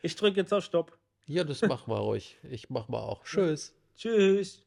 Ich 0.00 0.14
drücke 0.14 0.36
jetzt 0.36 0.52
auf 0.54 0.62
Stopp. 0.62 0.96
Ja, 1.26 1.42
das 1.42 1.60
machen 1.62 1.90
wir 1.90 1.98
ruhig. 1.98 2.38
Ich 2.48 2.70
mach 2.70 2.86
mal 2.86 3.00
auch. 3.00 3.24
Tschüss. 3.24 3.74
Tschüss. 3.96 4.62